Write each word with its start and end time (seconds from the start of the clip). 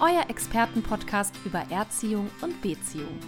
euer 0.00 0.28
Expertenpodcast 0.28 1.34
über 1.44 1.64
Erziehung 1.70 2.30
und 2.40 2.60
Beziehung. 2.62 3.18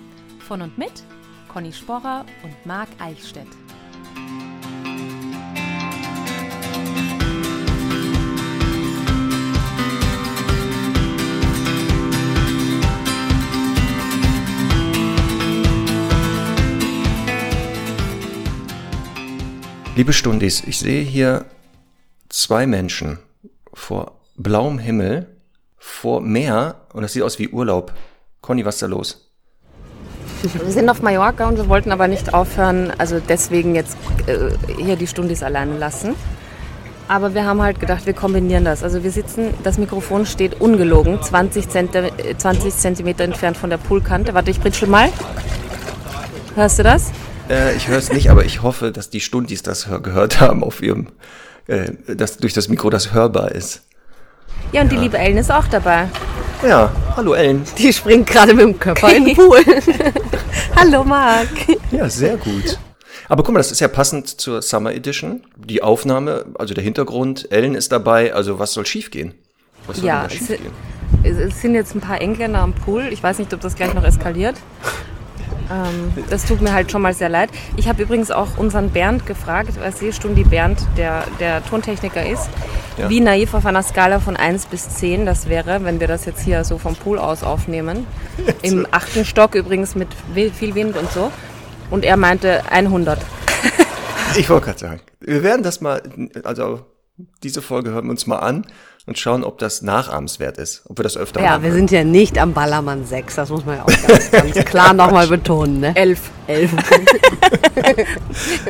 Von 0.41 0.63
und 0.63 0.77
mit 0.79 1.05
Conny 1.49 1.73
Sporrer 1.73 2.27
und 2.43 2.67
Marc 2.67 2.89
Eichstädt. 2.99 3.47
Liebe 19.95 20.13
Stundis, 20.13 20.63
ich 20.67 20.79
sehe 20.79 21.03
hier 21.03 21.47
zwei 22.29 22.67
Menschen 22.67 23.19
vor 23.73 24.21
blauem 24.37 24.79
Himmel, 24.79 25.36
vor 25.87 26.21
Meer 26.21 26.75
und 26.93 27.03
das 27.03 27.13
sieht 27.13 27.23
aus 27.23 27.39
wie 27.39 27.49
Urlaub. 27.49 27.93
Conny, 28.43 28.65
was 28.65 28.77
ist 28.77 28.83
da 28.83 28.87
los? 28.87 29.31
Wir 30.43 30.73
sind 30.73 30.91
auf 30.91 31.01
Mallorca 31.01 31.49
und 31.49 31.57
wir 31.57 31.69
wollten 31.69 31.93
aber 31.93 32.09
nicht 32.09 32.35
aufhören, 32.35 32.93
also 32.99 33.21
deswegen 33.21 33.75
jetzt 33.75 33.97
äh, 34.27 34.51
hier 34.83 34.97
die 34.97 35.07
Stundis 35.07 35.43
alleine 35.43 35.79
lassen. 35.79 36.15
Aber 37.09 37.35
wir 37.35 37.45
haben 37.45 37.63
halt 37.63 37.79
gedacht, 37.79 38.05
wir 38.05 38.13
kombinieren 38.13 38.65
das. 38.65 38.83
Also 38.83 39.05
wir 39.05 39.13
sitzen, 39.13 39.55
das 39.63 39.79
Mikrofon 39.79 40.27
steht 40.27 40.61
ungelogen, 40.61 41.23
20, 41.23 41.69
Zenti 41.69 42.01
20 42.37 42.75
Zentimeter 42.75 43.25
entfernt 43.25 43.57
von 43.57 43.71
der 43.71 43.79
Poolkante. 43.79 44.35
Warte, 44.35 44.51
ich 44.51 44.61
britschel 44.61 44.89
mal. 44.89 45.09
Hörst 46.57 46.81
du 46.81 46.83
das? 46.83 47.13
Äh, 47.49 47.77
ich 47.77 47.89
höre 47.89 47.99
es 47.99 48.13
nicht, 48.13 48.29
aber 48.29 48.45
ich 48.45 48.63
hoffe, 48.63 48.91
dass 48.91 49.09
die 49.09 49.21
Stundis 49.21 49.63
das 49.63 49.89
gehört 50.03 50.41
haben 50.41 50.65
auf 50.65 50.83
ihrem, 50.83 51.07
äh, 51.69 51.93
dass 52.15 52.39
durch 52.39 52.53
das 52.53 52.69
Mikro 52.69 52.91
das 52.91 53.15
hörbar 53.15 53.53
ist. 53.53 53.83
Ja, 54.73 54.83
und 54.83 54.93
die 54.93 54.97
liebe 54.97 55.19
Ellen 55.19 55.37
ist 55.39 55.51
auch 55.51 55.67
dabei. 55.67 56.09
Ja, 56.67 56.91
hallo 57.17 57.35
Ellen. 57.35 57.63
Die 57.79 57.93
springt 57.93 58.27
gerade 58.27 58.55
mit 58.55 58.65
dem 58.65 58.79
Körper 58.79 59.13
in 59.15 59.25
den 59.27 59.37
Pool. 59.37 59.61
Hallo 60.75 61.05
Marc. 61.05 61.49
Ja, 61.91 62.09
sehr 62.09 62.37
gut. 62.37 62.79
Aber 63.29 63.43
guck 63.43 63.53
mal, 63.55 63.61
das 63.61 63.73
ist 63.73 63.81
ja 63.81 63.89
passend 63.89 64.29
zur 64.41 64.61
Summer 64.63 64.93
Edition. 64.93 65.43
Die 65.57 65.83
Aufnahme, 65.83 66.47
also 66.59 66.75
der 66.75 66.85
Hintergrund, 66.85 67.51
Ellen 67.51 67.75
ist 67.75 67.93
dabei, 67.93 68.35
also 68.35 68.59
was 68.59 68.73
soll 68.73 68.85
schiefgehen? 68.87 69.35
Was 69.87 69.97
soll 69.99 70.07
Ja, 70.07 70.27
es, 70.27 70.33
schiefgehen? 70.35 70.73
es 71.25 71.61
sind 71.63 71.75
jetzt 71.75 71.95
ein 71.95 72.01
paar 72.01 72.21
Engländer 72.21 72.61
am 72.61 72.73
Pool. 72.75 73.09
Ich 73.11 73.23
weiß 73.23 73.39
nicht, 73.39 73.53
ob 73.55 73.61
das 73.61 73.75
gleich 73.75 73.95
noch 73.95 74.05
eskaliert. 74.05 74.57
Ähm, 75.71 76.13
das 76.31 76.45
tut 76.45 76.61
mir 76.61 76.73
halt 76.73 76.91
schon 76.91 77.03
mal 77.03 77.15
sehr 77.15 77.29
leid. 77.29 77.51
Ich 77.77 77.89
habe 77.89 78.03
übrigens 78.03 78.31
auch 78.31 78.57
unseren 78.57 78.91
Bernd 78.91 79.27
gefragt, 79.27 79.71
was 79.81 79.99
Seestundi 79.99 80.45
Bernd, 80.45 80.79
der, 80.97 81.25
der 81.41 81.65
Tontechniker 81.65 82.25
ist, 82.25 82.49
Ja. 82.97 83.09
wie 83.11 83.21
naiv 83.21 83.55
auf 83.55 83.67
einer 83.67 83.83
Skala 83.83 84.21
von 84.21 84.37
1 84.37 84.67
bis 84.67 84.89
10 84.89 85.27
das 85.27 85.49
wäre, 85.49 85.85
wenn 85.85 86.01
wir 86.01 86.09
das 86.09 86.25
jetzt 86.25 86.43
hier 86.43 86.65
so 86.65 86.79
vom 86.79 86.95
Pool 86.95 87.19
aus 87.19 87.43
aufnehmen. 87.43 88.07
Im 88.63 88.87
achten 88.91 89.25
Stock 89.25 89.55
übrigens 89.55 89.95
mit 89.95 90.09
viel 90.55 90.75
Wind 90.75 90.97
und 90.97 91.11
so. 91.11 91.31
Und 91.91 92.05
er 92.05 92.17
meinte 92.17 92.63
100. 92.71 93.19
Ich 94.37 94.51
wollte 94.51 94.67
gerade 94.67 94.79
sagen, 94.79 95.01
wir 95.21 95.43
werden 95.43 95.63
das 95.63 95.81
mal, 95.81 96.03
also 96.45 96.85
diese 97.43 97.63
Folge 97.63 97.91
hören 97.91 98.05
wir 98.07 98.11
uns 98.11 98.27
mal 98.27 98.39
an 98.39 98.67
und 99.07 99.19
schauen, 99.19 99.45
ob 99.45 99.59
das 99.59 99.83
nachahmenswert 99.83 100.59
ist, 100.59 100.83
ob 100.89 100.99
wir 100.99 101.05
das 101.05 101.17
öfter 101.17 101.41
Ja, 101.41 101.53
machen. 101.53 101.63
wir 101.63 101.73
sind 101.73 101.91
ja 101.91 102.05
nicht 102.05 102.39
am 102.39 102.53
Ballermann 102.53 103.07
6, 103.07 103.35
das 103.37 103.51
muss 103.51 103.65
man 103.65 103.77
ja 103.79 103.83
auch 103.85 103.87
ganz, 104.09 104.31
ganz 104.31 104.55
klar 104.65 104.93
nochmal 104.93 105.29
betonen. 105.29 105.81
Ne? 105.81 105.97
11. 105.97 106.31
Elf. 106.49 106.73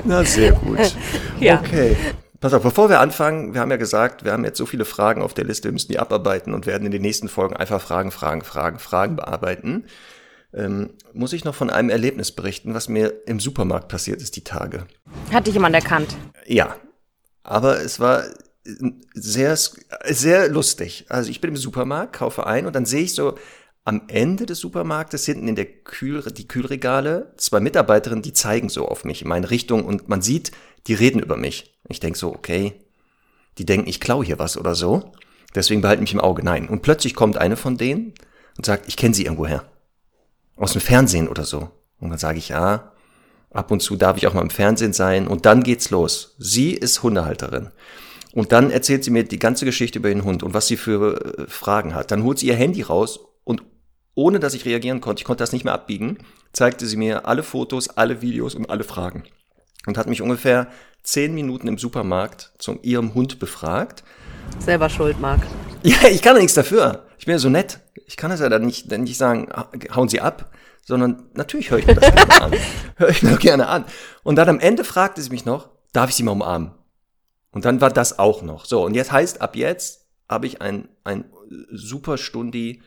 Na, 0.04 0.24
sehr 0.24 0.52
gut. 0.52 0.78
Ja. 1.38 1.60
Okay. 1.60 1.94
Pass 2.40 2.54
auf, 2.54 2.62
bevor 2.62 2.88
wir 2.88 3.00
anfangen, 3.00 3.52
wir 3.52 3.60
haben 3.60 3.70
ja 3.70 3.76
gesagt, 3.76 4.24
wir 4.24 4.32
haben 4.32 4.44
jetzt 4.44 4.56
so 4.56 4.64
viele 4.64 4.86
Fragen 4.86 5.20
auf 5.20 5.34
der 5.34 5.44
Liste, 5.44 5.68
wir 5.68 5.72
müssen 5.72 5.92
die 5.92 5.98
abarbeiten 5.98 6.54
und 6.54 6.64
werden 6.64 6.86
in 6.86 6.92
den 6.92 7.02
nächsten 7.02 7.28
Folgen 7.28 7.56
einfach 7.56 7.80
Fragen, 7.80 8.10
Fragen, 8.10 8.42
Fragen, 8.42 8.78
Fragen 8.78 9.16
bearbeiten. 9.16 9.84
Ähm, 10.54 10.90
muss 11.12 11.34
ich 11.34 11.44
noch 11.44 11.54
von 11.54 11.68
einem 11.68 11.90
Erlebnis 11.90 12.32
berichten, 12.32 12.72
was 12.72 12.88
mir 12.88 13.12
im 13.26 13.38
Supermarkt 13.40 13.88
passiert 13.88 14.22
ist 14.22 14.36
die 14.36 14.44
Tage. 14.44 14.86
Hat 15.30 15.46
dich 15.46 15.54
jemand 15.54 15.74
erkannt? 15.74 16.16
Ja, 16.46 16.76
aber 17.42 17.80
es 17.82 18.00
war 18.00 18.22
sehr, 19.14 19.56
sehr 19.56 20.48
lustig. 20.48 21.06
Also 21.08 21.30
ich 21.30 21.40
bin 21.40 21.50
im 21.50 21.56
Supermarkt, 21.56 22.14
kaufe 22.14 22.46
ein 22.46 22.66
und 22.66 22.74
dann 22.74 22.86
sehe 22.86 23.02
ich 23.02 23.14
so 23.14 23.36
am 23.84 24.02
Ende 24.08 24.46
des 24.46 24.58
Supermarktes 24.58 25.24
hinten 25.26 25.46
in 25.46 25.54
der 25.54 25.66
Kühl, 25.66 26.20
die 26.22 26.48
Kühlregale 26.48 27.32
zwei 27.36 27.60
Mitarbeiterinnen, 27.60 28.22
die 28.22 28.32
zeigen 28.32 28.68
so 28.68 28.88
auf 28.88 29.04
mich 29.04 29.22
in 29.22 29.28
meine 29.28 29.50
Richtung 29.50 29.84
und 29.84 30.08
man 30.08 30.22
sieht, 30.22 30.50
die 30.88 30.94
reden 30.94 31.20
über 31.20 31.36
mich. 31.36 31.76
Ich 31.88 32.00
denke 32.00 32.18
so, 32.18 32.34
okay, 32.34 32.74
die 33.58 33.64
denken, 33.64 33.88
ich 33.88 34.00
klaue 34.00 34.24
hier 34.24 34.38
was 34.38 34.56
oder 34.56 34.74
so. 34.74 35.12
Deswegen 35.54 35.80
behalte 35.80 36.02
mich 36.02 36.12
im 36.12 36.20
Auge. 36.20 36.44
Nein. 36.44 36.68
Und 36.68 36.82
plötzlich 36.82 37.14
kommt 37.14 37.38
eine 37.38 37.56
von 37.56 37.76
denen 37.76 38.12
und 38.56 38.66
sagt, 38.66 38.88
ich 38.88 38.96
kenne 38.96 39.14
sie 39.14 39.24
irgendwoher. 39.24 39.64
Aus 40.56 40.72
dem 40.72 40.80
Fernsehen 40.80 41.28
oder 41.28 41.44
so. 41.44 41.70
Und 42.00 42.10
dann 42.10 42.18
sage 42.18 42.38
ich, 42.38 42.48
ja, 42.50 42.92
ab 43.50 43.70
und 43.70 43.80
zu 43.80 43.96
darf 43.96 44.16
ich 44.16 44.26
auch 44.26 44.34
mal 44.34 44.42
im 44.42 44.50
Fernsehen 44.50 44.92
sein. 44.92 45.26
Und 45.26 45.46
dann 45.46 45.62
geht's 45.62 45.90
los. 45.90 46.34
Sie 46.38 46.72
ist 46.72 47.02
Hundehalterin. 47.02 47.70
Und 48.36 48.52
dann 48.52 48.70
erzählt 48.70 49.02
sie 49.02 49.10
mir 49.10 49.24
die 49.24 49.38
ganze 49.38 49.64
Geschichte 49.64 49.98
über 49.98 50.10
den 50.10 50.22
Hund 50.22 50.42
und 50.42 50.52
was 50.52 50.66
sie 50.66 50.76
für 50.76 51.38
äh, 51.38 51.46
Fragen 51.48 51.94
hat. 51.94 52.10
Dann 52.10 52.22
holt 52.22 52.38
sie 52.38 52.48
ihr 52.48 52.54
Handy 52.54 52.82
raus 52.82 53.18
und 53.44 53.62
ohne 54.14 54.40
dass 54.40 54.52
ich 54.52 54.66
reagieren 54.66 55.00
konnte, 55.00 55.20
ich 55.20 55.24
konnte 55.24 55.42
das 55.42 55.54
nicht 55.54 55.64
mehr 55.64 55.72
abbiegen, 55.72 56.18
zeigte 56.52 56.84
sie 56.84 56.98
mir 56.98 57.26
alle 57.26 57.42
Fotos, 57.42 57.88
alle 57.88 58.20
Videos 58.20 58.54
und 58.54 58.68
alle 58.68 58.84
Fragen. 58.84 59.24
Und 59.86 59.96
hat 59.96 60.06
mich 60.06 60.20
ungefähr 60.20 60.68
zehn 61.02 61.34
Minuten 61.34 61.66
im 61.66 61.78
Supermarkt 61.78 62.52
zu 62.58 62.78
ihrem 62.82 63.14
Hund 63.14 63.38
befragt. 63.38 64.04
Selber 64.58 64.90
schuld, 64.90 65.18
Marc. 65.18 65.40
Ja, 65.82 66.08
ich 66.10 66.20
kann 66.20 66.34
ja 66.34 66.42
nichts 66.42 66.54
dafür. 66.54 67.06
Ich 67.18 67.24
bin 67.24 67.32
ja 67.32 67.38
so 67.38 67.48
nett. 67.48 67.78
Ich 68.06 68.18
kann 68.18 68.30
das 68.30 68.40
ja 68.40 68.50
dann 68.50 68.66
nicht, 68.66 68.92
dann 68.92 69.04
nicht 69.04 69.16
sagen, 69.16 69.48
hauen 69.94 70.10
Sie 70.10 70.20
ab, 70.20 70.50
sondern 70.84 71.22
natürlich 71.32 71.70
höre 71.70 71.78
ich 71.78 71.86
mir 71.86 71.94
das 71.94 72.12
gerne 72.12 72.42
an. 72.42 72.52
Höre 72.96 73.08
ich 73.08 73.22
mir 73.22 73.36
gerne 73.36 73.68
an. 73.68 73.86
Und 74.24 74.36
dann 74.36 74.48
am 74.50 74.60
Ende 74.60 74.84
fragte 74.84 75.22
sie 75.22 75.30
mich 75.30 75.46
noch, 75.46 75.70
darf 75.94 76.10
ich 76.10 76.16
Sie 76.16 76.22
mal 76.22 76.32
umarmen? 76.32 76.72
Und 77.56 77.64
dann 77.64 77.80
war 77.80 77.88
das 77.88 78.18
auch 78.18 78.42
noch. 78.42 78.66
So, 78.66 78.84
und 78.84 78.92
jetzt 78.92 79.12
heißt, 79.12 79.40
ab 79.40 79.56
jetzt 79.56 80.04
habe 80.28 80.46
ich 80.46 80.60
ein, 80.60 80.90
ein 81.04 81.24
super 81.72 82.18
Stundi. 82.18 82.82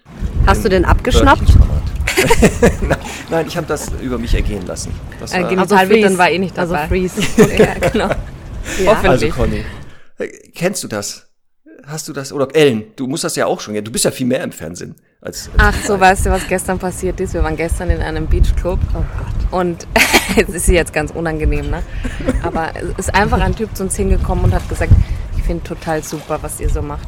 Hast 0.46 0.64
du 0.64 0.70
den 0.70 0.86
abgeschnappt? 0.86 1.42
nein, 2.84 2.98
nein, 3.32 3.48
ich 3.48 3.58
habe 3.58 3.66
das 3.66 3.92
über 4.00 4.20
mich 4.20 4.36
ergehen 4.36 4.68
lassen. 4.68 4.94
Das 5.20 5.34
Äh, 5.34 5.42
war, 5.42 5.50
genau. 5.50 5.62
Also 5.64 5.76
Freeze. 5.76 6.18
war 6.20 6.30
eh 6.30 6.38
nicht 6.38 6.60
Also 6.60 6.76
dabei. 6.76 6.88
Freeze. 6.88 7.20
ja, 7.58 7.74
genau. 7.90 8.10
Ja. 8.86 9.02
also. 9.02 9.28
Conny, 9.30 9.66
äh, 10.20 10.28
kennst 10.54 10.84
du 10.84 10.88
das? 10.88 11.32
Hast 11.88 12.08
du 12.08 12.14
das? 12.14 12.32
Oder 12.32 12.56
Ellen, 12.56 12.92
du 12.96 13.08
musst 13.08 13.24
das 13.24 13.36
ja 13.36 13.48
auch 13.48 13.62
schon. 13.62 13.74
Ja, 13.74 13.82
du 13.82 13.92
bist 13.92 14.06
ja 14.06 14.12
viel 14.12 14.28
mehr 14.28 14.44
im 14.44 14.52
Fernsehen 14.52 14.98
als. 15.22 15.50
als 15.58 15.58
Ach 15.58 15.74
so, 15.86 16.00
weißt 16.00 16.26
du, 16.26 16.30
was 16.32 16.48
gestern 16.48 16.80
passiert 16.80 17.20
ist? 17.20 17.34
Wir 17.34 17.44
waren 17.44 17.56
gestern 17.58 17.90
in 17.90 18.02
einem 18.02 18.28
Beachclub. 18.28 18.80
Oh 18.94 18.98
Gott. 18.98 19.60
Und 19.60 19.88
es 20.38 20.50
ist 20.50 20.66
sie 20.66 20.76
jetzt 20.76 20.94
ganz 20.94 21.12
unangenehm, 21.12 21.70
ne? 21.70 21.84
Aber 22.44 22.70
es 22.76 23.08
ist 23.08 23.16
einfach 23.16 23.40
ein 23.42 23.56
Typ 23.56 23.76
zu 23.76 23.84
uns 23.84 23.96
hingekommen 23.96 24.46
und 24.46 24.54
hat 24.54 24.68
gesagt, 24.70 24.92
ich 25.38 25.44
finde 25.44 25.64
total 25.64 26.04
super, 26.04 26.40
was 26.42 26.60
ihr 26.60 26.70
so 26.70 26.82
macht. 26.82 27.08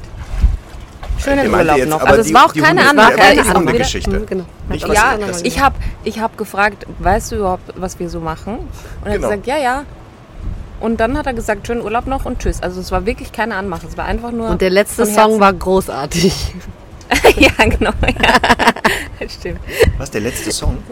Schönen 1.19 1.51
meinte 1.51 1.57
Urlaub 1.67 1.77
jetzt 1.77 1.89
noch. 1.89 2.01
aber 2.01 2.09
Also 2.09 2.21
es 2.21 2.27
die- 2.27 2.33
war 2.33 2.45
auch 2.45 2.53
keine. 2.53 2.81
Ja, 2.81 2.89
aber 2.89 3.11
die 3.11 3.17
keine 3.21 3.53
Hundegeschichte. 3.53 4.19
Mhm, 4.19 4.25
genau. 4.25 4.45
Nicht, 4.69 4.87
ja, 4.87 5.17
ich 5.43 5.59
habe 5.61 5.75
ich 6.03 6.19
hab 6.19 6.35
gefragt, 6.37 6.87
weißt 6.97 7.31
du 7.31 7.35
überhaupt, 7.35 7.73
was 7.75 7.99
wir 7.99 8.09
so 8.09 8.19
machen? 8.19 8.55
Und 8.57 8.67
er 9.05 9.11
hat 9.11 9.15
Genau. 9.17 9.27
gesagt, 9.29 9.45
ja, 9.47 9.57
ja. 9.57 9.83
Und 10.79 10.99
dann 10.99 11.15
hat 11.15 11.27
er 11.27 11.33
gesagt, 11.35 11.67
schönen 11.67 11.81
Urlaub 11.83 12.07
noch 12.07 12.25
und 12.25 12.39
tschüss. 12.39 12.63
Also 12.63 12.81
es 12.81 12.91
war 12.91 13.05
wirklich 13.05 13.31
keine 13.31 13.53
Anmache. 13.55 13.85
Es 13.87 13.97
war 13.97 14.05
einfach 14.05 14.31
nur. 14.31 14.49
Und 14.49 14.61
der 14.61 14.71
letzte 14.71 15.05
Song 15.05 15.39
war 15.39 15.53
großartig. 15.53 16.55
ja, 17.37 17.65
genau. 17.67 17.91
Ja. 18.01 19.29
Stimmt. 19.29 19.59
Was, 19.97 20.11
der 20.11 20.21
letzte 20.21 20.51
Song? 20.51 20.77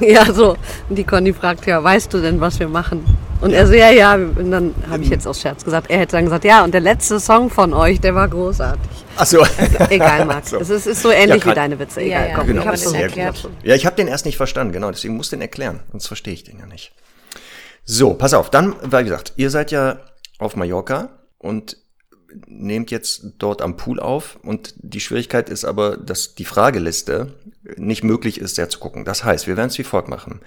Ja, 0.00 0.30
so. 0.30 0.58
Und 0.90 0.96
die 0.96 1.04
Conny 1.04 1.32
fragt 1.32 1.64
ja, 1.64 1.82
weißt 1.82 2.12
du 2.12 2.20
denn, 2.20 2.38
was 2.38 2.58
wir 2.60 2.68
machen? 2.68 3.02
Und 3.40 3.52
er 3.54 3.66
so, 3.66 3.72
ja, 3.72 3.88
ja. 3.90 4.14
Und 4.14 4.50
dann 4.50 4.74
habe 4.90 5.02
ich 5.02 5.08
jetzt 5.08 5.26
aus 5.26 5.40
Scherz 5.40 5.64
gesagt, 5.64 5.88
er 5.88 6.00
hätte 6.00 6.16
dann 6.16 6.24
gesagt, 6.24 6.44
ja, 6.44 6.62
und 6.64 6.74
der 6.74 6.82
letzte 6.82 7.18
Song 7.18 7.48
von 7.48 7.72
euch, 7.72 7.98
der 7.98 8.14
war 8.14 8.28
großartig. 8.28 8.90
Ach 9.16 9.24
so. 9.24 9.42
Egal, 9.88 10.26
Marc. 10.26 10.46
So. 10.46 10.58
Es 10.58 10.68
ist, 10.68 10.86
ist 10.86 11.00
so 11.00 11.10
ähnlich 11.10 11.42
Ja, 11.46 11.50
wie 11.50 11.54
deine 11.54 11.78
Witze. 11.78 12.02
Ja, 12.02 12.18
Egal, 12.18 12.28
ja. 12.28 12.34
komm, 12.36 12.46
Genau, 12.48 12.60
Ich 12.60 12.66
hab 12.66 12.72
hab's 12.74 12.82
das 12.84 12.92
schon. 12.92 13.00
erklärt. 13.00 13.48
Ja, 13.62 13.74
ich 13.74 13.86
habe 13.86 13.96
den 13.96 14.06
erst 14.08 14.26
nicht 14.26 14.36
verstanden, 14.36 14.74
genau, 14.74 14.90
deswegen 14.90 15.16
muss 15.16 15.30
den 15.30 15.40
erklären, 15.40 15.80
sonst 15.92 16.08
verstehe 16.08 16.34
ich 16.34 16.44
den 16.44 16.58
ja 16.58 16.66
nicht. 16.66 16.92
So, 17.86 18.12
pass 18.12 18.34
auf, 18.34 18.50
dann, 18.50 18.76
weil 18.82 19.04
gesagt, 19.04 19.32
ihr 19.36 19.48
seid 19.48 19.70
ja 19.70 20.00
auf 20.38 20.56
Mallorca 20.56 21.08
und 21.38 21.78
nehmt 22.46 22.90
jetzt 22.90 23.22
dort 23.38 23.62
am 23.62 23.76
Pool 23.76 24.00
auf 24.00 24.38
und 24.42 24.74
die 24.78 25.00
Schwierigkeit 25.00 25.48
ist 25.48 25.64
aber, 25.64 25.96
dass 25.96 26.34
die 26.34 26.44
Frageliste 26.44 27.34
nicht 27.76 28.04
möglich 28.04 28.40
ist, 28.40 28.56
sehr 28.56 28.68
zu 28.68 28.78
gucken. 28.78 29.04
Das 29.04 29.24
heißt, 29.24 29.46
wir 29.46 29.56
werden 29.56 29.68
es 29.68 29.78
wie 29.78 29.84
folgt 29.84 30.08
machen. 30.08 30.40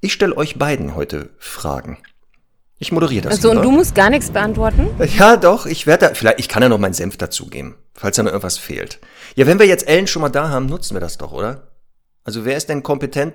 Ich 0.00 0.12
stelle 0.12 0.36
euch 0.36 0.56
beiden 0.56 0.94
heute 0.94 1.30
Fragen. 1.38 1.98
Ich 2.78 2.92
moderiere 2.92 3.22
das. 3.22 3.34
Also, 3.34 3.50
und 3.50 3.62
du 3.62 3.70
musst 3.70 3.94
gar 3.94 4.08
nichts 4.08 4.30
beantworten? 4.30 4.88
Ja, 5.18 5.36
doch, 5.36 5.66
ich 5.66 5.86
werde 5.86 6.08
da, 6.08 6.14
vielleicht, 6.14 6.38
ich 6.38 6.48
kann 6.48 6.62
ja 6.62 6.68
noch 6.68 6.78
meinen 6.78 6.94
Senf 6.94 7.16
dazugeben, 7.16 7.74
falls 7.94 8.16
da 8.16 8.22
noch 8.22 8.30
irgendwas 8.30 8.56
fehlt. 8.56 9.00
Ja, 9.34 9.46
wenn 9.46 9.58
wir 9.58 9.66
jetzt 9.66 9.88
Ellen 9.88 10.06
schon 10.06 10.22
mal 10.22 10.28
da 10.28 10.48
haben, 10.48 10.66
nutzen 10.66 10.94
wir 10.94 11.00
das 11.00 11.18
doch, 11.18 11.32
oder? 11.32 11.72
Also, 12.22 12.44
wer 12.44 12.56
ist 12.56 12.68
denn 12.68 12.84
kompetent, 12.84 13.34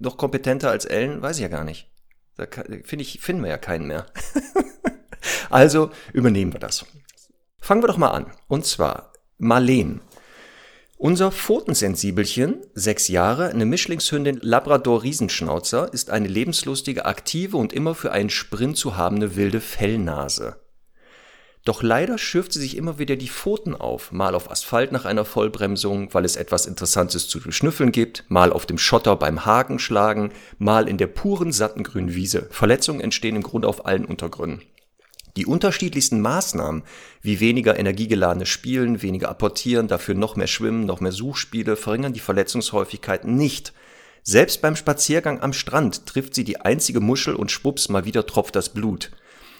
noch 0.00 0.16
kompetenter 0.16 0.70
als 0.70 0.86
Ellen? 0.86 1.20
Weiß 1.20 1.36
ich 1.36 1.42
ja 1.42 1.48
gar 1.48 1.64
nicht. 1.64 1.90
Da 2.36 2.46
finde 2.84 3.02
ich, 3.02 3.20
finden 3.20 3.42
wir 3.42 3.50
ja 3.50 3.58
keinen 3.58 3.86
mehr. 3.86 4.06
also, 5.50 5.90
übernehmen 6.14 6.54
wir 6.54 6.60
das. 6.60 6.86
Fangen 7.60 7.82
wir 7.82 7.88
doch 7.88 7.96
mal 7.96 8.10
an. 8.10 8.26
Und 8.48 8.66
zwar, 8.66 9.12
Marleen 9.38 10.00
unser 11.02 11.32
Pfotensensibelchen, 11.32 12.58
sechs 12.74 13.08
Jahre, 13.08 13.48
eine 13.48 13.64
Mischlingshündin 13.64 14.38
Labrador 14.42 15.02
Riesenschnauzer, 15.02 15.90
ist 15.94 16.10
eine 16.10 16.28
lebenslustige, 16.28 17.06
aktive 17.06 17.56
und 17.56 17.72
immer 17.72 17.94
für 17.94 18.12
einen 18.12 18.28
Sprint 18.28 18.76
zu 18.76 18.98
habende 18.98 19.34
wilde 19.34 19.62
Fellnase. 19.62 20.56
Doch 21.64 21.82
leider 21.82 22.18
schürft 22.18 22.52
sie 22.52 22.60
sich 22.60 22.76
immer 22.76 22.98
wieder 22.98 23.16
die 23.16 23.30
Pfoten 23.30 23.74
auf, 23.74 24.12
mal 24.12 24.34
auf 24.34 24.50
Asphalt 24.50 24.92
nach 24.92 25.06
einer 25.06 25.24
Vollbremsung, 25.24 26.12
weil 26.12 26.26
es 26.26 26.36
etwas 26.36 26.66
Interessantes 26.66 27.28
zu 27.28 27.40
beschnüffeln 27.40 27.92
gibt, 27.92 28.26
mal 28.28 28.52
auf 28.52 28.66
dem 28.66 28.76
Schotter 28.76 29.16
beim 29.16 29.46
Hakenschlagen, 29.46 30.32
mal 30.58 30.86
in 30.86 30.98
der 30.98 31.06
puren 31.06 31.50
satten 31.50 31.82
grünen 31.82 32.14
Wiese. 32.14 32.46
Verletzungen 32.50 33.00
entstehen 33.00 33.36
im 33.36 33.42
Grunde 33.42 33.68
auf 33.68 33.86
allen 33.86 34.04
Untergründen. 34.04 34.60
Die 35.36 35.46
unterschiedlichsten 35.46 36.20
Maßnahmen, 36.20 36.82
wie 37.22 37.40
weniger 37.40 37.78
energiegeladene 37.78 38.46
Spielen, 38.46 39.02
weniger 39.02 39.28
apportieren, 39.28 39.88
dafür 39.88 40.14
noch 40.14 40.36
mehr 40.36 40.46
Schwimmen, 40.46 40.86
noch 40.86 41.00
mehr 41.00 41.12
Suchspiele, 41.12 41.76
verringern 41.76 42.12
die 42.12 42.20
Verletzungshäufigkeit 42.20 43.24
nicht. 43.24 43.72
Selbst 44.22 44.60
beim 44.60 44.76
Spaziergang 44.76 45.40
am 45.40 45.52
Strand 45.52 46.06
trifft 46.06 46.34
sie 46.34 46.44
die 46.44 46.60
einzige 46.60 47.00
Muschel 47.00 47.34
und 47.34 47.50
schwupps, 47.50 47.88
mal 47.88 48.04
wieder 48.04 48.26
tropft 48.26 48.56
das 48.56 48.70
Blut. 48.70 49.10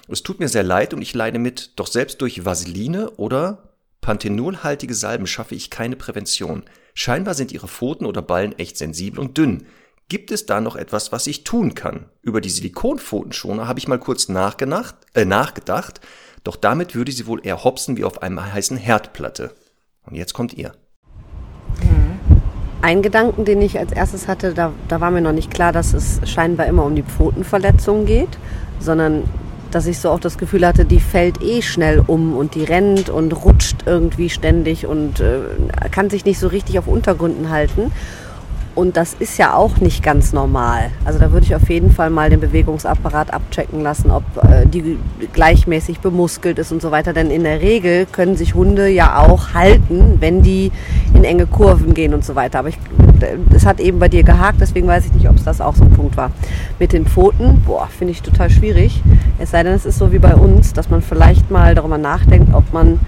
Es 0.08 0.22
tut 0.22 0.40
mir 0.40 0.48
sehr 0.48 0.64
leid 0.64 0.92
und 0.92 1.02
ich 1.02 1.14
leide 1.14 1.38
mit, 1.38 1.72
doch 1.76 1.86
selbst 1.86 2.20
durch 2.20 2.44
Vaseline 2.44 3.10
oder 3.12 3.70
Panthenolhaltige 4.00 4.94
Salben 4.94 5.26
schaffe 5.26 5.54
ich 5.54 5.70
keine 5.70 5.96
Prävention. 5.96 6.64
Scheinbar 6.94 7.34
sind 7.34 7.52
ihre 7.52 7.68
Pfoten 7.68 8.06
oder 8.06 8.22
Ballen 8.22 8.58
echt 8.58 8.76
sensibel 8.76 9.20
und 9.20 9.38
dünn. 9.38 9.66
Gibt 10.10 10.32
es 10.32 10.44
da 10.44 10.60
noch 10.60 10.74
etwas, 10.74 11.12
was 11.12 11.28
ich 11.28 11.44
tun 11.44 11.76
kann? 11.76 12.06
Über 12.20 12.40
die 12.40 12.50
Silikonpfotenschoner 12.50 13.68
habe 13.68 13.78
ich 13.78 13.86
mal 13.86 14.00
kurz 14.00 14.28
nachgedacht, 14.28 14.96
äh, 15.14 15.24
nachgedacht, 15.24 16.00
doch 16.42 16.56
damit 16.56 16.96
würde 16.96 17.12
sie 17.12 17.28
wohl 17.28 17.46
eher 17.46 17.62
hopsen 17.62 17.96
wie 17.96 18.02
auf 18.02 18.20
einer 18.20 18.52
heißen 18.52 18.76
Herdplatte. 18.76 19.54
Und 20.04 20.16
jetzt 20.16 20.34
kommt 20.34 20.52
ihr. 20.52 20.72
Ein 22.82 23.02
Gedanken, 23.02 23.44
den 23.44 23.62
ich 23.62 23.78
als 23.78 23.92
erstes 23.92 24.26
hatte, 24.26 24.52
da, 24.52 24.72
da 24.88 25.00
war 25.00 25.12
mir 25.12 25.20
noch 25.20 25.30
nicht 25.30 25.52
klar, 25.52 25.70
dass 25.70 25.94
es 25.94 26.18
scheinbar 26.28 26.66
immer 26.66 26.84
um 26.84 26.96
die 26.96 27.04
Pfotenverletzung 27.04 28.04
geht, 28.04 28.36
sondern 28.80 29.22
dass 29.70 29.86
ich 29.86 30.00
so 30.00 30.10
auch 30.10 30.18
das 30.18 30.38
Gefühl 30.38 30.66
hatte, 30.66 30.84
die 30.84 30.98
fällt 30.98 31.40
eh 31.40 31.62
schnell 31.62 32.02
um 32.04 32.36
und 32.36 32.56
die 32.56 32.64
rennt 32.64 33.10
und 33.10 33.32
rutscht 33.44 33.84
irgendwie 33.86 34.28
ständig 34.28 34.86
und 34.86 35.20
äh, 35.20 35.42
kann 35.92 36.10
sich 36.10 36.24
nicht 36.24 36.40
so 36.40 36.48
richtig 36.48 36.80
auf 36.80 36.88
Untergründen 36.88 37.50
halten. 37.50 37.92
Und 38.80 38.96
das 38.96 39.12
ist 39.12 39.36
ja 39.36 39.52
auch 39.52 39.76
nicht 39.76 40.02
ganz 40.02 40.32
normal. 40.32 40.90
Also 41.04 41.18
da 41.18 41.32
würde 41.32 41.44
ich 41.44 41.54
auf 41.54 41.68
jeden 41.68 41.92
Fall 41.92 42.08
mal 42.08 42.30
den 42.30 42.40
Bewegungsapparat 42.40 43.30
abchecken 43.30 43.82
lassen, 43.82 44.10
ob 44.10 44.22
äh, 44.42 44.64
die 44.64 44.96
gleichmäßig 45.34 46.00
bemuskelt 46.00 46.58
ist 46.58 46.72
und 46.72 46.80
so 46.80 46.90
weiter. 46.90 47.12
Denn 47.12 47.30
in 47.30 47.44
der 47.44 47.60
Regel 47.60 48.06
können 48.06 48.36
sich 48.36 48.54
Hunde 48.54 48.88
ja 48.88 49.18
auch 49.18 49.52
halten, 49.52 50.16
wenn 50.20 50.42
die 50.42 50.72
in 51.12 51.24
enge 51.24 51.44
Kurven 51.44 51.92
gehen 51.92 52.14
und 52.14 52.24
so 52.24 52.36
weiter. 52.36 52.60
Aber 52.60 52.70
ich, 52.70 52.78
es 53.54 53.66
hat 53.66 53.80
eben 53.80 53.98
bei 53.98 54.08
dir 54.08 54.22
gehakt, 54.22 54.62
deswegen 54.62 54.88
weiß 54.88 55.04
ich 55.04 55.12
nicht, 55.12 55.28
ob 55.28 55.36
es 55.36 55.44
das 55.44 55.60
auch 55.60 55.76
so 55.76 55.84
ein 55.84 55.90
Punkt 55.90 56.16
war. 56.16 56.30
Mit 56.78 56.94
den 56.94 57.04
Pfoten, 57.04 57.60
boah, 57.66 57.86
finde 57.86 58.12
ich 58.12 58.22
total 58.22 58.48
schwierig. 58.48 59.02
Es 59.38 59.50
sei 59.50 59.62
denn, 59.62 59.74
es 59.74 59.84
ist 59.84 59.98
so 59.98 60.10
wie 60.10 60.18
bei 60.18 60.34
uns, 60.34 60.72
dass 60.72 60.88
man 60.88 61.02
vielleicht 61.02 61.50
mal 61.50 61.74
darüber 61.74 61.98
nachdenkt, 61.98 62.54
ob 62.54 62.72
man 62.72 62.98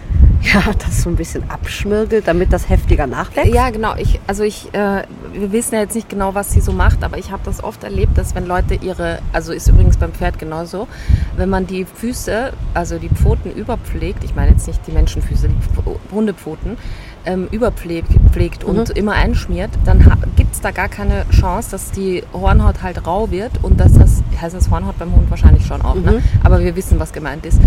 ja, 0.54 0.62
das 0.78 1.02
so 1.02 1.10
ein 1.10 1.16
bisschen 1.16 1.48
abschmirgelt, 1.48 2.26
damit 2.26 2.52
das 2.52 2.68
heftiger 2.68 3.06
nachwächst? 3.06 3.54
Ja, 3.54 3.70
genau. 3.70 3.94
Ich, 3.96 4.20
also 4.26 4.42
ich, 4.42 4.72
äh, 4.74 5.02
wir 5.32 5.52
wissen 5.62 5.76
ja 5.76 5.82
jetzt 5.82 5.94
nicht 5.94 6.08
genau, 6.08 6.34
was 6.34 6.50
sie 6.50 6.60
so 6.60 6.72
macht, 6.72 7.04
aber 7.04 7.18
ich 7.18 7.30
habe 7.30 7.42
das 7.44 7.62
oft 7.62 7.84
erlebt, 7.84 8.18
dass 8.18 8.34
wenn 8.34 8.46
Leute 8.46 8.74
ihre, 8.74 9.20
also 9.32 9.52
ist 9.52 9.68
übrigens 9.68 9.96
beim 9.96 10.12
Pferd 10.12 10.40
genauso, 10.40 10.88
wenn 11.36 11.48
man 11.48 11.68
die 11.68 11.84
Füße, 11.84 12.52
also 12.74 12.98
die 12.98 13.08
Pfoten 13.08 13.52
überpflegt, 13.52 14.24
ich 14.24 14.34
meine 14.34 14.50
jetzt 14.50 14.66
nicht 14.66 14.84
die 14.88 14.90
Menschenfüße, 14.90 15.48
die 15.48 16.12
Hundepfoten, 16.12 16.76
ähm, 17.24 17.46
überpflegt 17.52 18.64
und 18.64 18.88
mhm. 18.88 18.96
immer 18.96 19.12
einschmiert, 19.12 19.70
dann 19.84 20.00
gibt 20.34 20.54
es 20.54 20.60
da 20.60 20.72
gar 20.72 20.88
keine 20.88 21.24
Chance, 21.30 21.70
dass 21.70 21.92
die 21.92 22.24
Hornhaut 22.32 22.82
halt 22.82 23.06
rau 23.06 23.30
wird 23.30 23.52
und 23.62 23.78
dass 23.78 23.92
das, 23.92 24.24
heißt 24.40 24.56
das 24.56 24.68
Hornhaut 24.68 24.98
beim 24.98 25.14
Hund 25.14 25.30
wahrscheinlich 25.30 25.64
schon 25.64 25.80
auch, 25.82 25.94
ne? 25.94 26.00
mhm. 26.00 26.16
ne? 26.16 26.22
aber 26.42 26.58
wir 26.58 26.74
wissen, 26.74 26.98
was 26.98 27.12
gemeint 27.12 27.46
ist. 27.46 27.60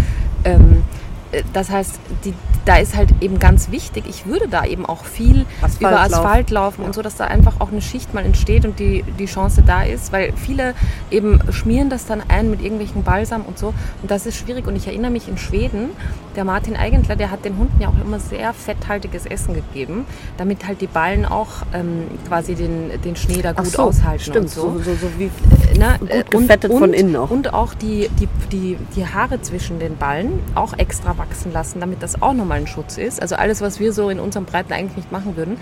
Ähm, 0.44 0.84
äh, 0.84 1.05
das 1.54 1.70
heißt, 1.70 2.00
die, 2.24 2.34
da 2.66 2.78
ist 2.78 2.96
halt 2.96 3.14
eben 3.22 3.40
ganz 3.40 3.72
wichtig, 3.72 4.06
ich 4.08 4.26
würde 4.26 4.48
da 4.48 4.66
eben 4.66 4.86
auch 4.86 5.06
viel 5.06 5.46
Asphalt 5.62 5.80
über 5.80 6.02
Asphalt 6.02 6.50
laufen 6.50 6.82
ja. 6.82 6.88
und 6.88 6.94
so, 6.94 7.02
dass 7.02 7.16
da 7.16 7.26
einfach 7.26 7.60
auch 7.60 7.72
eine 7.72 7.82
Schicht 7.82 8.14
mal 8.14 8.26
entsteht 8.26 8.66
und 8.66 8.80
die, 8.80 9.04
die 9.20 9.26
Chance 9.26 9.64
da 9.66 9.84
ist, 9.84 10.12
weil 10.12 10.34
viele 10.34 10.74
eben 11.12 11.40
schmieren 11.52 11.90
das 11.90 12.06
dann 12.06 12.22
ein 12.28 12.50
mit 12.50 12.62
irgendwelchen 12.62 13.04
Balsam 13.04 13.44
und 13.44 13.58
so 13.58 13.68
und 14.02 14.12
das 14.12 14.26
ist 14.26 14.38
schwierig 14.38 14.68
und 14.68 14.76
ich 14.76 14.88
erinnere 14.88 15.12
mich 15.12 15.28
in 15.28 15.38
Schweden, 15.38 15.90
der 16.36 16.44
Martin 16.44 16.76
Eigentler, 16.76 17.16
der 17.16 17.32
hat 17.32 17.46
den 17.46 17.58
Hunden 17.58 17.82
ja 17.82 17.88
auch 17.88 18.06
immer 18.06 18.20
sehr 18.20 18.54
fetthaltiges 18.54 19.26
Essen 19.26 19.54
gegeben, 19.54 20.06
damit 20.38 20.68
halt 20.68 20.82
die 20.82 20.88
Ballen 20.88 21.26
auch 21.26 21.50
ähm, 21.74 22.08
quasi 22.28 22.56
den, 22.56 23.02
den 23.04 23.16
Schnee 23.16 23.42
da 23.42 23.54
gut 23.54 23.68
so, 23.68 23.84
aushalten 23.84 24.22
stimmt, 24.22 24.38
und 24.38 24.50
so. 24.50 24.62
so, 24.78 24.84
so, 24.84 24.96
so 24.96 25.08
wie 25.18 25.30
Na, 25.78 25.98
gut 25.98 26.32
gefettet 26.32 26.72
und, 26.72 26.80
von 26.80 26.94
innen 26.94 27.16
auch. 27.16 27.30
Und 27.32 27.54
auch 27.54 27.74
die, 27.74 28.10
die, 28.20 28.28
die, 28.52 28.78
die 28.96 29.06
Haare 29.06 29.42
zwischen 29.42 29.80
den 29.80 29.98
Ballen 29.98 30.40
auch 30.56 30.78
extra 30.78 31.18
wachsen 31.18 31.25
lassen, 31.52 31.80
damit 31.80 32.02
das 32.04 32.22
auch 32.22 32.34
nochmal 32.34 32.60
ein 32.60 32.68
Schutz 32.68 32.98
ist. 32.98 33.22
Also 33.22 33.36
alles, 33.36 33.62
was 33.62 33.80
wir 33.80 33.94
so 33.94 34.10
in 34.10 34.20
unserem 34.20 34.46
Breiten 34.46 34.74
eigentlich 34.74 34.98
nicht 34.98 35.12
machen 35.12 35.38
würden. 35.38 35.58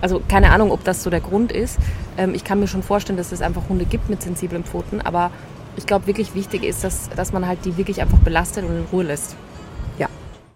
Also 0.00 0.22
keine 0.28 0.50
Ahnung, 0.50 0.70
ob 0.70 0.84
das 0.84 1.02
so 1.02 1.10
der 1.10 1.20
Grund 1.20 1.52
ist. 1.52 1.78
Ähm, 2.16 2.34
ich 2.34 2.44
kann 2.44 2.60
mir 2.60 2.68
schon 2.68 2.82
vorstellen, 2.82 3.16
dass 3.16 3.32
es 3.32 3.42
einfach 3.42 3.68
Hunde 3.68 3.84
gibt 3.84 4.08
mit 4.08 4.22
sensiblen 4.22 4.64
Pfoten, 4.64 5.00
aber 5.00 5.30
ich 5.76 5.86
glaube, 5.86 6.06
wirklich 6.06 6.34
wichtig 6.34 6.64
ist, 6.64 6.84
dass, 6.84 7.08
dass 7.10 7.32
man 7.32 7.46
halt 7.46 7.64
die 7.64 7.76
wirklich 7.76 8.00
einfach 8.00 8.18
belastet 8.18 8.64
und 8.64 8.76
in 8.76 8.84
Ruhe 8.92 9.04
lässt. 9.04 9.36
Ja. 9.98 10.08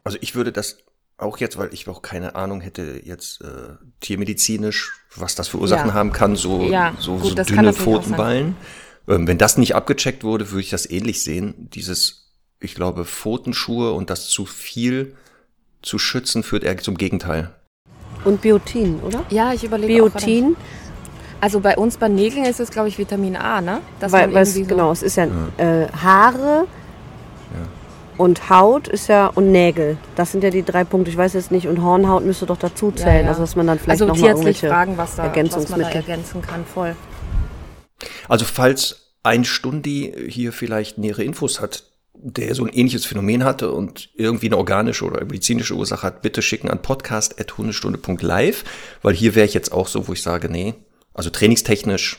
Also 0.05 0.19
ich 0.21 0.35
würde 0.35 0.53
das 0.53 0.79
auch 1.17 1.39
jetzt, 1.39 1.57
weil 1.57 1.73
ich 1.73 1.89
auch 1.89 2.03
keine 2.03 2.35
Ahnung 2.35 2.61
hätte 2.61 3.01
jetzt 3.05 3.41
äh, 3.43 3.77
tiermedizinisch, 4.01 4.93
was 5.17 5.35
das 5.35 5.49
für 5.49 5.59
Ursachen 5.59 5.89
ja. 5.89 5.95
haben 5.95 6.13
kann, 6.13 6.35
so, 6.37 6.63
ja, 6.63 6.95
so, 6.99 7.17
gut, 7.17 7.37
so 7.37 7.45
dünne 7.45 7.73
Pfotenballen. 7.73 8.57
Ähm, 9.09 9.27
wenn 9.27 9.39
das 9.39 9.57
nicht 9.57 9.75
abgecheckt 9.75 10.25
wurde, 10.25 10.51
würde 10.51 10.63
ich 10.63 10.71
das 10.71 10.89
ähnlich 10.89 11.23
sehen. 11.23 11.69
Dieses, 11.71 12.22
ich 12.63 12.75
glaube, 12.75 13.05
Pfotenschuhe 13.05 13.93
und 13.93 14.11
das 14.11 14.29
zu 14.29 14.47
viel 14.47 15.17
zu 15.83 15.99
schützen 15.99 16.43
führt 16.43 16.65
eher 16.65 16.79
zum 16.79 16.97
Gegenteil. 16.97 17.51
Und 18.25 18.41
Biotin, 18.41 19.01
oder? 19.01 19.25
Ja, 19.31 19.53
ich 19.53 19.65
überlege 19.65 19.95
Biotin. 19.95 20.57
also 21.41 21.61
bei 21.61 21.77
uns 21.77 21.97
bei 21.97 22.09
Nägeln 22.09 22.45
ist 22.45 22.61
es, 22.61 22.71
glaube 22.71 22.89
ich, 22.89 22.99
Vitamin 22.99 23.37
A, 23.37 23.61
ne? 23.61 23.81
Das 23.99 24.13
Weil, 24.13 24.35
es, 24.37 24.55
so 24.55 24.65
genau, 24.65 24.93
es 24.93 25.03
ist 25.03 25.17
ja, 25.17 25.27
ja. 25.59 25.83
Äh, 25.83 25.89
Haare 25.89 26.67
ja. 27.53 27.69
und 28.17 28.49
Haut 28.49 28.87
ist 28.87 29.09
ja 29.09 29.27
und 29.27 29.51
Nägel. 29.51 29.97
Das 30.15 30.31
sind 30.31 30.45
ja 30.45 30.51
die 30.51 30.63
drei 30.63 30.85
Punkte. 30.85 31.11
Ich 31.11 31.17
weiß 31.17 31.33
jetzt 31.33 31.51
nicht. 31.51 31.67
Und 31.67 31.83
Hornhaut 31.83 32.25
müsste 32.25 32.47
doch 32.47 32.59
dazu 32.59 32.93
zählen. 32.93 33.25
Ja, 33.25 33.31
also 33.31 33.41
dass 33.41 33.57
man 33.57 33.67
dann 33.67 33.81
vielleicht 33.81 34.03
also 34.03 34.07
noch 34.07 34.19
mal 34.19 34.29
irgendwelche 34.29 34.69
fragen, 34.69 34.97
was 34.97 35.17
da, 35.17 35.25
Ergänzungsmittel 35.25 35.85
was 35.85 35.95
man 35.95 36.05
da 36.05 36.11
ergänzen 36.11 36.43
kann. 36.43 36.65
Voll. 36.65 36.95
Also 38.29 38.45
falls 38.45 39.15
ein 39.25 39.45
Stundi 39.45 40.15
hier 40.29 40.53
vielleicht 40.53 40.99
nähere 40.99 41.25
Infos 41.25 41.61
hat, 41.61 41.85
der 42.25 42.55
so 42.55 42.65
ein 42.65 42.73
ähnliches 42.73 43.05
Phänomen 43.05 43.45
hatte 43.45 43.73
und 43.73 44.11
irgendwie 44.15 44.47
eine 44.47 44.57
organische 44.57 45.05
oder 45.05 45.25
medizinische 45.25 45.75
Ursache 45.75 46.03
hat, 46.07 46.23
bitte 46.23 46.41
schicken 46.41 46.71
an 46.71 46.81
podcast.hundestunde.live, 46.81 48.65
weil 49.03 49.15
hier 49.15 49.35
wäre 49.35 49.47
ich 49.47 49.55
jetzt 49.55 49.73
auch 49.73 49.89
so, 49.89 50.07
wo 50.07 50.13
ich 50.13 50.23
sage, 50.23 50.49
nee, 50.49 50.75
also 51.15 51.31
trainingstechnisch 51.31 52.19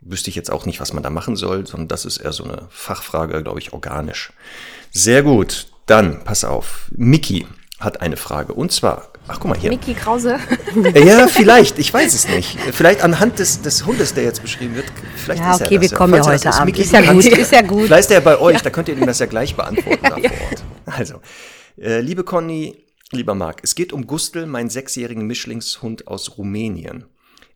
wüsste 0.00 0.30
ich 0.30 0.36
jetzt 0.36 0.50
auch 0.50 0.64
nicht, 0.64 0.80
was 0.80 0.92
man 0.92 1.02
da 1.02 1.10
machen 1.10 1.36
soll, 1.36 1.66
sondern 1.66 1.88
das 1.88 2.04
ist 2.04 2.18
eher 2.18 2.32
so 2.32 2.44
eine 2.44 2.66
Fachfrage, 2.70 3.42
glaube 3.42 3.58
ich, 3.58 3.72
organisch. 3.72 4.32
Sehr 4.90 5.22
gut. 5.22 5.66
Dann, 5.86 6.24
pass 6.24 6.44
auf. 6.44 6.90
Miki 6.94 7.46
hat 7.78 8.00
eine 8.00 8.16
Frage. 8.16 8.54
Und 8.54 8.72
zwar, 8.72 9.12
ach 9.28 9.38
guck 9.38 9.50
mal 9.50 9.58
hier. 9.58 9.70
Mickey 9.70 9.94
Krause. 9.94 10.38
Ja, 10.94 11.28
vielleicht, 11.28 11.78
ich 11.78 11.92
weiß 11.92 12.14
es 12.14 12.28
nicht. 12.28 12.58
Vielleicht 12.72 13.02
anhand 13.02 13.38
des, 13.38 13.62
des 13.62 13.86
Hundes, 13.86 14.14
der 14.14 14.24
jetzt 14.24 14.42
beschrieben 14.42 14.74
wird. 14.74 14.86
Vielleicht 15.16 15.42
ja, 15.42 15.54
ist 15.54 15.62
okay, 15.62 15.76
er 15.76 15.80
wir 15.82 15.90
kommen 15.90 16.14
ja 16.14 16.26
heute 16.26 16.52
Abend. 16.52 16.78
Ist 16.78 16.92
ja 16.92 17.12
gut, 17.12 17.24
ist 17.24 17.52
ja 17.52 17.62
gut. 17.62 17.84
Vielleicht 17.84 18.10
ist 18.10 18.14
er 18.14 18.20
bei 18.20 18.38
euch, 18.38 18.56
ja. 18.56 18.62
da 18.62 18.70
könnt 18.70 18.88
ihr 18.88 18.96
ihm 18.96 19.06
das 19.06 19.18
ja 19.18 19.26
gleich 19.26 19.54
beantworten 19.54 20.02
da 20.02 20.10
vor 20.10 20.22
Ort. 20.22 20.64
Also, 20.86 21.20
äh, 21.80 22.00
liebe 22.00 22.24
Conny, 22.24 22.84
lieber 23.12 23.34
Marc, 23.34 23.60
es 23.62 23.74
geht 23.74 23.92
um 23.92 24.06
Gustel, 24.06 24.46
meinen 24.46 24.70
sechsjährigen 24.70 25.26
Mischlingshund 25.26 26.08
aus 26.08 26.38
Rumänien. 26.38 27.04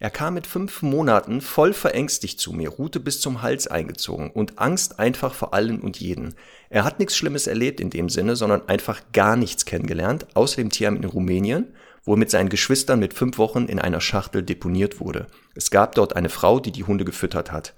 Er 0.03 0.11
kam 0.11 0.35
mit 0.35 0.49
fünf 0.49 0.83
Monaten 0.83 1.41
voll 1.41 1.73
verängstigt 1.73 2.41
zu 2.41 2.53
mir, 2.53 2.71
Rute 2.71 2.99
bis 2.99 3.21
zum 3.21 3.41
Hals 3.41 3.69
eingezogen 3.69 4.33
und 4.33 4.59
Angst 4.59 4.99
einfach 4.99 5.33
vor 5.33 5.55
allen 5.55 5.81
und 5.81 6.01
jeden. 6.01 6.35
Er 6.71 6.83
hat 6.83 6.99
nichts 6.99 7.17
Schlimmes 7.17 7.47
erlebt 7.47 7.79
in 7.79 7.89
dem 7.89 8.09
Sinne, 8.09 8.35
sondern 8.35 8.69
einfach 8.69 9.01
gar 9.13 9.37
nichts 9.37 9.65
kennengelernt, 9.65 10.27
außer 10.35 10.57
dem 10.57 10.71
Tierheim 10.71 10.97
in 10.97 11.05
Rumänien, 11.05 11.73
wo 12.03 12.15
er 12.15 12.17
mit 12.17 12.33
seinen 12.33 12.49
Geschwistern 12.49 12.99
mit 12.99 13.15
fünf 13.15 13.39
Wochen 13.39 13.67
in 13.67 13.79
einer 13.79 14.01
Schachtel 14.01 14.43
deponiert 14.43 14.99
wurde. 14.99 15.29
Es 15.55 15.71
gab 15.71 15.95
dort 15.95 16.17
eine 16.17 16.31
Frau, 16.31 16.59
die 16.59 16.73
die 16.73 16.83
Hunde 16.83 17.05
gefüttert 17.05 17.53
hat. 17.53 17.73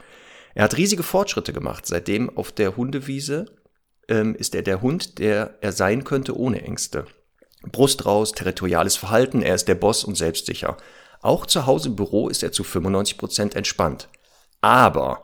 Er 0.54 0.64
hat 0.64 0.78
riesige 0.78 1.02
Fortschritte 1.02 1.52
gemacht. 1.52 1.84
Seitdem 1.84 2.34
auf 2.38 2.52
der 2.52 2.74
Hundewiese 2.78 3.44
ähm, 4.08 4.34
ist 4.34 4.54
er 4.54 4.62
der 4.62 4.80
Hund, 4.80 5.18
der 5.18 5.58
er 5.60 5.72
sein 5.72 6.04
könnte 6.04 6.34
ohne 6.34 6.62
Ängste. 6.62 7.04
Brust 7.70 8.06
raus, 8.06 8.32
territoriales 8.32 8.96
Verhalten, 8.96 9.42
er 9.42 9.54
ist 9.54 9.68
der 9.68 9.74
Boss 9.74 10.04
und 10.04 10.16
selbstsicher. 10.16 10.78
Auch 11.24 11.46
zu 11.46 11.64
Hause 11.64 11.88
im 11.88 11.96
Büro 11.96 12.28
ist 12.28 12.42
er 12.42 12.52
zu 12.52 12.62
95 12.64 13.16
Prozent 13.16 13.56
entspannt. 13.56 14.10
Aber 14.60 15.22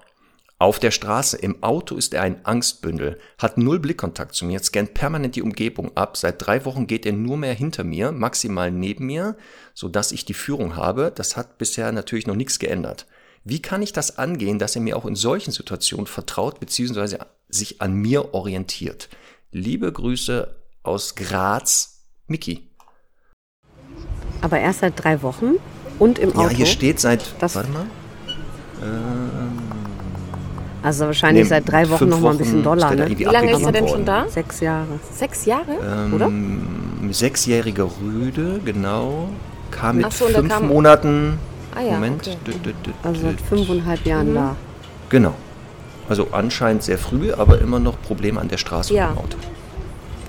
auf 0.59 0.78
der 0.78 0.92
Straße, 0.92 1.37
im 1.37 1.62
Auto 1.62 1.95
ist 1.95 2.14
er 2.14 2.23
ein 2.23 2.42
Angstbündel, 2.47 3.19
hat 3.37 3.59
null 3.59 3.78
Blickkontakt 3.80 4.35
zu 4.35 4.47
mir, 4.47 4.61
scannt 4.61 4.95
permanent 4.95 5.37
die 5.37 5.42
Umgebung 5.42 5.95
ab. 5.99 6.16
Seit 6.16 6.47
drei 6.47 6.64
Wochen 6.64 6.87
geht 6.87 7.04
er 7.04 7.12
nur 7.12 7.37
mehr 7.37 7.52
hinter 7.52 7.85
mir, 7.85 8.12
maximal 8.12 8.71
neben 8.71 9.04
mir, 9.04 9.37
so 9.75 9.90
dass 9.90 10.11
ich 10.11 10.25
die 10.25 10.33
Führung 10.33 10.75
habe. 10.75 11.12
Das 11.14 11.37
hat 11.37 11.59
bisher 11.59 11.92
natürlich 11.92 12.26
noch 12.26 12.35
nichts 12.35 12.59
geändert. 12.59 13.07
Wie 13.45 13.61
kann 13.61 13.83
ich 13.83 13.92
das 13.92 14.16
angehen, 14.16 14.59
dass 14.59 14.76
er 14.76 14.80
mir 14.80 14.97
auch 14.97 15.04
in 15.04 15.16
solchen 15.16 15.50
Situationen 15.50 16.07
vertraut 16.07 16.61
bzw. 16.61 17.19
sich 17.50 17.83
an 17.83 17.92
mir 17.92 18.33
orientiert? 18.33 19.11
Liebe 19.52 19.92
Grüße 19.92 20.57
aus 20.83 21.14
Graz, 21.14 22.07
Miki. 22.26 22.71
Aber 24.40 24.59
erst 24.59 24.80
seit 24.80 25.04
drei 25.04 25.21
Wochen 25.21 25.57
und 26.00 26.19
im 26.19 26.30
Auto. 26.30 26.42
Ja, 26.42 26.49
hier 26.49 26.66
steht 26.66 26.99
seit. 26.99 27.23
Das- 27.40 27.54
warte 27.54 27.71
mal. 27.71 27.87
Ähm, 28.83 29.59
Also 30.83 31.04
wahrscheinlich 31.07 31.45
nee, 31.45 31.49
seit 31.49 31.71
drei 31.71 31.88
Wochen 31.90 31.99
fünf 31.99 32.11
noch 32.12 32.21
mal 32.21 32.30
ein 32.30 32.38
bisschen 32.38 32.62
Dollar, 32.62 32.95
ne? 32.95 33.07
Wie 33.19 33.25
lange 33.25 33.52
ist 33.52 33.62
er 33.62 33.71
denn 33.73 33.85
worden. 33.85 33.92
schon 33.97 34.04
da? 34.07 34.26
Sechs 34.28 34.61
Jahre. 34.61 34.87
Sechs 35.14 35.45
Jahre? 35.45 35.76
Oder? 36.14 36.26
Ähm, 36.26 36.62
sechsjähriger 37.11 37.87
Rüde, 38.02 38.61
genau. 38.64 39.28
Kam 39.71 39.99
mit 39.99 40.11
so, 40.12 40.25
fünf 40.26 40.49
kam- 40.49 40.69
Monaten. 40.69 41.38
Ah 41.76 41.83
ja, 41.83 41.92
Moment. 41.92 42.26
okay. 42.26 42.37
Dü- 42.47 42.52
dü- 42.69 42.71
dü- 42.88 42.92
Also 43.07 43.21
seit 43.21 43.40
fünfeinhalb 43.42 44.04
Jahren 44.07 44.30
Mhm. 44.30 44.35
da. 44.35 44.57
Genau. 45.11 45.35
Also 46.09 46.28
anscheinend 46.33 46.83
sehr 46.83 46.99
früh, 46.99 47.30
aber 47.33 47.61
immer 47.61 47.78
noch 47.78 48.00
Probleme 48.02 48.40
an 48.40 48.49
der 48.49 48.57
Straße 48.57 48.95
Ja. 48.95 49.09
und 49.09 49.12
im 49.12 49.19
Auto. 49.19 49.37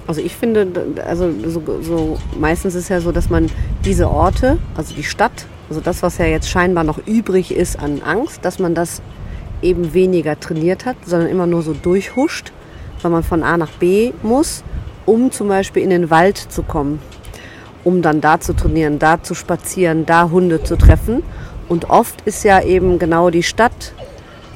Also 0.05 0.19
ich 0.21 0.35
finde, 0.35 0.67
also 1.07 1.31
so, 1.47 1.61
so 1.81 2.17
meistens 2.37 2.75
ist 2.75 2.89
ja 2.89 2.99
so, 2.99 3.11
dass 3.13 3.29
man 3.29 3.49
diese 3.85 4.09
Orte, 4.09 4.57
also 4.75 4.93
die 4.93 5.03
Stadt, 5.03 5.45
also 5.71 5.79
das, 5.79 6.03
was 6.03 6.17
ja 6.17 6.25
jetzt 6.25 6.49
scheinbar 6.49 6.83
noch 6.83 6.97
übrig 7.07 7.55
ist 7.55 7.79
an 7.79 8.01
Angst, 8.03 8.43
dass 8.43 8.59
man 8.59 8.75
das 8.75 9.01
eben 9.61 9.93
weniger 9.93 10.37
trainiert 10.37 10.85
hat, 10.85 10.97
sondern 11.05 11.29
immer 11.29 11.47
nur 11.47 11.61
so 11.61 11.71
durchhuscht, 11.71 12.51
weil 13.01 13.09
man 13.09 13.23
von 13.23 13.41
A 13.41 13.55
nach 13.55 13.71
B 13.79 14.11
muss, 14.21 14.65
um 15.05 15.31
zum 15.31 15.47
Beispiel 15.47 15.81
in 15.81 15.89
den 15.89 16.09
Wald 16.09 16.35
zu 16.35 16.61
kommen, 16.61 16.99
um 17.85 18.01
dann 18.01 18.19
da 18.19 18.41
zu 18.41 18.53
trainieren, 18.53 18.99
da 18.99 19.23
zu 19.23 19.33
spazieren, 19.33 20.05
da 20.05 20.29
Hunde 20.29 20.61
zu 20.61 20.75
treffen. 20.75 21.23
Und 21.69 21.89
oft 21.89 22.19
ist 22.25 22.43
ja 22.43 22.61
eben 22.61 22.99
genau 22.99 23.29
die 23.29 23.41
Stadt 23.41 23.93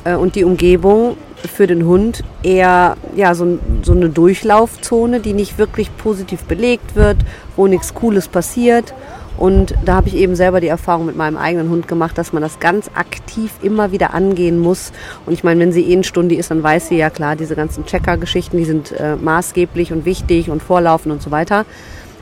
äh, 0.03 0.15
und 0.15 0.35
die 0.35 0.43
Umgebung 0.43 1.15
für 1.47 1.65
den 1.65 1.85
Hund 1.85 2.25
eher 2.43 2.97
ja, 3.15 3.35
so, 3.35 3.57
so 3.83 3.93
eine 3.93 4.09
Durchlaufzone, 4.09 5.21
die 5.21 5.31
nicht 5.31 5.57
wirklich 5.57 5.95
positiv 5.95 6.43
belegt 6.43 6.97
wird, 6.97 7.19
wo 7.55 7.67
nichts 7.67 7.93
Cooles 7.93 8.27
passiert. 8.27 8.93
Und 9.37 9.75
da 9.83 9.95
habe 9.95 10.07
ich 10.07 10.15
eben 10.15 10.35
selber 10.35 10.61
die 10.61 10.67
Erfahrung 10.67 11.05
mit 11.05 11.15
meinem 11.15 11.37
eigenen 11.37 11.69
Hund 11.69 11.87
gemacht, 11.87 12.17
dass 12.17 12.33
man 12.33 12.41
das 12.41 12.59
ganz 12.59 12.89
aktiv 12.95 13.51
immer 13.61 13.91
wieder 13.91 14.13
angehen 14.13 14.59
muss. 14.59 14.91
Und 15.25 15.33
ich 15.33 15.43
meine, 15.43 15.59
wenn 15.59 15.71
sie 15.71 15.83
eh 15.83 15.93
eine 15.93 16.03
Stunde 16.03 16.35
ist, 16.35 16.51
dann 16.51 16.63
weiß 16.63 16.89
sie 16.89 16.97
ja 16.97 17.09
klar, 17.09 17.35
diese 17.35 17.55
ganzen 17.55 17.85
Checker-Geschichten, 17.85 18.57
die 18.57 18.65
sind 18.65 18.91
äh, 18.93 19.15
maßgeblich 19.15 19.91
und 19.91 20.05
wichtig 20.05 20.49
und 20.49 20.63
vorlaufen 20.63 21.11
und 21.11 21.21
so 21.21 21.31
weiter. 21.31 21.65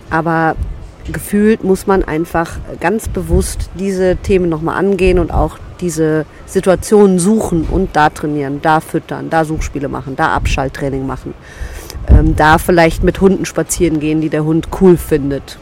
Aber 0.10 0.56
gefühlt 1.12 1.64
muss 1.64 1.86
man 1.88 2.04
einfach 2.04 2.58
ganz 2.80 3.08
bewusst 3.08 3.70
diese 3.78 4.16
Themen 4.16 4.50
nochmal 4.50 4.78
angehen 4.78 5.20
und 5.20 5.32
auch 5.32 5.58
diese 5.82 6.26
Situationen 6.46 7.20
suchen 7.20 7.66
und 7.70 7.96
da 7.96 8.10
trainieren, 8.10 8.62
da 8.62 8.80
füttern, 8.80 9.30
da 9.30 9.44
Suchspiele 9.44 9.90
machen, 9.90 10.16
da 10.16 10.30
Abschalttraining 10.30 11.06
machen, 11.06 11.34
ähm, 12.08 12.36
da 12.36 12.58
vielleicht 12.58 13.04
mit 13.04 13.20
Hunden 13.20 13.46
spazieren 13.46 14.00
gehen, 14.00 14.22
die 14.22 14.30
der 14.30 14.46
Hund 14.46 14.70
cool 14.80 14.98
findet. 14.98 15.58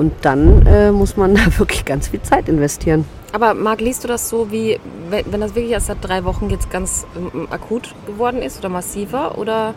Und 0.00 0.14
dann 0.22 0.64
äh, 0.64 0.90
muss 0.92 1.18
man 1.18 1.34
da 1.36 1.58
wirklich 1.58 1.84
ganz 1.84 2.08
viel 2.08 2.22
Zeit 2.22 2.48
investieren. 2.48 3.04
Aber 3.32 3.52
Marc, 3.52 3.82
liest 3.82 4.02
du 4.02 4.08
das 4.08 4.30
so, 4.30 4.50
wie 4.50 4.80
wenn 5.10 5.30
wenn 5.30 5.42
das 5.42 5.54
wirklich 5.54 5.72
erst 5.72 5.88
seit 5.88 5.98
drei 6.00 6.24
Wochen 6.24 6.48
jetzt 6.48 6.70
ganz 6.70 7.04
ähm, 7.14 7.48
akut 7.50 7.94
geworden 8.06 8.40
ist 8.40 8.60
oder 8.60 8.70
massiver? 8.70 9.36
Oder 9.36 9.74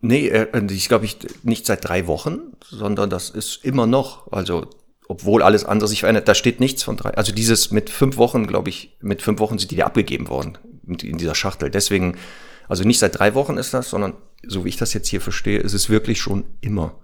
Nee, 0.00 0.26
äh, 0.26 0.48
ich 0.72 0.88
glaube 0.88 1.04
ich 1.04 1.18
nicht 1.44 1.64
seit 1.64 1.88
drei 1.88 2.08
Wochen, 2.08 2.40
sondern 2.68 3.08
das 3.08 3.30
ist 3.30 3.64
immer 3.64 3.86
noch, 3.86 4.32
also 4.32 4.66
obwohl 5.06 5.44
alles 5.44 5.64
andere 5.64 5.88
sich 5.88 6.00
verändert, 6.00 6.26
da 6.26 6.34
steht 6.34 6.58
nichts 6.58 6.82
von 6.82 6.96
drei. 6.96 7.10
Also 7.10 7.32
dieses 7.32 7.70
mit 7.70 7.90
fünf 7.90 8.16
Wochen, 8.16 8.48
glaube 8.48 8.68
ich, 8.68 8.96
mit 9.00 9.22
fünf 9.22 9.38
Wochen 9.38 9.58
sind 9.58 9.70
die 9.70 9.76
da 9.76 9.86
abgegeben 9.86 10.28
worden 10.28 10.58
in 10.88 11.18
dieser 11.18 11.36
Schachtel. 11.36 11.70
Deswegen, 11.70 12.16
also 12.66 12.82
nicht 12.82 12.98
seit 12.98 13.16
drei 13.16 13.36
Wochen 13.36 13.58
ist 13.58 13.74
das, 13.74 13.90
sondern 13.90 14.14
so 14.44 14.64
wie 14.64 14.70
ich 14.70 14.76
das 14.76 14.92
jetzt 14.92 15.06
hier 15.06 15.20
verstehe, 15.20 15.60
ist 15.60 15.74
es 15.74 15.88
wirklich 15.88 16.20
schon 16.20 16.42
immer. 16.60 16.96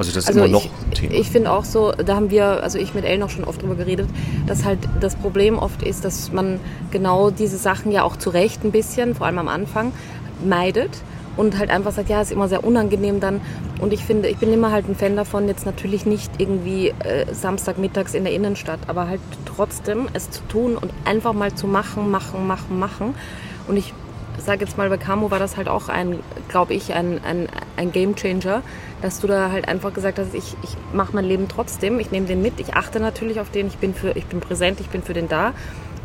Also 0.00 0.12
das 0.12 0.24
ist 0.24 0.28
also 0.28 0.40
immer 0.40 0.48
noch 0.48 0.64
ich, 0.64 0.70
ein 0.70 0.90
Thema. 0.92 1.14
ich 1.14 1.28
finde 1.28 1.52
auch 1.52 1.66
so, 1.66 1.92
da 1.92 2.16
haben 2.16 2.30
wir, 2.30 2.62
also 2.62 2.78
ich 2.78 2.94
mit 2.94 3.04
Elle 3.04 3.18
noch 3.18 3.28
schon 3.28 3.44
oft 3.44 3.60
drüber 3.60 3.74
geredet, 3.74 4.08
dass 4.46 4.64
halt 4.64 4.78
das 4.98 5.14
Problem 5.14 5.58
oft 5.58 5.82
ist, 5.82 6.06
dass 6.06 6.32
man 6.32 6.58
genau 6.90 7.30
diese 7.30 7.58
Sachen 7.58 7.92
ja 7.92 8.02
auch 8.02 8.16
zu 8.16 8.30
Recht 8.30 8.64
ein 8.64 8.72
bisschen, 8.72 9.14
vor 9.14 9.26
allem 9.26 9.36
am 9.36 9.48
Anfang, 9.48 9.92
meidet 10.42 11.02
und 11.36 11.58
halt 11.58 11.68
einfach 11.68 11.92
sagt, 11.92 12.08
ja, 12.08 12.22
ist 12.22 12.32
immer 12.32 12.48
sehr 12.48 12.64
unangenehm 12.64 13.20
dann. 13.20 13.42
Und 13.78 13.92
ich 13.92 14.02
finde, 14.02 14.30
ich 14.30 14.38
bin 14.38 14.50
immer 14.54 14.72
halt 14.72 14.88
ein 14.88 14.96
Fan 14.96 15.16
davon, 15.16 15.48
jetzt 15.48 15.66
natürlich 15.66 16.06
nicht 16.06 16.30
irgendwie 16.38 16.94
äh, 17.04 17.26
Samstagmittags 17.30 18.14
in 18.14 18.24
der 18.24 18.32
Innenstadt, 18.32 18.80
aber 18.86 19.06
halt 19.06 19.20
trotzdem 19.44 20.08
es 20.14 20.30
zu 20.30 20.40
tun 20.48 20.78
und 20.78 20.90
einfach 21.04 21.34
mal 21.34 21.54
zu 21.54 21.66
machen, 21.66 22.10
machen, 22.10 22.46
machen, 22.46 22.78
machen. 22.78 23.14
Und 23.68 23.76
ich 23.76 23.92
sage 24.38 24.64
jetzt 24.64 24.78
mal, 24.78 24.88
bei 24.88 24.96
Camo 24.96 25.30
war 25.30 25.38
das 25.38 25.58
halt 25.58 25.68
auch 25.68 25.88
ein, 25.88 26.20
glaube 26.48 26.72
ich, 26.72 26.94
ein, 26.94 27.20
ein, 27.22 27.48
ein 27.80 27.92
Game 27.92 28.14
Changer, 28.14 28.62
dass 29.02 29.20
du 29.20 29.26
da 29.26 29.50
halt 29.50 29.66
einfach 29.66 29.92
gesagt 29.94 30.18
hast, 30.18 30.34
ich, 30.34 30.54
ich 30.62 30.76
mache 30.92 31.14
mein 31.14 31.24
Leben 31.24 31.48
trotzdem, 31.48 31.98
ich 31.98 32.10
nehme 32.10 32.26
den 32.26 32.42
mit, 32.42 32.60
ich 32.60 32.74
achte 32.74 33.00
natürlich 33.00 33.40
auf 33.40 33.50
den, 33.50 33.66
ich 33.68 33.78
bin, 33.78 33.94
für, 33.94 34.10
ich 34.12 34.26
bin 34.26 34.40
präsent, 34.40 34.78
ich 34.80 34.88
bin 34.88 35.02
für 35.02 35.14
den 35.14 35.28
da, 35.28 35.52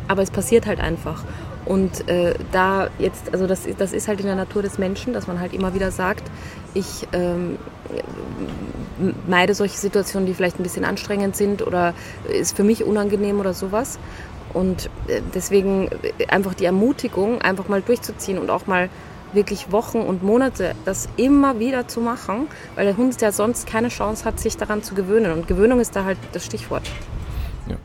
aber 0.08 0.22
es 0.22 0.30
passiert 0.30 0.66
halt 0.66 0.80
einfach. 0.80 1.22
Und 1.66 2.08
äh, 2.08 2.34
da 2.52 2.88
jetzt, 2.98 3.32
also 3.32 3.46
das, 3.46 3.66
ist- 3.66 3.80
das 3.80 3.92
ist 3.92 4.08
halt 4.08 4.20
in 4.20 4.26
der 4.26 4.36
Natur 4.36 4.62
des 4.62 4.78
Menschen, 4.78 5.12
dass 5.12 5.26
man 5.26 5.40
halt 5.40 5.52
immer 5.52 5.74
wieder 5.74 5.90
sagt, 5.90 6.22
ich 6.74 7.06
ähm, 7.12 7.58
meide 9.26 9.54
solche 9.54 9.76
Situationen, 9.76 10.26
die 10.26 10.34
vielleicht 10.34 10.58
ein 10.58 10.62
bisschen 10.62 10.84
anstrengend 10.84 11.36
sind 11.36 11.66
oder 11.66 11.92
ist 12.32 12.56
für 12.56 12.64
mich 12.64 12.84
unangenehm 12.84 13.40
oder 13.40 13.52
sowas. 13.52 13.98
Und 14.54 14.86
äh, 15.08 15.20
deswegen 15.34 15.88
äh, 16.18 16.26
einfach 16.28 16.54
die 16.54 16.64
Ermutigung, 16.64 17.42
einfach 17.42 17.68
mal 17.68 17.82
durchzuziehen 17.82 18.38
und 18.38 18.48
auch 18.48 18.66
mal 18.66 18.88
wirklich 19.36 19.70
Wochen 19.70 19.98
und 19.98 20.24
Monate 20.24 20.74
das 20.84 21.08
immer 21.16 21.60
wieder 21.60 21.86
zu 21.86 22.00
machen, 22.00 22.48
weil 22.74 22.86
der 22.86 22.96
Hund 22.96 23.20
ja 23.20 23.30
sonst 23.30 23.68
keine 23.68 23.88
Chance 23.88 24.24
hat, 24.24 24.40
sich 24.40 24.56
daran 24.56 24.82
zu 24.82 24.96
gewöhnen. 24.96 25.30
Und 25.30 25.46
Gewöhnung 25.46 25.78
ist 25.78 25.94
da 25.94 26.04
halt 26.04 26.18
das 26.32 26.44
Stichwort. 26.44 26.82
Ja. 27.68 27.76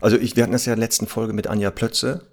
Also 0.00 0.16
ich, 0.16 0.34
wir 0.36 0.44
hatten 0.44 0.52
das 0.52 0.64
ja 0.64 0.72
in 0.72 0.78
der 0.78 0.86
letzten 0.86 1.06
Folge 1.06 1.34
mit 1.34 1.46
Anja 1.46 1.70
Plötze, 1.70 2.28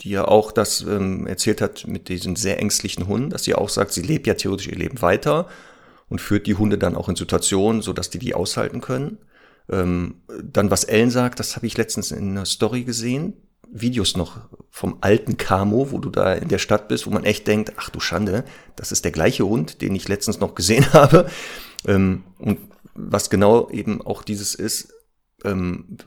die 0.00 0.10
ja 0.10 0.26
auch 0.26 0.50
das 0.50 0.80
ähm, 0.80 1.28
erzählt 1.28 1.60
hat 1.60 1.86
mit 1.86 2.08
diesen 2.08 2.34
sehr 2.34 2.58
ängstlichen 2.58 3.06
Hunden, 3.06 3.30
dass 3.30 3.44
sie 3.44 3.54
auch 3.54 3.68
sagt, 3.68 3.92
sie 3.92 4.02
lebt 4.02 4.26
ja 4.26 4.34
theoretisch 4.34 4.66
ihr 4.66 4.76
Leben 4.76 5.00
weiter 5.00 5.46
und 6.08 6.20
führt 6.20 6.46
die 6.48 6.56
Hunde 6.56 6.78
dann 6.78 6.96
auch 6.96 7.08
in 7.08 7.16
Situationen, 7.16 7.80
so 7.80 7.92
dass 7.92 8.10
die 8.10 8.18
die 8.18 8.34
aushalten 8.34 8.80
können. 8.80 9.18
Ähm, 9.70 10.22
dann 10.42 10.70
was 10.70 10.84
Ellen 10.84 11.10
sagt, 11.10 11.38
das 11.38 11.56
habe 11.56 11.66
ich 11.66 11.76
letztens 11.76 12.10
in 12.10 12.30
einer 12.30 12.44
Story 12.44 12.84
gesehen, 12.84 13.34
Videos 13.76 14.16
noch 14.16 14.40
vom 14.70 14.98
alten 15.00 15.36
Camo, 15.36 15.90
wo 15.90 15.98
du 15.98 16.08
da 16.08 16.32
in 16.32 16.48
der 16.48 16.58
Stadt 16.58 16.86
bist, 16.86 17.06
wo 17.06 17.10
man 17.10 17.24
echt 17.24 17.46
denkt, 17.48 17.72
ach 17.76 17.90
du 17.90 17.98
Schande, 17.98 18.44
das 18.76 18.92
ist 18.92 19.04
der 19.04 19.10
gleiche 19.10 19.44
Hund, 19.44 19.82
den 19.82 19.96
ich 19.96 20.06
letztens 20.08 20.38
noch 20.38 20.54
gesehen 20.54 20.86
habe. 20.92 21.28
Ähm, 21.86 22.22
und 22.38 22.58
was 22.94 23.30
genau 23.30 23.68
eben 23.70 24.00
auch 24.00 24.22
dieses 24.22 24.54
ist, 24.54 24.94
ähm, 25.44 25.98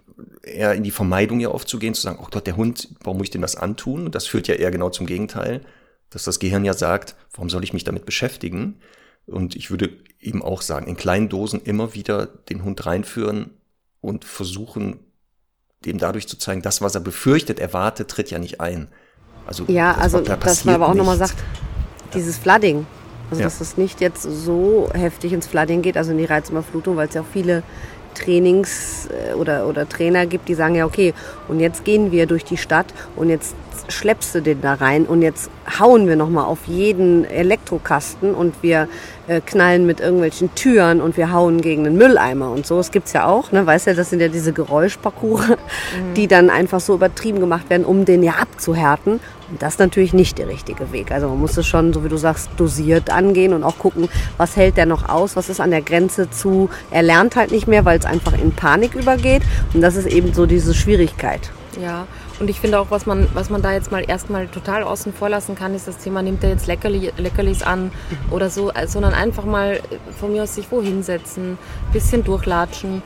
eher 0.43 0.74
in 0.75 0.83
die 0.83 0.91
Vermeidung 0.91 1.41
ja 1.41 1.50
oft 1.50 1.67
zu 1.67 1.77
sagen, 1.93 2.19
oh 2.21 2.27
Gott, 2.31 2.47
der 2.47 2.55
Hund, 2.55 2.95
warum 3.03 3.17
muss 3.17 3.25
ich 3.25 3.31
dem 3.31 3.41
das 3.41 3.57
antun? 3.57 4.05
Und 4.05 4.15
das 4.15 4.27
führt 4.27 4.47
ja 4.47 4.55
eher 4.55 4.71
genau 4.71 4.89
zum 4.89 5.05
Gegenteil, 5.05 5.62
dass 6.09 6.24
das 6.24 6.39
Gehirn 6.39 6.63
ja 6.63 6.74
sagt, 6.74 7.15
warum 7.33 7.50
soll 7.50 7.65
ich 7.65 7.74
mich 7.74 7.83
damit 7.83 8.05
beschäftigen? 8.05 8.79
Und 9.25 9.57
ich 9.57 9.69
würde 9.69 9.89
eben 10.21 10.41
auch 10.41 10.62
sagen, 10.62 10.88
in 10.88 10.95
kleinen 10.95 11.27
Dosen 11.27 11.62
immer 11.62 11.93
wieder 11.93 12.25
den 12.25 12.63
Hund 12.63 12.86
reinführen 12.86 13.51
und 14.00 14.24
versuchen, 14.24 15.00
dem 15.86 15.98
dadurch 15.98 16.27
zu 16.27 16.38
zeigen, 16.38 16.62
das, 16.62 16.81
was 16.81 16.96
er 16.96 17.01
befürchtet, 17.01 17.60
erwartet, 17.60 18.10
tritt 18.10 18.31
ja 18.31 18.39
nicht 18.39 18.60
ein. 18.62 18.88
Also, 19.46 19.65
Ja, 19.67 19.93
das- 19.93 20.01
also 20.03 20.17
da 20.22 20.36
dass 20.36 20.39
passiert 20.39 20.65
man 20.65 20.75
aber 20.75 20.89
auch 20.89 20.93
nochmal 20.96 21.17
sagt, 21.17 21.36
dieses 22.13 22.38
Flooding, 22.38 22.86
also 23.29 23.41
Ja. 23.41 23.48
dass 23.48 23.62
es 23.62 23.77
nicht 23.77 24.01
jetzt 24.01 24.24
so 24.24 24.89
heftig 24.93 25.34
ins 25.34 25.48
Flooding 25.48 25.81
geht, 25.81 25.98
also 25.98 26.12
in 26.12 26.17
die 26.17 26.25
Reizüberflutung, 26.25 26.96
weil 26.98 27.07
es 27.07 27.13
ja 27.13 27.22
auch 27.22 27.25
viele 27.31 27.63
Trainings- 28.17 29.07
äh, 29.07 29.33
oder, 29.33 29.67
oder 29.67 29.88
Trainer 29.88 30.25
gibt, 30.25 30.47
die 30.50 30.55
sagen 30.55 30.75
ja, 30.75 30.86
okay, 30.86 31.13
und 31.47 31.59
jetzt 31.59 31.86
gehen 31.86 32.12
wir 32.12 32.25
durch 32.25 32.43
die 32.43 32.57
Stadt 32.57 32.88
und 33.15 33.29
jetzt 33.29 33.55
schleppst 33.89 34.36
du 34.36 34.41
den 34.41 34.62
da 34.62 34.74
rein 34.74 35.05
und 35.05 35.21
jetzt 35.21 35.50
hauen 35.79 36.07
wir 36.07 36.15
nochmal 36.15 36.45
auf 36.45 36.59
jeden 36.67 37.25
Elektrokasten 37.25 38.33
und 38.33 38.55
wir 38.62 38.88
äh, 39.27 39.41
knallen 39.41 39.86
mit 39.86 40.00
irgendwelchen 40.00 40.53
Türen 40.55 41.01
und 41.01 41.17
wir 41.17 41.31
hauen 41.31 41.62
gegen 41.62 41.83
den 41.83 41.95
Mülleimer 41.95 42.51
und 42.51 42.65
so. 42.65 42.77
Das 42.77 42.91
gibt's 42.91 43.13
ja 43.13 43.27
auch, 43.27 43.51
ne? 43.51 43.65
Weißt 43.65 43.88
du, 43.88 43.95
das 43.95 44.09
sind 44.09 44.19
ja 44.19 44.27
diese 44.27 44.53
Geräuschparcours, 44.53 45.50
mhm. 45.50 46.13
die 46.15 46.27
dann 46.27 46.50
einfach 46.50 46.79
so 46.79 46.95
übertrieben 46.95 47.39
gemacht 47.39 47.69
werden, 47.69 47.86
um 47.86 48.05
den 48.05 48.24
ja 48.24 48.33
abzuhärten. 48.41 49.19
Das 49.60 49.74
ist 49.74 49.80
natürlich 49.80 50.13
nicht 50.13 50.38
der 50.38 50.48
richtige 50.48 50.92
Weg. 50.92 51.12
Also 51.12 51.30
man 51.30 51.39
muss 51.39 51.56
es 51.58 51.66
schon, 51.66 51.94
so 51.94 52.04
wie 52.04 52.10
du 52.10 52.18
sagst, 52.18 52.50
dosiert 52.58 53.10
angehen 53.10 53.54
und 53.54 53.63
auch 53.63 53.77
gucken, 53.77 54.10
was 54.38 54.56
hält 54.56 54.77
der 54.77 54.86
noch 54.86 55.08
aus, 55.08 55.36
was 55.36 55.50
ist 55.50 55.62
an 55.62 55.72
der 55.72 55.82
Grenze 55.82 56.30
zu, 56.30 56.70
er 56.92 57.04
lernt 57.04 57.36
halt 57.36 57.51
nicht 57.51 57.68
mehr, 57.68 57.86
weil 57.86 57.98
es 57.98 58.06
einfach 58.06 58.34
in 58.34 58.51
Panik 58.51 58.96
übergeht. 58.96 59.44
Und 59.74 59.82
das 59.82 59.96
ist 59.96 60.08
eben 60.08 60.34
so 60.34 60.46
diese 60.46 60.74
Schwierigkeit. 60.74 61.51
Ja, 61.82 62.08
und 62.39 62.50
ich 62.50 62.60
finde 62.60 62.80
auch, 62.80 62.89
was 62.89 63.06
man, 63.06 63.27
was 63.34 63.50
man 63.50 63.62
da 63.62 63.72
jetzt 63.72 63.92
mal 63.92 64.04
erstmal 64.08 64.48
total 64.48 64.84
außen 64.84 65.13
vor 65.13 65.30
lassen 65.30 65.56
kann, 65.56 65.75
ist 65.75 65.88
das 65.88 65.98
Thema, 65.98 66.22
nimmt 66.22 66.44
er 66.44 66.50
jetzt 66.50 66.68
Leckerli, 66.68 67.12
Leckerlis 67.18 67.62
an 67.62 67.92
oder 68.32 68.50
so, 68.50 68.72
sondern 68.88 69.13
einfach 69.13 69.46
mal 69.46 69.80
von 70.20 70.32
mir 70.32 70.44
aus 70.44 70.56
sich 70.56 70.72
wohin 70.72 71.04
setzen, 71.04 71.58
bisschen 71.94 72.24
durchlatschen. 72.24 73.01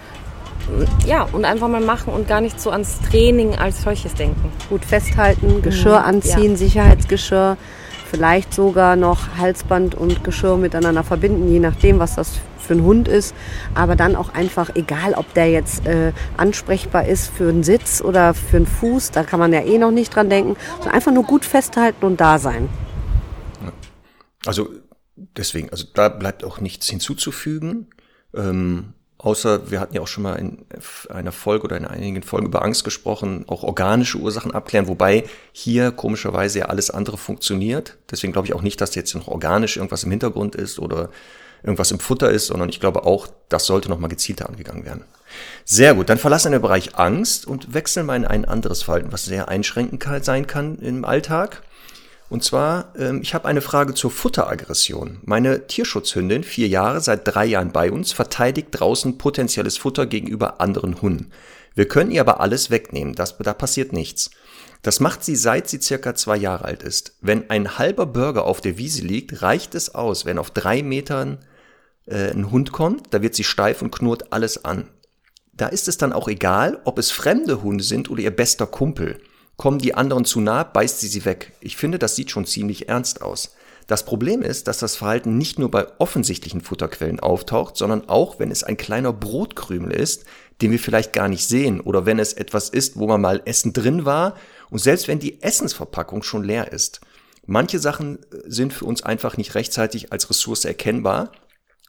Ja, 1.05 1.27
und 1.31 1.45
einfach 1.45 1.67
mal 1.67 1.81
machen 1.81 2.13
und 2.13 2.27
gar 2.27 2.41
nicht 2.41 2.59
so 2.59 2.69
ans 2.71 2.99
Training 3.09 3.55
als 3.55 3.81
solches 3.81 4.13
denken. 4.13 4.51
Gut 4.69 4.85
festhalten, 4.85 5.61
Geschirr 5.61 5.99
mhm, 5.99 6.05
anziehen, 6.05 6.51
ja. 6.51 6.57
Sicherheitsgeschirr 6.57 7.57
vielleicht 8.11 8.53
sogar 8.53 8.97
noch 8.97 9.37
Halsband 9.37 9.95
und 9.95 10.23
Geschirr 10.25 10.57
miteinander 10.57 11.03
verbinden, 11.03 11.49
je 11.49 11.59
nachdem, 11.59 11.97
was 11.99 12.15
das 12.15 12.39
für 12.59 12.73
ein 12.73 12.83
Hund 12.83 13.07
ist. 13.07 13.33
Aber 13.73 13.95
dann 13.95 14.17
auch 14.17 14.33
einfach, 14.33 14.75
egal 14.75 15.13
ob 15.13 15.33
der 15.33 15.49
jetzt 15.49 15.85
äh, 15.85 16.11
ansprechbar 16.35 17.07
ist 17.07 17.29
für 17.29 17.47
einen 17.47 17.63
Sitz 17.63 18.01
oder 18.01 18.33
für 18.33 18.57
einen 18.57 18.67
Fuß, 18.67 19.11
da 19.11 19.23
kann 19.23 19.39
man 19.39 19.53
ja 19.53 19.61
eh 19.61 19.77
noch 19.77 19.91
nicht 19.91 20.13
dran 20.13 20.29
denken, 20.29 20.57
sondern 20.77 20.93
einfach 20.93 21.13
nur 21.13 21.23
gut 21.23 21.45
festhalten 21.45 22.05
und 22.05 22.19
da 22.19 22.37
sein. 22.37 22.67
Also 24.45 24.69
deswegen, 25.15 25.69
also 25.69 25.85
da 25.93 26.09
bleibt 26.09 26.43
auch 26.43 26.59
nichts 26.59 26.89
hinzuzufügen. 26.89 27.87
Ähm, 28.35 28.93
Außer 29.23 29.69
wir 29.69 29.79
hatten 29.79 29.93
ja 29.93 30.01
auch 30.01 30.07
schon 30.07 30.23
mal 30.23 30.33
in 30.33 30.65
einer 31.09 31.31
Folge 31.31 31.65
oder 31.65 31.77
in 31.77 31.85
einigen 31.85 32.23
Folgen 32.23 32.47
über 32.47 32.63
Angst 32.63 32.83
gesprochen, 32.83 33.45
auch 33.47 33.61
organische 33.61 34.17
Ursachen 34.17 34.51
abklären, 34.51 34.87
wobei 34.87 35.25
hier 35.51 35.91
komischerweise 35.91 36.59
ja 36.59 36.65
alles 36.65 36.89
andere 36.89 37.17
funktioniert. 37.17 37.97
Deswegen 38.09 38.33
glaube 38.33 38.47
ich 38.47 38.55
auch 38.55 38.63
nicht, 38.63 38.81
dass 38.81 38.95
jetzt 38.95 39.13
noch 39.13 39.27
organisch 39.27 39.77
irgendwas 39.77 40.03
im 40.05 40.09
Hintergrund 40.09 40.55
ist 40.55 40.79
oder 40.79 41.09
irgendwas 41.61 41.91
im 41.91 41.99
Futter 41.99 42.31
ist, 42.31 42.47
sondern 42.47 42.69
ich 42.69 42.79
glaube 42.79 43.05
auch, 43.05 43.27
das 43.47 43.67
sollte 43.67 43.89
nochmal 43.89 44.09
gezielter 44.09 44.49
angegangen 44.49 44.85
werden. 44.85 45.03
Sehr 45.65 45.93
gut, 45.93 46.09
dann 46.09 46.17
verlassen 46.17 46.51
wir 46.51 46.57
den 46.57 46.63
Bereich 46.63 46.95
Angst 46.95 47.45
und 47.45 47.75
wechseln 47.75 48.07
mal 48.07 48.15
in 48.15 48.25
ein 48.25 48.45
anderes 48.45 48.81
Verhalten, 48.81 49.11
was 49.11 49.25
sehr 49.25 49.49
einschränkend 49.49 50.03
sein 50.25 50.47
kann 50.47 50.79
im 50.79 51.05
Alltag. 51.05 51.61
Und 52.31 52.45
zwar, 52.45 52.93
ähm, 52.97 53.19
ich 53.21 53.33
habe 53.33 53.45
eine 53.45 53.59
Frage 53.59 53.93
zur 53.93 54.09
Futteraggression. 54.09 55.19
Meine 55.25 55.67
Tierschutzhündin, 55.67 56.45
vier 56.45 56.69
Jahre, 56.69 57.01
seit 57.01 57.27
drei 57.27 57.45
Jahren 57.45 57.73
bei 57.73 57.91
uns, 57.91 58.13
verteidigt 58.13 58.69
draußen 58.71 59.17
potenzielles 59.17 59.77
Futter 59.77 60.05
gegenüber 60.05 60.61
anderen 60.61 61.01
Hunden. 61.01 61.31
Wir 61.75 61.89
können 61.89 62.09
ihr 62.09 62.21
aber 62.21 62.39
alles 62.39 62.69
wegnehmen, 62.69 63.15
das, 63.15 63.37
da 63.37 63.53
passiert 63.53 63.91
nichts. 63.91 64.31
Das 64.81 65.01
macht 65.01 65.25
sie 65.25 65.35
seit 65.35 65.67
sie 65.67 65.81
circa 65.81 66.15
zwei 66.15 66.37
Jahre 66.37 66.63
alt 66.63 66.83
ist. 66.83 67.17
Wenn 67.19 67.49
ein 67.49 67.77
halber 67.77 68.05
Burger 68.05 68.45
auf 68.45 68.61
der 68.61 68.77
Wiese 68.77 69.03
liegt, 69.03 69.41
reicht 69.41 69.75
es 69.75 69.93
aus, 69.93 70.23
wenn 70.23 70.37
auf 70.37 70.51
drei 70.51 70.83
Metern 70.83 71.39
äh, 72.05 72.31
ein 72.31 72.49
Hund 72.49 72.71
kommt, 72.71 73.13
da 73.13 73.21
wird 73.21 73.35
sie 73.35 73.43
steif 73.43 73.81
und 73.81 73.91
knurrt 73.91 74.31
alles 74.31 74.63
an. 74.63 74.87
Da 75.51 75.67
ist 75.67 75.89
es 75.89 75.97
dann 75.97 76.13
auch 76.13 76.29
egal, 76.29 76.79
ob 76.85 76.97
es 76.97 77.11
fremde 77.11 77.61
Hunde 77.61 77.83
sind 77.83 78.09
oder 78.09 78.21
ihr 78.21 78.31
bester 78.33 78.67
Kumpel. 78.67 79.19
Kommen 79.61 79.77
die 79.77 79.93
anderen 79.93 80.25
zu 80.25 80.41
nah, 80.41 80.63
beißt 80.63 81.01
sie 81.01 81.07
sie 81.07 81.23
weg. 81.23 81.51
Ich 81.61 81.77
finde, 81.77 81.99
das 81.99 82.15
sieht 82.15 82.31
schon 82.31 82.47
ziemlich 82.47 82.89
ernst 82.89 83.21
aus. 83.21 83.53
Das 83.85 84.05
Problem 84.05 84.41
ist, 84.41 84.67
dass 84.67 84.79
das 84.79 84.95
Verhalten 84.95 85.37
nicht 85.37 85.59
nur 85.59 85.69
bei 85.69 85.85
offensichtlichen 85.99 86.61
Futterquellen 86.61 87.19
auftaucht, 87.19 87.77
sondern 87.77 88.09
auch, 88.09 88.39
wenn 88.39 88.49
es 88.49 88.63
ein 88.63 88.75
kleiner 88.75 89.13
Brotkrümel 89.13 89.91
ist, 89.91 90.25
den 90.63 90.71
wir 90.71 90.79
vielleicht 90.79 91.13
gar 91.13 91.27
nicht 91.27 91.47
sehen, 91.47 91.79
oder 91.79 92.07
wenn 92.07 92.17
es 92.17 92.33
etwas 92.33 92.69
ist, 92.69 92.97
wo 92.97 93.05
man 93.05 93.21
mal 93.21 93.43
Essen 93.45 93.71
drin 93.71 94.03
war, 94.03 94.33
und 94.71 94.79
selbst 94.79 95.07
wenn 95.07 95.19
die 95.19 95.43
Essensverpackung 95.43 96.23
schon 96.23 96.43
leer 96.43 96.73
ist. 96.73 97.01
Manche 97.45 97.77
Sachen 97.77 98.17
äh, 98.17 98.37
sind 98.47 98.73
für 98.73 98.85
uns 98.85 99.03
einfach 99.03 99.37
nicht 99.37 99.53
rechtzeitig 99.53 100.11
als 100.11 100.27
Ressource 100.27 100.65
erkennbar. 100.65 101.33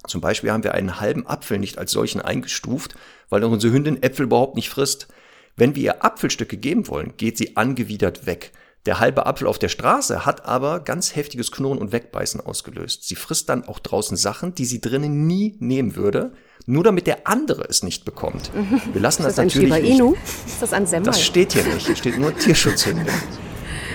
Zum 0.06 0.20
Beispiel 0.20 0.52
haben 0.52 0.64
wir 0.64 0.74
einen 0.74 1.00
halben 1.00 1.26
Apfel 1.26 1.58
nicht 1.58 1.78
als 1.78 1.92
solchen 1.92 2.20
eingestuft, 2.20 2.96
weil 3.30 3.42
unsere 3.44 3.72
Hündin 3.72 4.02
Äpfel 4.02 4.26
überhaupt 4.26 4.56
nicht 4.56 4.68
frisst. 4.68 5.08
Wenn 5.56 5.74
wir 5.74 5.82
ihr 5.82 6.04
Apfelstücke 6.04 6.56
geben 6.56 6.88
wollen, 6.88 7.14
geht 7.16 7.38
sie 7.38 7.56
angewidert 7.56 8.26
weg. 8.26 8.52
Der 8.84 8.98
halbe 8.98 9.26
Apfel 9.26 9.46
auf 9.46 9.60
der 9.60 9.68
Straße 9.68 10.26
hat 10.26 10.44
aber 10.44 10.80
ganz 10.80 11.14
heftiges 11.14 11.52
Knurren 11.52 11.78
und 11.78 11.92
Wegbeißen 11.92 12.40
ausgelöst. 12.40 13.06
Sie 13.06 13.14
frisst 13.14 13.48
dann 13.48 13.64
auch 13.68 13.78
draußen 13.78 14.16
Sachen, 14.16 14.54
die 14.56 14.64
sie 14.64 14.80
drinnen 14.80 15.26
nie 15.26 15.56
nehmen 15.60 15.94
würde, 15.94 16.32
nur 16.66 16.82
damit 16.82 17.06
der 17.06 17.28
andere 17.28 17.64
es 17.68 17.84
nicht 17.84 18.04
bekommt. 18.04 18.50
Wir 18.92 19.00
lassen 19.00 19.22
das, 19.22 19.36
das 19.36 19.44
natürlich 19.44 19.72
ein 19.72 19.82
nicht. 19.82 20.00
Ist 20.46 20.62
das 20.62 20.72
ein 20.72 20.86
Semmel? 20.86 21.06
Das 21.06 21.22
steht 21.22 21.52
hier 21.52 21.64
nicht. 21.64 21.86
Hier 21.86 21.96
steht 21.96 22.18
nur 22.18 22.36
Tierschutzhunde. 22.36 23.06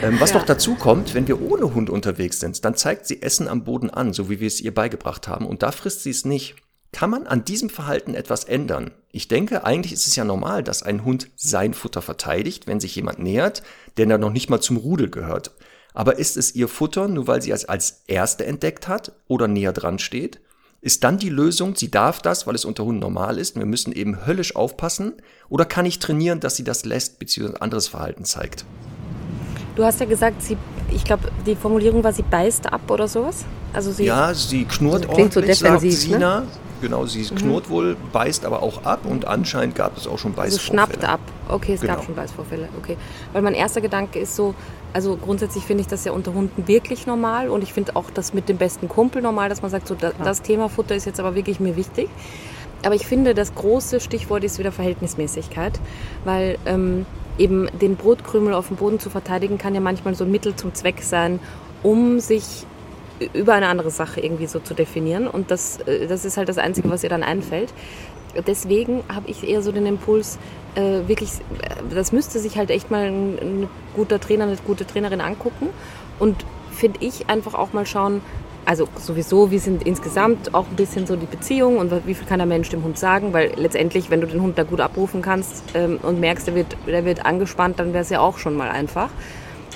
Ähm, 0.03 0.19
was 0.19 0.29
ja. 0.29 0.37
noch 0.37 0.45
dazu 0.45 0.75
kommt, 0.75 1.13
wenn 1.13 1.27
wir 1.27 1.41
ohne 1.41 1.73
Hund 1.73 1.89
unterwegs 1.89 2.39
sind, 2.39 2.63
dann 2.63 2.75
zeigt 2.75 3.07
sie 3.07 3.21
Essen 3.21 3.47
am 3.47 3.63
Boden 3.63 3.89
an, 3.89 4.13
so 4.13 4.29
wie 4.29 4.39
wir 4.39 4.47
es 4.47 4.61
ihr 4.61 4.73
beigebracht 4.73 5.27
haben, 5.27 5.45
und 5.45 5.63
da 5.63 5.71
frisst 5.71 6.03
sie 6.03 6.11
es 6.11 6.23
nicht. 6.23 6.55
Kann 6.91 7.09
man 7.09 7.27
an 7.27 7.45
diesem 7.45 7.69
Verhalten 7.69 8.15
etwas 8.15 8.43
ändern? 8.43 8.91
Ich 9.11 9.27
denke, 9.27 9.65
eigentlich 9.65 9.93
ist 9.93 10.07
es 10.07 10.15
ja 10.15 10.23
normal, 10.23 10.63
dass 10.63 10.83
ein 10.83 11.03
Hund 11.03 11.29
sein 11.35 11.73
Futter 11.73 12.01
verteidigt, 12.01 12.67
wenn 12.67 12.79
sich 12.79 12.95
jemand 12.95 13.19
nähert, 13.19 13.63
der 13.97 14.05
dann 14.05 14.21
noch 14.21 14.31
nicht 14.31 14.49
mal 14.49 14.61
zum 14.61 14.77
Rudel 14.77 15.09
gehört. 15.09 15.51
Aber 15.93 16.19
ist 16.19 16.37
es 16.37 16.55
ihr 16.55 16.67
Futter, 16.67 17.07
nur 17.07 17.27
weil 17.27 17.41
sie 17.41 17.51
es 17.51 17.65
als 17.65 18.03
Erste 18.07 18.45
entdeckt 18.45 18.87
hat 18.87 19.13
oder 19.27 19.47
näher 19.47 19.73
dran 19.73 19.99
steht? 19.99 20.39
Ist 20.79 21.03
dann 21.03 21.17
die 21.17 21.29
Lösung, 21.29 21.75
sie 21.75 21.89
darf 21.89 22.21
das, 22.21 22.45
weil 22.45 22.53
es 22.53 22.63
unter 22.63 22.85
Hunden 22.85 23.01
normal 23.01 23.39
ist, 23.39 23.55
wir 23.55 23.65
müssen 23.65 23.91
eben 23.91 24.25
höllisch 24.27 24.55
aufpassen? 24.55 25.13
Oder 25.49 25.65
kann 25.65 25.85
ich 25.85 25.97
trainieren, 25.97 26.39
dass 26.39 26.55
sie 26.55 26.63
das 26.63 26.85
lässt 26.85 27.17
bzw. 27.17 27.57
anderes 27.59 27.87
Verhalten 27.87 28.25
zeigt? 28.25 28.63
Du 29.75 29.83
hast 29.83 29.99
ja 29.99 30.05
gesagt, 30.05 30.43
sie, 30.43 30.55
ich 30.93 31.03
glaube, 31.03 31.31
die 31.45 31.55
Formulierung 31.55 32.03
war, 32.03 32.13
sie 32.13 32.21
beißt 32.21 32.71
ab 32.71 32.89
oder 32.89 33.07
sowas? 33.07 33.45
Also 33.73 33.91
sie 33.91 34.05
ja, 34.05 34.33
sie 34.33 34.65
knurrt 34.65 35.07
also 35.09 35.21
ordentlich, 35.21 35.59
so 35.59 35.65
sagt 35.65 35.83
ne? 35.83 35.91
Sina. 35.91 36.39
Ne? 36.41 36.47
Genau, 36.81 37.05
sie 37.05 37.21
mhm. 37.21 37.35
knurrt 37.35 37.69
wohl, 37.69 37.97
beißt 38.13 38.45
aber 38.45 38.61
auch 38.61 38.83
ab 38.83 39.01
und 39.05 39.25
anscheinend 39.25 39.75
gab 39.75 39.97
es 39.97 40.07
auch 40.07 40.19
schon 40.19 40.33
Beißvorfälle. 40.33 40.81
Also 40.81 40.95
schnappt 40.95 41.05
ab. 41.05 41.19
Okay, 41.49 41.73
es 41.73 41.81
genau. 41.81 41.95
gab 41.95 42.05
schon 42.05 42.15
Beißvorfälle. 42.15 42.69
Okay. 42.81 42.97
Weil 43.33 43.41
mein 43.41 43.53
erster 43.53 43.81
Gedanke 43.81 44.19
ist 44.19 44.35
so, 44.35 44.53
also 44.93 45.17
grundsätzlich 45.17 45.63
finde 45.63 45.81
ich 45.81 45.87
das 45.87 46.05
ja 46.05 46.11
unter 46.11 46.33
Hunden 46.33 46.67
wirklich 46.67 47.07
normal 47.07 47.49
und 47.49 47.63
ich 47.63 47.73
finde 47.73 47.95
auch 47.95 48.09
das 48.13 48.33
mit 48.33 48.49
dem 48.49 48.57
besten 48.57 48.87
Kumpel 48.87 49.21
normal, 49.21 49.49
dass 49.49 49.61
man 49.61 49.71
sagt, 49.71 49.87
so 49.87 49.95
das, 49.95 50.13
das 50.23 50.41
Thema 50.41 50.69
Futter 50.69 50.95
ist 50.95 51.05
jetzt 51.05 51.19
aber 51.19 51.35
wirklich 51.35 51.59
mir 51.59 51.75
wichtig. 51.75 52.09
Aber 52.83 52.95
ich 52.95 53.07
finde, 53.07 53.33
das 53.33 53.55
große 53.55 53.99
Stichwort 53.99 54.43
ist 54.43 54.59
wieder 54.59 54.71
Verhältnismäßigkeit, 54.71 55.79
weil 56.25 56.57
ähm, 56.65 57.05
eben 57.37 57.67
den 57.81 57.95
Brotkrümel 57.95 58.53
auf 58.53 58.67
dem 58.67 58.77
Boden 58.77 58.99
zu 58.99 59.09
verteidigen 59.09 59.57
kann 59.57 59.73
ja 59.73 59.81
manchmal 59.81 60.15
so 60.15 60.23
ein 60.23 60.31
Mittel 60.31 60.55
zum 60.55 60.73
Zweck 60.73 61.01
sein, 61.01 61.39
um 61.83 62.19
sich 62.19 62.65
über 63.33 63.53
eine 63.53 63.67
andere 63.67 63.91
Sache 63.91 64.21
irgendwie 64.21 64.47
so 64.47 64.59
zu 64.59 64.73
definieren. 64.73 65.27
Und 65.27 65.51
das, 65.51 65.79
äh, 65.81 66.07
das 66.07 66.25
ist 66.25 66.37
halt 66.37 66.49
das 66.49 66.57
Einzige, 66.57 66.89
was 66.89 67.03
ihr 67.03 67.09
dann 67.09 67.23
einfällt. 67.23 67.73
Deswegen 68.45 69.03
habe 69.13 69.29
ich 69.29 69.47
eher 69.47 69.61
so 69.61 69.71
den 69.71 69.85
Impuls, 69.85 70.37
äh, 70.75 71.07
wirklich, 71.07 71.31
äh, 71.61 71.93
das 71.93 72.11
müsste 72.11 72.39
sich 72.39 72.57
halt 72.57 72.69
echt 72.69 72.91
mal 72.91 73.05
ein, 73.05 73.37
ein 73.39 73.69
guter 73.95 74.19
Trainer, 74.19 74.43
eine 74.45 74.57
gute 74.65 74.85
Trainerin 74.85 75.21
angucken. 75.21 75.69
Und 76.19 76.45
finde 76.71 76.99
ich 77.01 77.29
einfach 77.29 77.55
auch 77.55 77.73
mal 77.73 77.85
schauen, 77.85 78.21
also 78.67 78.87
sowieso, 78.97 79.49
wie 79.49 79.59
sind 79.59 79.83
insgesamt 79.87 80.53
auch 80.53 80.67
ein 80.67 80.75
bisschen 80.75 81.07
so 81.07 81.15
die 81.15 81.25
Beziehungen 81.25 81.77
und 81.77 82.05
wie 82.05 82.13
viel 82.13 82.27
kann 82.27 82.39
der 82.39 82.45
Mensch 82.45 82.67
dem 82.69 82.83
Hund 82.83 82.99
sagen, 82.99 83.31
weil 83.31 83.53
letztendlich, 83.55 84.09
wenn 84.09 84.19
du 84.19 84.27
den 84.27 84.41
Hund 84.41 84.57
da 84.57 84.63
gut 84.63 84.81
abrufen 84.81 85.21
kannst 85.21 85.63
ähm, 85.73 85.99
und 86.03 86.19
merkst, 86.19 86.47
der 86.47 86.55
wird, 86.55 86.75
der 86.85 87.05
wird 87.05 87.25
angespannt, 87.25 87.79
dann 87.79 87.93
wäre 87.93 88.03
es 88.03 88.09
ja 88.09 88.19
auch 88.19 88.37
schon 88.37 88.55
mal 88.55 88.69
einfach. 88.69 89.09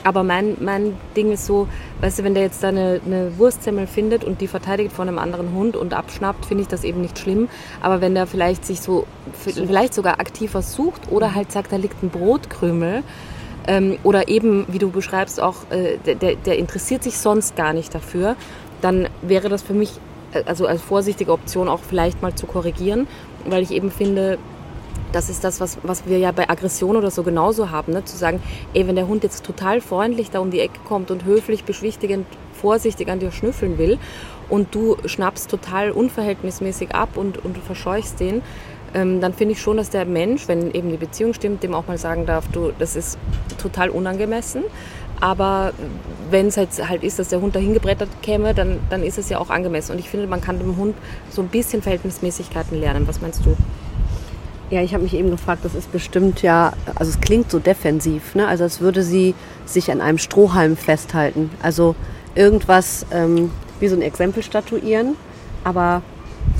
Aber 0.04 0.24
mein, 0.24 0.58
mein 0.60 0.98
Ding 1.16 1.32
ist 1.32 1.46
so, 1.46 1.68
weißt 2.02 2.20
du, 2.20 2.24
wenn 2.24 2.34
der 2.34 2.44
jetzt 2.44 2.64
da 2.64 2.70
eine, 2.70 3.02
eine 3.06 3.38
Wurstsemmel 3.38 3.88
findet 3.88 4.24
und 4.24 4.42
die 4.42 4.48
verteidigt 4.48 4.92
von 4.94 5.08
einem 5.08 5.20
anderen 5.20 5.54
Hund 5.54 5.76
und 5.76 5.94
abschnappt, 5.94 6.46
finde 6.46 6.64
ich 6.64 6.68
das 6.68 6.84
eben 6.84 7.02
nicht 7.02 7.20
schlimm. 7.20 7.50
Aber 7.82 8.02
wenn 8.02 8.16
der 8.16 8.28
vielleicht 8.28 8.66
sich 8.66 8.82
so, 8.82 9.06
vielleicht 9.34 9.94
sogar 9.94 10.20
aktiver 10.20 10.62
sucht 10.62 11.12
oder 11.12 11.36
halt 11.36 11.52
sagt, 11.52 11.72
da 11.72 11.78
liegt 11.78 12.02
ein 12.04 12.10
Brotkrümel, 12.10 13.04
ähm, 13.68 13.98
oder 14.04 14.28
eben, 14.28 14.66
wie 14.70 14.80
du 14.80 14.90
beschreibst, 14.90 15.40
auch, 15.40 15.70
äh, 15.70 15.98
der, 15.98 16.36
der 16.36 16.58
interessiert 16.58 17.04
sich 17.04 17.18
sonst 17.18 17.56
gar 17.56 17.74
nicht 17.74 17.94
dafür, 17.94 18.36
dann 18.82 19.08
wäre 19.22 19.50
das 19.50 19.62
für 19.62 19.74
mich 19.74 19.92
äh, 20.34 20.44
also 20.46 20.66
als 20.66 20.82
vorsichtige 20.82 21.32
Option 21.32 21.68
auch 21.68 21.82
vielleicht 21.88 22.22
mal 22.22 22.34
zu 22.34 22.48
korrigieren, 22.48 23.08
weil 23.46 23.62
ich 23.62 23.72
eben 23.72 23.92
finde, 23.92 24.38
das 25.12 25.30
ist 25.30 25.44
das, 25.44 25.60
was, 25.60 25.78
was 25.84 26.06
wir 26.06 26.18
ja 26.18 26.32
bei 26.32 26.50
Aggression 26.50 26.96
oder 26.96 27.12
so 27.12 27.24
genauso 27.24 27.70
haben, 27.70 27.94
ne? 27.94 28.04
zu 28.06 28.18
sagen, 28.18 28.42
ey, 28.74 28.88
wenn 28.88 28.96
der 28.96 29.08
Hund 29.08 29.24
jetzt 29.24 29.46
total 29.46 29.82
freundlich 29.82 30.32
da 30.32 30.40
um 30.40 30.52
die 30.52 30.60
Ecke 30.60 30.80
kommt 30.86 31.12
und 31.12 31.26
höflich, 31.26 31.64
beschwichtigend, 31.64 32.26
vorsichtig 32.54 33.10
an 33.10 33.20
dir 33.20 33.32
schnüffeln 33.32 33.78
will 33.78 33.98
und 34.50 34.74
du 34.76 34.98
schnappst 35.06 35.50
total 35.50 35.92
unverhältnismäßig 35.92 36.94
ab 36.94 37.18
und, 37.18 37.44
und 37.44 37.58
verscheuchst 37.58 38.20
den, 38.20 38.42
ähm, 38.94 39.22
dann 39.22 39.34
finde 39.34 39.54
ich 39.54 39.62
schon, 39.62 39.78
dass 39.78 39.90
der 39.90 40.06
Mensch, 40.06 40.48
wenn 40.48 40.72
eben 40.74 40.90
die 40.90 40.98
Beziehung 40.98 41.34
stimmt, 41.34 41.64
dem 41.64 41.74
auch 41.74 41.88
mal 41.88 41.98
sagen 41.98 42.26
darf, 42.26 42.48
du, 42.52 42.72
das 42.78 42.96
ist 42.96 43.18
total 43.58 43.90
unangemessen. 43.90 44.64
Aber 45.22 45.72
wenn 46.32 46.48
es 46.48 46.58
halt, 46.58 46.70
halt 46.90 47.04
ist, 47.04 47.20
dass 47.20 47.30
der 47.30 47.42
Hund 47.42 47.56
dahin 47.56 47.74
gebrettert 47.74 48.10
käme, 48.24 48.54
dann, 48.54 48.80
dann 48.90 49.04
ist 49.04 49.20
es 49.20 49.30
ja 49.30 49.38
auch 49.38 49.50
angemessen. 49.50 49.94
Und 49.94 50.00
ich 50.00 50.10
finde, 50.10 50.26
man 50.28 50.42
kann 50.42 50.58
dem 50.58 50.76
Hund 50.78 50.96
so 51.30 51.42
ein 51.42 51.48
bisschen 51.48 51.82
Verhältnismäßigkeiten 51.82 52.80
lernen. 52.80 53.08
Was 53.08 53.22
meinst 53.22 53.46
du? 53.46 53.56
Ja, 54.72 54.82
ich 54.82 54.94
habe 54.94 55.04
mich 55.04 55.14
eben 55.14 55.30
gefragt, 55.30 55.66
das 55.66 55.76
ist 55.76 55.92
bestimmt 55.92 56.42
ja, 56.42 56.72
also 56.96 57.12
es 57.12 57.20
klingt 57.20 57.52
so 57.52 57.60
defensiv, 57.60 58.36
ne? 58.36 58.48
also 58.48 58.64
als 58.64 58.80
würde 58.80 59.04
sie 59.04 59.36
sich 59.66 59.92
an 59.92 60.00
einem 60.00 60.18
Strohhalm 60.18 60.78
festhalten. 60.78 61.50
Also 61.62 61.94
irgendwas 62.36 63.06
ähm, 63.12 63.52
wie 63.82 63.90
so 63.90 63.98
ein 63.98 64.02
Exempel 64.02 64.44
statuieren, 64.44 65.16
aber 65.66 66.02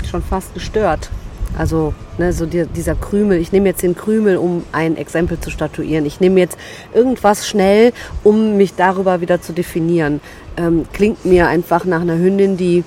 schon 0.10 0.22
fast 0.22 0.54
gestört. 0.54 1.10
Also 1.58 1.94
ne, 2.18 2.34
so 2.34 2.46
die, 2.46 2.66
dieser 2.66 2.96
Krümel, 2.96 3.40
ich 3.40 3.54
nehme 3.54 3.70
jetzt 3.70 3.82
den 3.82 3.96
Krümel, 3.96 4.36
um 4.36 4.64
ein 4.74 4.98
Exempel 4.98 5.40
zu 5.40 5.50
statuieren. 5.50 6.06
Ich 6.06 6.20
nehme 6.20 6.40
jetzt 6.42 6.58
irgendwas 6.94 7.48
schnell, 7.48 7.94
um 8.26 8.58
mich 8.58 8.76
darüber 8.76 9.22
wieder 9.22 9.42
zu 9.42 9.54
definieren. 9.54 10.20
Ähm, 10.58 10.86
klingt 10.92 11.24
mir 11.24 11.48
einfach 11.48 11.86
nach 11.86 12.02
einer 12.02 12.18
Hündin, 12.18 12.58
die 12.58 12.84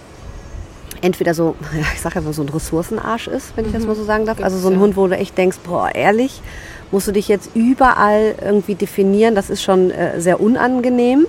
entweder 1.04 1.34
so, 1.34 1.54
ich 1.94 2.00
sage 2.00 2.16
einfach 2.16 2.32
so 2.32 2.42
ein 2.42 2.48
Ressourcenarsch 2.48 3.28
ist, 3.28 3.56
wenn 3.56 3.66
ich 3.66 3.72
das 3.72 3.82
mhm. 3.82 3.88
mal 3.88 3.94
so 3.94 4.04
sagen 4.04 4.26
darf. 4.26 4.42
Also 4.42 4.58
so 4.58 4.70
ein 4.70 4.80
Hund, 4.80 4.96
wo 4.96 5.06
du 5.06 5.16
echt 5.16 5.36
denkst, 5.36 5.58
boah, 5.64 5.94
ehrlich, 5.94 6.40
musst 6.90 7.06
du 7.06 7.12
dich 7.12 7.28
jetzt 7.28 7.50
überall 7.54 8.34
irgendwie 8.42 8.74
definieren, 8.74 9.34
das 9.34 9.50
ist 9.50 9.62
schon 9.62 9.90
äh, 9.90 10.20
sehr 10.20 10.40
unangenehm. 10.40 11.26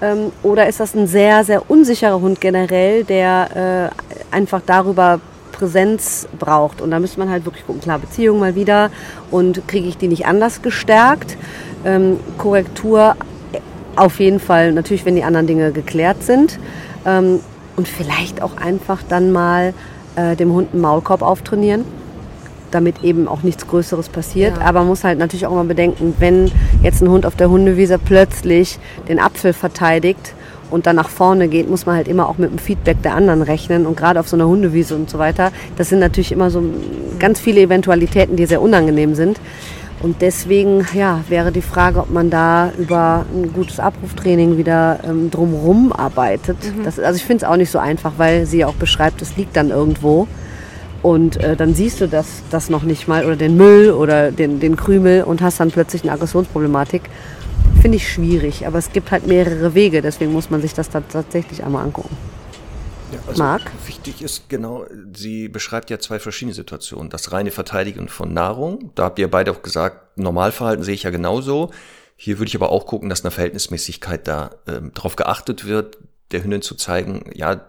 Ähm, 0.00 0.32
oder 0.42 0.66
ist 0.66 0.80
das 0.80 0.94
ein 0.94 1.06
sehr, 1.06 1.44
sehr 1.44 1.70
unsicherer 1.70 2.20
Hund 2.20 2.40
generell, 2.40 3.04
der 3.04 3.90
äh, 3.92 4.34
einfach 4.34 4.62
darüber 4.64 5.20
Präsenz 5.52 6.26
braucht. 6.38 6.80
Und 6.80 6.90
da 6.90 6.98
müsste 6.98 7.18
man 7.18 7.30
halt 7.30 7.44
wirklich 7.44 7.66
gucken, 7.66 7.82
klar, 7.82 7.98
Beziehung 7.98 8.40
mal 8.40 8.54
wieder 8.54 8.90
und 9.30 9.68
kriege 9.68 9.88
ich 9.88 9.98
die 9.98 10.08
nicht 10.08 10.26
anders 10.26 10.62
gestärkt. 10.62 11.36
Ähm, 11.84 12.18
Korrektur 12.38 13.14
auf 13.94 14.18
jeden 14.18 14.40
Fall, 14.40 14.72
natürlich, 14.72 15.04
wenn 15.04 15.16
die 15.16 15.22
anderen 15.22 15.46
Dinge 15.46 15.70
geklärt 15.70 16.22
sind. 16.22 16.58
Ähm, 17.04 17.40
und 17.76 17.88
vielleicht 17.88 18.42
auch 18.42 18.56
einfach 18.56 19.02
dann 19.08 19.32
mal 19.32 19.74
äh, 20.16 20.36
dem 20.36 20.52
Hund 20.52 20.70
einen 20.72 20.82
Maulkorb 20.82 21.22
auftrainieren, 21.22 21.84
damit 22.70 23.02
eben 23.02 23.28
auch 23.28 23.42
nichts 23.42 23.66
Größeres 23.66 24.08
passiert. 24.08 24.58
Ja. 24.58 24.64
Aber 24.64 24.80
man 24.80 24.88
muss 24.88 25.04
halt 25.04 25.18
natürlich 25.18 25.46
auch 25.46 25.54
mal 25.54 25.64
bedenken, 25.64 26.14
wenn 26.18 26.50
jetzt 26.82 27.02
ein 27.02 27.08
Hund 27.08 27.26
auf 27.26 27.36
der 27.36 27.50
Hundewiese 27.50 27.98
plötzlich 27.98 28.78
den 29.08 29.18
Apfel 29.18 29.52
verteidigt, 29.52 30.34
und 30.72 30.86
dann 30.86 30.96
nach 30.96 31.10
vorne 31.10 31.48
geht, 31.48 31.68
muss 31.68 31.86
man 31.86 31.96
halt 31.96 32.08
immer 32.08 32.28
auch 32.28 32.38
mit 32.38 32.50
dem 32.50 32.58
Feedback 32.58 33.02
der 33.02 33.14
anderen 33.14 33.42
rechnen. 33.42 33.86
Und 33.86 33.96
gerade 33.96 34.18
auf 34.18 34.28
so 34.28 34.36
einer 34.36 34.46
Hundewiese 34.46 34.94
und 34.94 35.08
so 35.08 35.18
weiter, 35.18 35.52
das 35.76 35.90
sind 35.90 35.98
natürlich 35.98 36.32
immer 36.32 36.50
so 36.50 36.62
ganz 37.18 37.38
viele 37.38 37.60
Eventualitäten, 37.60 38.36
die 38.36 38.46
sehr 38.46 38.62
unangenehm 38.62 39.14
sind. 39.14 39.38
Und 40.02 40.20
deswegen 40.20 40.86
ja, 40.94 41.20
wäre 41.28 41.52
die 41.52 41.62
Frage, 41.62 42.00
ob 42.00 42.10
man 42.10 42.28
da 42.28 42.72
über 42.76 43.24
ein 43.32 43.52
gutes 43.52 43.78
Abruftraining 43.78 44.56
wieder 44.56 44.98
ähm, 45.04 45.30
drumherum 45.30 45.92
arbeitet. 45.92 46.56
Mhm. 46.64 46.82
Das, 46.84 46.98
also 46.98 47.16
ich 47.16 47.24
finde 47.24 47.44
es 47.44 47.50
auch 47.50 47.56
nicht 47.56 47.70
so 47.70 47.78
einfach, 47.78 48.14
weil 48.16 48.46
sie 48.46 48.58
ja 48.58 48.66
auch 48.66 48.74
beschreibt, 48.74 49.22
es 49.22 49.36
liegt 49.36 49.56
dann 49.56 49.70
irgendwo. 49.70 50.26
Und 51.02 51.36
äh, 51.36 51.56
dann 51.56 51.74
siehst 51.74 52.00
du 52.00 52.08
das, 52.08 52.26
das 52.50 52.68
noch 52.68 52.82
nicht 52.82 53.06
mal 53.06 53.24
oder 53.24 53.36
den 53.36 53.56
Müll 53.56 53.90
oder 53.90 54.32
den, 54.32 54.60
den 54.60 54.76
Krümel 54.76 55.22
und 55.22 55.40
hast 55.40 55.60
dann 55.60 55.70
plötzlich 55.70 56.02
eine 56.02 56.12
Aggressionsproblematik 56.12 57.02
finde 57.80 57.96
ich 57.96 58.08
schwierig, 58.08 58.64
aber 58.66 58.78
es 58.78 58.92
gibt 58.92 59.10
halt 59.10 59.26
mehrere 59.26 59.74
Wege, 59.74 60.02
deswegen 60.02 60.32
muss 60.32 60.50
man 60.50 60.62
sich 60.62 60.72
das 60.72 60.88
dann 60.88 61.02
tatsächlich 61.08 61.64
einmal 61.64 61.84
angucken. 61.84 62.16
Ja, 63.12 63.18
also 63.26 63.42
Marc? 63.42 63.70
Wichtig 63.86 64.22
ist 64.22 64.48
genau, 64.48 64.86
sie 65.14 65.48
beschreibt 65.48 65.90
ja 65.90 65.98
zwei 65.98 66.18
verschiedene 66.18 66.54
Situationen. 66.54 67.10
Das 67.10 67.32
reine 67.32 67.50
Verteidigen 67.50 68.08
von 68.08 68.32
Nahrung, 68.32 68.90
da 68.94 69.04
habt 69.04 69.18
ihr 69.18 69.30
beide 69.30 69.50
auch 69.52 69.62
gesagt, 69.62 70.18
Normalverhalten 70.18 70.84
sehe 70.84 70.94
ich 70.94 71.02
ja 71.02 71.10
genauso. 71.10 71.70
Hier 72.16 72.38
würde 72.38 72.48
ich 72.48 72.56
aber 72.56 72.70
auch 72.70 72.86
gucken, 72.86 73.08
dass 73.08 73.22
eine 73.22 73.30
Verhältnismäßigkeit 73.30 74.26
da 74.26 74.56
ähm, 74.66 74.92
darauf 74.94 75.16
geachtet 75.16 75.66
wird, 75.66 75.98
der 76.30 76.42
Hündin 76.42 76.62
zu 76.62 76.74
zeigen, 76.74 77.30
ja, 77.34 77.66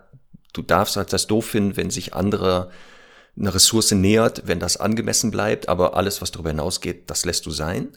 du 0.53 0.62
darfst 0.62 0.95
halt 0.95 1.12
das 1.12 1.27
doof 1.27 1.45
finden, 1.47 1.75
wenn 1.75 1.89
sich 1.89 2.13
andere 2.13 2.69
eine 3.38 3.53
Ressource 3.53 3.91
nähert, 3.91 4.43
wenn 4.45 4.60
das 4.60 4.77
angemessen 4.77 5.32
bleibt, 5.32 5.67
aber 5.67 5.97
alles, 5.97 6.21
was 6.21 6.32
darüber 6.32 6.49
hinausgeht, 6.49 7.10
das 7.10 7.25
lässt 7.25 7.45
du 7.45 7.51
sein. 7.51 7.89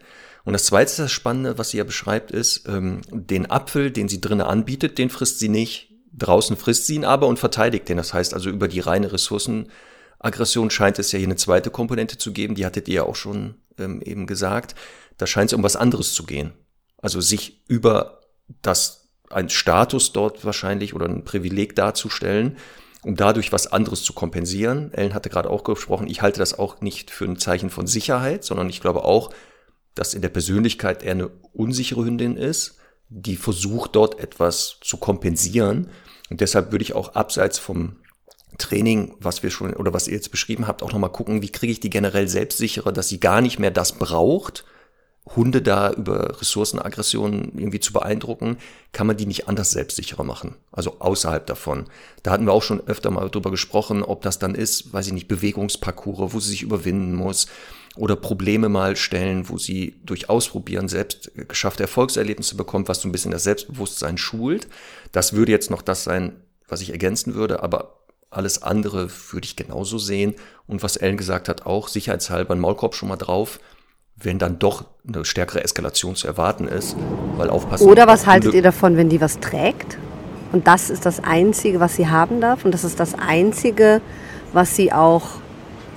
Und 0.44 0.54
das 0.54 0.64
Zweite, 0.64 1.02
das 1.02 1.12
Spannende, 1.12 1.58
was 1.58 1.70
sie 1.70 1.78
ja 1.78 1.84
beschreibt, 1.84 2.30
ist, 2.30 2.66
ähm, 2.68 3.02
den 3.10 3.50
Apfel, 3.50 3.90
den 3.90 4.08
sie 4.08 4.20
drinnen 4.20 4.46
anbietet, 4.46 4.96
den 4.96 5.10
frisst 5.10 5.38
sie 5.38 5.48
nicht. 5.48 5.92
Draußen 6.18 6.56
frisst 6.56 6.86
sie 6.86 6.94
ihn 6.94 7.04
aber 7.04 7.26
und 7.26 7.38
verteidigt 7.38 7.88
den. 7.88 7.98
Das 7.98 8.14
heißt 8.14 8.34
also, 8.34 8.50
über 8.50 8.68
die 8.68 8.80
reine 8.80 9.12
Ressourcenaggression 9.12 10.70
scheint 10.70 10.98
es 10.98 11.12
ja 11.12 11.18
hier 11.18 11.28
eine 11.28 11.36
zweite 11.36 11.70
Komponente 11.70 12.18
zu 12.18 12.32
geben. 12.32 12.54
Die 12.54 12.64
hattet 12.64 12.88
ihr 12.88 12.94
ja 12.94 13.02
auch 13.02 13.16
schon 13.16 13.56
ähm, 13.78 14.00
eben 14.02 14.26
gesagt. 14.26 14.74
Da 15.18 15.26
scheint 15.26 15.50
es 15.50 15.54
um 15.54 15.62
was 15.62 15.76
anderes 15.76 16.14
zu 16.14 16.24
gehen. 16.24 16.52
Also 16.98 17.20
sich 17.20 17.62
über 17.68 18.20
das, 18.62 19.08
ein 19.30 19.48
Status 19.48 20.12
dort 20.12 20.44
wahrscheinlich 20.44 20.94
oder 20.94 21.06
ein 21.06 21.24
Privileg 21.24 21.76
darzustellen, 21.76 22.56
um 23.02 23.16
dadurch 23.16 23.52
was 23.52 23.66
anderes 23.66 24.02
zu 24.02 24.12
kompensieren. 24.12 24.92
Ellen 24.92 25.14
hatte 25.14 25.30
gerade 25.30 25.50
auch 25.50 25.64
gesprochen, 25.64 26.08
ich 26.08 26.22
halte 26.22 26.38
das 26.38 26.58
auch 26.58 26.80
nicht 26.80 27.10
für 27.10 27.24
ein 27.24 27.38
Zeichen 27.38 27.70
von 27.70 27.86
Sicherheit, 27.86 28.44
sondern 28.44 28.68
ich 28.70 28.80
glaube 28.80 29.04
auch, 29.04 29.30
dass 29.94 30.14
in 30.14 30.22
der 30.22 30.28
Persönlichkeit 30.28 31.02
er 31.02 31.12
eine 31.12 31.30
unsichere 31.52 32.04
Hündin 32.04 32.36
ist, 32.36 32.78
die 33.08 33.36
versucht 33.36 33.94
dort 33.94 34.18
etwas 34.18 34.78
zu 34.82 34.96
kompensieren. 34.96 35.90
Und 36.30 36.40
deshalb 36.40 36.72
würde 36.72 36.82
ich 36.82 36.94
auch 36.94 37.14
abseits 37.14 37.58
vom 37.58 37.96
Training, 38.58 39.14
was 39.20 39.42
wir 39.42 39.50
schon 39.50 39.74
oder 39.74 39.92
was 39.92 40.08
ihr 40.08 40.14
jetzt 40.14 40.30
beschrieben 40.30 40.66
habt, 40.66 40.82
auch 40.82 40.92
nochmal 40.92 41.12
gucken, 41.12 41.42
wie 41.42 41.50
kriege 41.50 41.72
ich 41.72 41.80
die 41.80 41.90
generell 41.90 42.28
selbstsicherer, 42.28 42.92
dass 42.92 43.08
sie 43.08 43.20
gar 43.20 43.40
nicht 43.40 43.58
mehr 43.58 43.70
das 43.70 43.92
braucht, 43.92 44.64
Hunde 45.34 45.60
da 45.60 45.92
über 45.92 46.40
Ressourcenaggressionen 46.40 47.58
irgendwie 47.58 47.80
zu 47.80 47.92
beeindrucken, 47.92 48.58
kann 48.92 49.08
man 49.08 49.16
die 49.16 49.26
nicht 49.26 49.48
anders 49.48 49.72
selbstsicherer 49.72 50.22
machen. 50.22 50.54
Also 50.70 51.00
außerhalb 51.00 51.44
davon. 51.46 51.86
Da 52.22 52.30
hatten 52.30 52.46
wir 52.46 52.52
auch 52.52 52.62
schon 52.62 52.86
öfter 52.86 53.10
mal 53.10 53.28
drüber 53.28 53.50
gesprochen, 53.50 54.04
ob 54.04 54.22
das 54.22 54.38
dann 54.38 54.54
ist, 54.54 54.92
weiß 54.92 55.08
ich 55.08 55.12
nicht, 55.12 55.26
Bewegungsparcours, 55.26 56.32
wo 56.32 56.38
sie 56.38 56.50
sich 56.50 56.62
überwinden 56.62 57.14
muss 57.14 57.48
oder 57.96 58.16
Probleme 58.16 58.68
mal 58.68 58.96
stellen, 58.96 59.48
wo 59.48 59.58
sie 59.58 59.96
durch 60.04 60.28
Ausprobieren 60.28 60.88
selbst 60.88 61.30
geschaffte 61.48 61.84
Erfolgserlebnisse 61.84 62.56
bekommt, 62.56 62.88
was 62.88 63.00
so 63.00 63.08
ein 63.08 63.12
bisschen 63.12 63.30
das 63.30 63.44
Selbstbewusstsein 63.44 64.18
schult. 64.18 64.68
Das 65.12 65.32
würde 65.32 65.52
jetzt 65.52 65.70
noch 65.70 65.82
das 65.82 66.04
sein, 66.04 66.36
was 66.68 66.80
ich 66.80 66.90
ergänzen 66.90 67.34
würde, 67.34 67.62
aber 67.62 68.00
alles 68.30 68.62
andere 68.62 69.08
würde 69.30 69.46
ich 69.46 69.56
genauso 69.56 69.98
sehen. 69.98 70.34
Und 70.66 70.82
was 70.82 70.96
Ellen 70.96 71.16
gesagt 71.16 71.48
hat, 71.48 71.64
auch 71.64 71.88
sicherheitshalber 71.88 72.54
ein 72.54 72.60
Maulkorb 72.60 72.94
schon 72.94 73.08
mal 73.08 73.16
drauf, 73.16 73.60
wenn 74.16 74.38
dann 74.38 74.58
doch 74.58 74.84
eine 75.06 75.24
stärkere 75.24 75.62
Eskalation 75.62 76.16
zu 76.16 76.26
erwarten 76.26 76.68
ist, 76.68 76.96
weil 77.36 77.50
aufpassen. 77.50 77.86
Oder 77.88 78.06
was 78.06 78.26
haltet 78.26 78.54
ihr 78.54 78.62
davon, 78.62 78.96
wenn 78.96 79.08
die 79.08 79.20
was 79.20 79.40
trägt? 79.40 79.98
Und 80.52 80.66
das 80.66 80.90
ist 80.90 81.04
das 81.06 81.22
Einzige, 81.22 81.80
was 81.80 81.96
sie 81.96 82.08
haben 82.08 82.40
darf. 82.40 82.64
Und 82.64 82.72
das 82.72 82.84
ist 82.84 82.98
das 82.98 83.14
Einzige, 83.14 84.00
was 84.52 84.74
sie 84.74 84.92
auch 84.92 85.40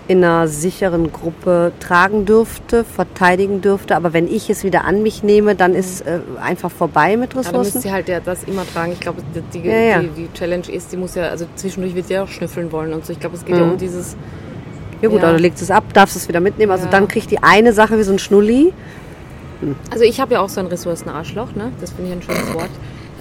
in 0.09 0.23
einer 0.23 0.47
sicheren 0.47 1.13
Gruppe 1.13 1.71
tragen 1.79 2.25
dürfte, 2.25 2.83
verteidigen 2.83 3.61
dürfte. 3.61 3.95
Aber 3.95 4.11
wenn 4.11 4.27
ich 4.27 4.49
es 4.49 4.63
wieder 4.63 4.83
an 4.85 5.03
mich 5.03 5.21
nehme, 5.21 5.53
dann 5.53 5.75
ist 5.75 6.01
äh, 6.01 6.21
einfach 6.41 6.71
vorbei 6.71 7.15
mit 7.15 7.35
Ressourcen. 7.35 7.45
Ja, 7.45 7.51
dann 7.51 7.61
müsste 7.61 7.79
sie 7.81 7.91
halt 7.91 8.09
ja 8.09 8.19
das 8.19 8.43
immer 8.45 8.65
tragen. 8.65 8.93
Ich 8.93 8.99
glaube, 8.99 9.21
die, 9.53 9.59
ja, 9.59 9.77
ja. 9.77 9.99
die, 9.99 10.07
die, 10.07 10.33
Challenge 10.33 10.67
ist, 10.67 10.89
sie 10.89 10.97
muss 10.97 11.13
ja, 11.13 11.25
also 11.25 11.45
zwischendurch 11.55 11.93
wird 11.93 12.07
sie 12.07 12.17
auch 12.17 12.27
schnüffeln 12.27 12.71
wollen 12.71 12.91
und 12.91 13.05
so. 13.05 13.13
Ich 13.13 13.19
glaube, 13.19 13.35
es 13.35 13.45
geht 13.45 13.55
mhm. 13.55 13.61
ja 13.61 13.67
um 13.67 13.77
dieses... 13.77 14.17
Ja 14.99 15.09
gut, 15.09 15.21
ja. 15.21 15.31
du 15.31 15.37
legst 15.37 15.61
es 15.61 15.69
ab, 15.69 15.83
darfst 15.93 16.15
es 16.15 16.27
wieder 16.27 16.39
mitnehmen. 16.39 16.71
Also 16.71 16.87
dann 16.89 17.07
kriegt 17.07 17.29
die 17.29 17.43
eine 17.43 17.71
Sache 17.71 17.99
wie 17.99 18.03
so 18.03 18.11
ein 18.11 18.19
Schnulli. 18.19 18.73
Hm. 19.61 19.75
Also 19.91 20.05
ich 20.05 20.19
habe 20.19 20.33
ja 20.33 20.41
auch 20.41 20.49
so 20.49 20.59
ein 20.59 20.65
Ressourcenarschloch, 20.65 21.53
ne? 21.53 21.71
das 21.79 21.91
finde 21.91 22.09
ich 22.09 22.17
ein 22.17 22.21
schönes 22.23 22.51
Wort. 22.55 22.71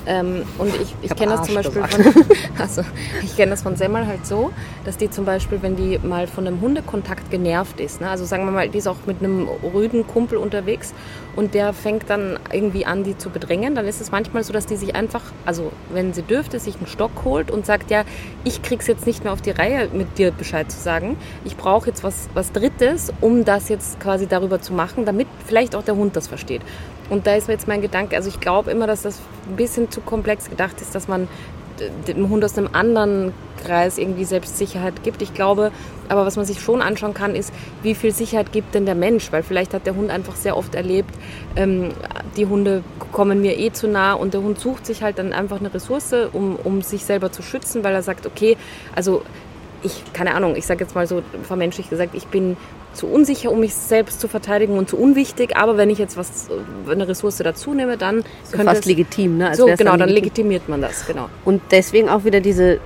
Ähm, 0.09 0.45
und 0.57 0.75
ich, 0.75 0.95
ich, 1.03 1.15
kenne 1.15 1.33
das 1.33 1.47
zum 1.47 1.55
Beispiel 1.55 1.83
von, 1.85 2.25
also, 2.59 2.83
ich 3.23 3.37
kenne 3.37 3.51
das 3.51 3.61
von 3.61 3.77
Semmel 3.77 4.07
halt 4.07 4.27
so, 4.27 4.51
dass 4.87 4.97
die 4.97 5.11
zum 5.11 5.27
Beispiel, 5.27 5.61
wenn 5.61 5.77
die 5.77 5.99
mal 5.99 6.27
von 6.27 6.47
einem 6.47 6.63
Hundekontakt 6.63 7.31
genervt 7.31 7.79
ist, 7.79 8.01
ne, 8.01 8.09
also 8.09 8.25
sagen 8.25 8.47
wir 8.47 8.51
mal, 8.51 8.71
die 8.71 8.79
ist 8.79 8.87
auch 8.87 8.97
mit 9.05 9.23
einem 9.23 9.47
rüden 9.75 10.07
Kumpel 10.07 10.39
unterwegs 10.39 10.95
und 11.39 11.55
der 11.55 11.73
fängt 11.73 12.11
dann 12.11 12.37
irgendwie 12.53 12.85
an, 12.85 13.05
die 13.05 13.17
zu 13.17 13.31
bedrängen, 13.31 13.77
dann 13.77 13.87
ist 13.87 14.01
es 14.01 14.11
manchmal 14.11 14.43
so, 14.43 14.53
dass 14.53 14.67
die 14.67 14.75
sich 14.75 14.97
einfach, 14.97 15.23
also 15.47 15.71
wenn 15.91 16.13
sie 16.13 16.23
dürfte, 16.23 16.59
sich 16.59 16.75
einen 16.75 16.89
Stock 16.89 17.13
holt 17.25 17.53
und 17.53 17.65
sagt, 17.65 17.93
ja, 17.93 18.03
ich 18.43 18.61
krieg's 18.61 18.89
jetzt 18.89 19.07
nicht 19.07 19.23
mehr 19.23 19.33
auf 19.33 19.41
die 19.41 19.53
Reihe, 19.53 19.89
mit 19.93 20.19
dir 20.19 20.33
Bescheid 20.33 20.69
zu 20.69 20.81
sagen. 20.81 21.17
Ich 21.45 21.57
brauche 21.57 21.87
jetzt 21.87 22.03
was, 22.03 22.29
was 22.35 22.51
Drittes, 22.51 23.13
um 23.21 23.45
das 23.45 23.69
jetzt 23.69 24.01
quasi 24.01 24.27
darüber 24.27 24.61
zu 24.61 24.73
machen, 24.73 25.05
damit 25.05 25.29
vielleicht 25.47 25.77
auch 25.77 25.85
der 25.85 25.95
Hund 25.95 26.17
das 26.17 26.27
versteht. 26.27 26.63
Und 27.09 27.29
da 27.29 27.37
ist 27.37 27.47
mir 27.47 27.55
jetzt 27.55 27.69
mein 27.69 27.83
Gedanke, 27.83 28.17
also 28.17 28.29
ich 28.29 28.41
glaube 28.41 28.73
immer, 28.73 28.89
dass 28.89 29.03
das 29.03 29.21
ein 29.49 29.55
bisschen 29.55 29.93
zu 29.93 30.01
komplex 30.01 30.51
gedacht 30.51 30.81
ist, 30.81 30.93
dass 30.97 31.07
man 31.07 31.29
dem 32.07 32.29
Hund 32.29 32.45
aus 32.45 32.57
einem 32.57 32.69
anderen 32.73 33.33
Kreis 33.59 33.99
irgendwie 33.99 34.25
Selbstsicherheit 34.25 35.03
gibt. 35.03 35.23
Ich 35.23 35.35
glaube, 35.35 35.73
aber 36.09 36.25
was 36.25 36.37
man 36.37 36.45
sich 36.45 36.61
schon 36.61 36.81
anschauen 36.81 37.15
kann, 37.15 37.35
ist, 37.35 37.53
wie 37.83 37.95
viel 37.95 38.13
Sicherheit 38.13 38.53
gibt 38.53 38.75
denn 38.75 38.87
der 38.87 38.95
Mensch? 38.95 39.31
Weil 39.33 39.43
vielleicht 39.43 39.75
hat 39.75 39.87
der 39.87 39.95
Hund 39.95 40.11
einfach 40.11 40.37
sehr 40.37 40.57
oft 40.57 40.75
erlebt, 40.75 41.15
ähm, 41.57 41.91
die 42.37 42.47
Hunde 42.47 42.83
kommen 43.13 43.41
mir 43.41 43.59
eh 43.59 43.73
zu 43.73 43.89
nah 43.89 44.13
und 44.13 44.35
der 44.35 44.43
Hund 44.43 44.59
sucht 44.61 44.87
sich 44.87 45.03
halt 45.03 45.19
dann 45.19 45.33
einfach 45.33 45.61
eine 45.61 45.73
Ressource, 45.73 46.15
um, 46.33 46.57
um 46.57 46.83
sich 46.83 47.05
selber 47.05 47.33
zu 47.33 47.43
schützen, 47.43 47.85
weil 47.85 47.95
er 47.95 48.03
sagt, 48.03 48.27
okay, 48.27 48.57
also 48.95 49.23
ich, 49.83 50.13
keine 50.13 50.35
Ahnung, 50.35 50.57
ich 50.57 50.67
sage 50.67 50.85
jetzt 50.85 50.95
mal 50.95 51.07
so 51.07 51.23
vermenschlich 51.43 51.89
gesagt, 51.89 52.15
ich 52.15 52.27
bin 52.27 52.57
zu 52.99 53.07
unsicher, 53.07 53.51
um 53.51 53.61
mich 53.61 53.75
selbst 53.75 54.21
zu 54.21 54.29
verteidigen 54.29 54.77
und 54.77 54.91
zu 54.91 54.99
unwichtig. 54.99 55.57
Aber 55.57 55.77
wenn 55.77 55.89
ich 55.89 55.99
jetzt 55.99 56.17
was, 56.17 56.49
eine 56.89 57.09
Ressource 57.09 57.39
dazu 57.39 57.73
nehme, 57.73 57.97
dann 57.97 58.25
So 58.45 58.57
könnte 58.57 58.67
fast 58.67 58.81
es, 58.81 58.87
legitim, 58.87 59.39
ne? 59.39 59.51
Als 59.51 59.59
so 59.59 59.67
genau, 59.67 59.97
dann 59.97 60.09
legitim. 60.09 60.15
legitimiert 60.49 60.69
man 60.69 60.83
das, 60.83 61.07
genau. 61.07 61.29
Und 61.45 61.63
deswegen 61.71 62.09
auch 62.09 62.25
wieder 62.25 62.41
diese, 62.41 62.81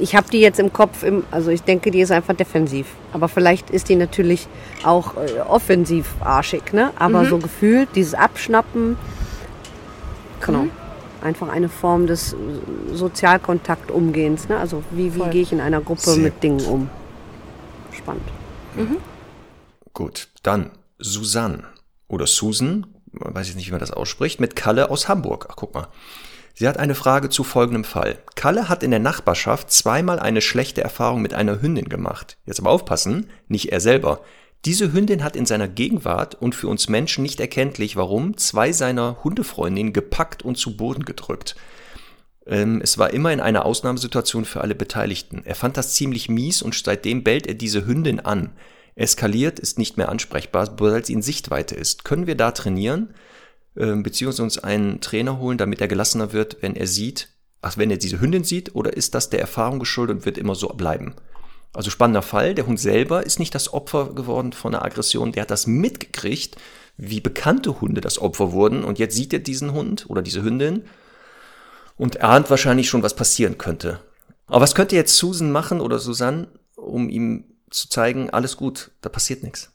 ich 0.00 0.16
habe 0.16 0.28
die 0.30 0.40
jetzt 0.40 0.58
im 0.58 0.72
Kopf, 0.72 1.02
im, 1.02 1.24
also 1.30 1.50
ich 1.50 1.62
denke, 1.62 1.90
die 1.90 2.00
ist 2.00 2.10
einfach 2.10 2.34
defensiv. 2.34 2.86
Aber 3.12 3.28
vielleicht 3.28 3.70
ist 3.70 3.88
die 3.90 3.96
natürlich 3.96 4.48
auch 4.82 5.14
äh, 5.16 5.40
offensiv 5.40 6.06
arschig, 6.20 6.72
ne? 6.72 6.90
Aber 6.98 7.26
so 7.26 7.38
gefühlt, 7.38 7.90
dieses 7.94 8.14
Abschnappen, 8.14 8.96
genau. 10.44 10.66
Einfach 11.22 11.50
eine 11.50 11.68
Form 11.68 12.06
des 12.06 12.34
Sozialkontaktumgehens, 12.94 14.48
ne? 14.48 14.56
Also 14.56 14.82
wie, 14.90 15.14
wie 15.14 15.28
gehe 15.28 15.42
ich 15.42 15.52
in 15.52 15.60
einer 15.60 15.82
Gruppe 15.82 16.00
Sehr 16.00 16.22
mit 16.22 16.42
Dingen 16.42 16.64
um? 16.64 16.88
Spannend. 17.92 18.24
Gut, 19.94 20.28
dann 20.42 20.70
Susanne 20.98 21.64
oder 22.08 22.26
Susan, 22.26 22.86
weiß 23.12 23.48
ich 23.48 23.56
nicht, 23.56 23.66
wie 23.68 23.72
man 23.72 23.80
das 23.80 23.90
ausspricht, 23.90 24.40
mit 24.40 24.56
Kalle 24.56 24.90
aus 24.90 25.08
Hamburg. 25.08 25.46
Ach, 25.50 25.56
guck 25.56 25.74
mal. 25.74 25.88
Sie 26.54 26.68
hat 26.68 26.78
eine 26.78 26.94
Frage 26.94 27.30
zu 27.30 27.42
folgendem 27.42 27.84
Fall. 27.84 28.18
Kalle 28.34 28.68
hat 28.68 28.82
in 28.82 28.90
der 28.90 29.00
Nachbarschaft 29.00 29.70
zweimal 29.70 30.18
eine 30.18 30.40
schlechte 30.40 30.82
Erfahrung 30.82 31.22
mit 31.22 31.32
einer 31.32 31.62
Hündin 31.62 31.88
gemacht. 31.88 32.36
Jetzt 32.44 32.60
aber 32.60 32.70
aufpassen, 32.70 33.30
nicht 33.48 33.72
er 33.72 33.80
selber. 33.80 34.20
Diese 34.66 34.92
Hündin 34.92 35.24
hat 35.24 35.36
in 35.36 35.46
seiner 35.46 35.68
Gegenwart 35.68 36.34
und 36.34 36.54
für 36.54 36.68
uns 36.68 36.88
Menschen 36.88 37.22
nicht 37.22 37.40
erkenntlich, 37.40 37.96
warum, 37.96 38.36
zwei 38.36 38.72
seiner 38.72 39.24
Hundefreundinnen 39.24 39.94
gepackt 39.94 40.42
und 40.42 40.58
zu 40.58 40.76
Boden 40.76 41.06
gedrückt. 41.06 41.56
Ähm, 42.46 42.80
es 42.82 42.98
war 42.98 43.14
immer 43.14 43.32
in 43.32 43.40
einer 43.40 43.64
Ausnahmesituation 43.64 44.44
für 44.44 44.60
alle 44.60 44.74
Beteiligten. 44.74 45.42
Er 45.46 45.54
fand 45.54 45.78
das 45.78 45.94
ziemlich 45.94 46.28
mies 46.28 46.60
und 46.60 46.74
seitdem 46.74 47.24
bellt 47.24 47.46
er 47.46 47.54
diese 47.54 47.86
Hündin 47.86 48.20
an. 48.20 48.50
Eskaliert, 49.00 49.58
ist 49.58 49.78
nicht 49.78 49.96
mehr 49.96 50.10
ansprechbar, 50.10 50.66
sobald 50.66 51.06
sie 51.06 51.14
in 51.14 51.22
Sichtweite 51.22 51.74
ist. 51.74 52.04
Können 52.04 52.26
wir 52.26 52.36
da 52.36 52.50
trainieren? 52.50 53.14
Ähm, 53.76 54.02
beziehungsweise 54.02 54.42
uns 54.42 54.58
einen 54.58 55.00
Trainer 55.00 55.38
holen, 55.38 55.58
damit 55.58 55.80
er 55.80 55.88
gelassener 55.88 56.32
wird, 56.32 56.58
wenn 56.60 56.76
er 56.76 56.86
sieht, 56.86 57.28
ach, 57.62 57.78
wenn 57.78 57.90
er 57.90 57.96
diese 57.96 58.20
Hündin 58.20 58.44
sieht, 58.44 58.74
oder 58.74 58.92
ist 58.94 59.14
das 59.14 59.30
der 59.30 59.40
Erfahrung 59.40 59.78
geschuldet 59.78 60.16
und 60.18 60.26
wird 60.26 60.38
immer 60.38 60.54
so 60.54 60.68
bleiben? 60.68 61.14
Also 61.72 61.88
spannender 61.88 62.22
Fall, 62.22 62.54
der 62.54 62.66
Hund 62.66 62.80
selber 62.80 63.24
ist 63.24 63.38
nicht 63.38 63.54
das 63.54 63.72
Opfer 63.72 64.12
geworden 64.12 64.52
von 64.52 64.74
einer 64.74 64.84
Aggression, 64.84 65.32
der 65.32 65.42
hat 65.42 65.50
das 65.50 65.66
mitgekriegt, 65.66 66.56
wie 66.96 67.20
bekannte 67.20 67.80
Hunde 67.80 68.00
das 68.00 68.18
Opfer 68.18 68.52
wurden 68.52 68.84
und 68.84 68.98
jetzt 68.98 69.16
sieht 69.16 69.32
er 69.32 69.38
diesen 69.38 69.72
Hund 69.72 70.06
oder 70.08 70.20
diese 70.20 70.42
Hündin 70.42 70.82
und 71.96 72.20
ahnt 72.20 72.50
wahrscheinlich 72.50 72.88
schon, 72.88 73.02
was 73.02 73.16
passieren 73.16 73.56
könnte. 73.56 74.00
Aber 74.46 74.60
was 74.60 74.74
könnte 74.74 74.96
jetzt 74.96 75.16
Susan 75.16 75.52
machen 75.52 75.80
oder 75.80 76.00
Susanne, 76.00 76.48
um 76.76 77.08
ihm 77.08 77.44
zu 77.70 77.88
zeigen, 77.88 78.30
alles 78.30 78.56
gut, 78.56 78.90
da 79.00 79.08
passiert 79.08 79.42
nichts? 79.42 79.70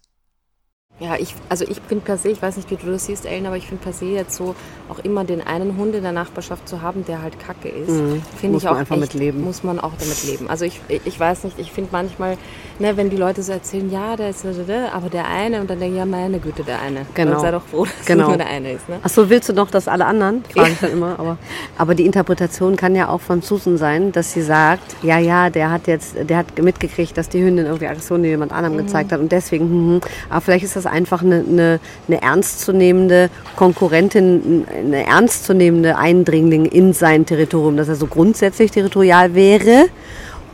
Ja, 0.97 1.15
ich, 1.19 1.36
also 1.49 1.65
ich 1.67 1.81
bin 1.81 1.99
per 1.99 2.17
se, 2.17 2.29
ich 2.29 2.41
weiß 2.41 2.55
nicht, 2.55 2.71
wie 2.71 2.77
du 2.77 2.89
das 2.89 3.08
siehst, 3.08 3.25
Ellen, 3.25 3.45
aber 3.47 3.58
ich 3.58 3.67
finde 3.67 3.84
per 3.84 3.91
se 3.91 4.05
jetzt 4.05 4.38
so 4.38 4.55
auch 4.88 4.99
immer 4.99 5.25
den 5.25 5.45
einen 5.45 5.75
Hund 5.75 5.93
in 5.93 6.03
der 6.03 6.13
Nachbarschaft 6.13 6.69
zu 6.69 6.81
haben, 6.81 7.03
der 7.05 7.21
halt 7.21 7.38
kacke 7.38 7.67
ist, 7.67 7.89
Mhm. 7.89 8.21
finde 8.39 8.53
Muss 8.53 8.63
ich 8.63 8.69
man 8.69 8.73
auch 8.75 8.79
einfach 8.79 9.01
echt, 9.01 9.34
muss 9.36 9.63
man 9.63 9.79
auch 9.81 9.91
damit 9.99 10.23
leben. 10.25 10.49
Also 10.49 10.63
ich, 10.63 10.79
ich 10.88 11.19
weiß 11.19 11.43
nicht, 11.43 11.60
ich 11.60 11.73
finde 11.73 11.89
manchmal, 11.91 12.38
ne, 12.79 12.95
wenn 12.95 13.10
die 13.10 13.17
Leute 13.17 13.43
so 13.43 13.51
erzählen, 13.51 13.91
ja, 13.91 14.15
der 14.15 14.29
ist, 14.29 14.45
aber 14.45 15.10
der 15.10 15.27
eine, 15.27 15.60
und 15.60 15.69
dann 15.69 15.79
denke 15.79 15.95
ich, 15.95 15.99
ja, 15.99 16.05
meine 16.05 16.39
Güte, 16.39 16.63
der 16.63 16.81
eine. 16.81 17.05
Genau. 17.13 17.31
Dann 17.31 17.39
sei 17.41 17.51
doch 17.51 17.63
froh, 17.63 17.84
dass 17.97 18.05
Genau. 18.05 18.23
es 18.23 18.27
nur 18.29 18.38
der 18.38 18.47
eine 18.47 18.71
ist, 18.71 18.88
ne? 18.88 18.99
Ach 19.03 19.10
so, 19.10 19.29
willst 19.29 19.49
du 19.49 19.53
noch, 19.53 19.69
dass 19.71 19.89
alle 19.89 20.05
anderen? 20.05 20.45
Frage 20.53 20.71
ich 20.71 20.79
dann 20.79 20.91
immer. 20.91 21.19
Aber, 21.19 21.38
aber 21.77 21.95
die 21.95 22.05
Interpretation 22.05 22.77
kann 22.77 22.95
ja 22.95 23.10
auch 23.10 23.19
von 23.21 23.41
Susan 23.41 23.77
sein, 23.77 24.13
dass 24.13 24.31
sie 24.31 24.43
sagt, 24.43 24.95
ja, 25.03 25.19
ja, 25.19 25.49
der 25.49 25.71
hat 25.71 25.88
jetzt, 25.88 26.15
der 26.23 26.38
hat 26.38 26.58
mitgekriegt, 26.58 27.17
dass 27.17 27.27
die 27.27 27.43
Hündin 27.43 27.65
irgendwie 27.65 27.88
Aggression 27.88 28.23
jemand 28.23 28.53
anderem 28.53 28.77
gezeigt 28.77 29.12
hat 29.12 29.19
und 29.19 29.31
deswegen, 29.34 29.65
hm, 29.65 29.89
hm. 29.95 30.01
aber 30.29 30.39
vielleicht 30.41 30.63
ist 30.63 30.75
das 30.77 30.85
einfach 30.86 31.21
eine, 31.21 31.43
eine, 31.48 31.80
eine 32.08 32.21
ernstzunehmende 32.21 33.30
Konkurrentin, 33.56 34.65
eine 34.67 35.06
ernstzunehmende 35.06 35.98
Eindringling 35.98 36.65
in 36.65 36.93
sein 36.93 37.26
Territorium, 37.26 37.78
dass 37.78 37.88
er 37.88 37.95
so 37.95 38.08
grundsätzlich 38.08 38.71
territorial 38.71 39.36
wäre 39.36 39.86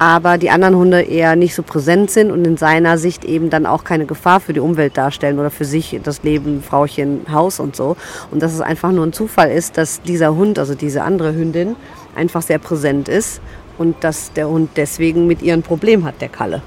aber 0.02 0.40
die 0.40 0.50
anderen 0.50 0.76
Hunde 0.78 1.02
eher 1.02 1.36
nicht 1.36 1.54
so 1.54 1.62
präsent 1.62 2.10
sind 2.10 2.32
und 2.32 2.44
in 2.44 2.58
seiner 2.58 2.98
Sicht 2.98 3.24
eben 3.24 3.52
dann 3.52 3.68
auch 3.68 3.84
keine 3.84 4.08
Gefahr 4.08 4.40
für 4.40 4.52
die 4.52 4.60
Umwelt 4.60 4.98
darstellen 4.98 5.38
oder 5.38 5.52
für 5.52 5.64
sich, 5.64 6.00
das 6.02 6.24
Leben, 6.24 6.64
Frauchen, 6.64 7.28
Haus 7.32 7.60
und 7.60 7.76
so. 7.76 7.96
Und 8.32 8.42
dass 8.42 8.52
es 8.52 8.62
einfach 8.62 8.92
nur 8.92 9.06
ein 9.06 9.14
Zufall 9.14 9.52
ist, 9.52 9.78
dass 9.78 10.02
dieser 10.02 10.34
Hund, 10.34 10.58
also 10.58 10.74
diese 10.74 11.04
andere 11.04 11.36
Hündin, 11.36 11.76
einfach 12.16 12.42
sehr 12.42 12.58
präsent 12.58 13.10
ist 13.10 13.42
und 13.78 14.04
dass 14.04 14.34
der 14.34 14.50
Hund 14.50 14.72
deswegen 14.76 15.28
mit 15.28 15.44
ihr 15.44 15.54
ein 15.54 15.62
Problem 15.62 16.04
hat, 16.04 16.20
der 16.20 16.30
Kalle. 16.30 16.64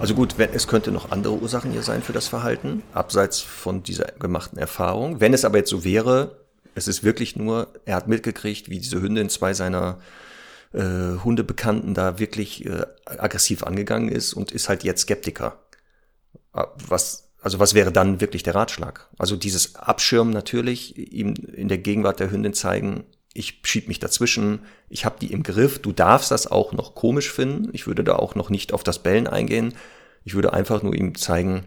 Also 0.00 0.14
gut, 0.14 0.38
wenn, 0.38 0.50
es 0.54 0.66
könnte 0.66 0.92
noch 0.92 1.10
andere 1.10 1.34
Ursachen 1.34 1.72
hier 1.72 1.82
sein 1.82 2.02
für 2.02 2.14
das 2.14 2.26
Verhalten, 2.26 2.82
abseits 2.94 3.40
von 3.40 3.82
dieser 3.82 4.06
gemachten 4.18 4.58
Erfahrung. 4.58 5.20
Wenn 5.20 5.34
es 5.34 5.44
aber 5.44 5.58
jetzt 5.58 5.68
so 5.68 5.84
wäre, 5.84 6.38
es 6.74 6.88
ist 6.88 7.04
wirklich 7.04 7.36
nur, 7.36 7.68
er 7.84 7.96
hat 7.96 8.08
mitgekriegt, 8.08 8.70
wie 8.70 8.78
diese 8.78 9.02
Hündin 9.02 9.28
zwei 9.28 9.52
seiner 9.52 9.98
äh, 10.72 11.18
Hundebekannten 11.22 11.92
da 11.92 12.18
wirklich 12.18 12.64
äh, 12.64 12.86
aggressiv 13.04 13.62
angegangen 13.62 14.08
ist 14.08 14.32
und 14.32 14.52
ist 14.52 14.70
halt 14.70 14.84
jetzt 14.84 15.02
Skeptiker. 15.02 15.58
Ah, 16.54 16.68
Was, 16.88 17.28
also 17.42 17.58
was 17.58 17.74
wäre 17.74 17.92
dann 17.92 18.22
wirklich 18.22 18.42
der 18.42 18.54
Ratschlag? 18.54 19.06
Also 19.18 19.36
dieses 19.36 19.74
Abschirmen 19.76 20.32
natürlich, 20.32 20.96
ihm 20.96 21.34
in 21.34 21.68
der 21.68 21.78
Gegenwart 21.78 22.20
der 22.20 22.30
Hündin 22.30 22.54
zeigen, 22.54 23.04
ich 23.34 23.60
schieb 23.62 23.88
mich 23.88 23.98
dazwischen, 23.98 24.60
ich 24.88 25.04
habe 25.04 25.16
die 25.20 25.32
im 25.32 25.42
Griff, 25.42 25.78
du 25.78 25.92
darfst 25.92 26.30
das 26.30 26.46
auch 26.46 26.72
noch 26.72 26.94
komisch 26.94 27.30
finden, 27.32 27.70
ich 27.72 27.86
würde 27.86 28.04
da 28.04 28.16
auch 28.16 28.34
noch 28.34 28.50
nicht 28.50 28.72
auf 28.72 28.82
das 28.82 28.98
Bellen 29.00 29.26
eingehen, 29.26 29.74
ich 30.24 30.34
würde 30.34 30.52
einfach 30.52 30.82
nur 30.82 30.94
ihm 30.94 31.14
zeigen, 31.14 31.64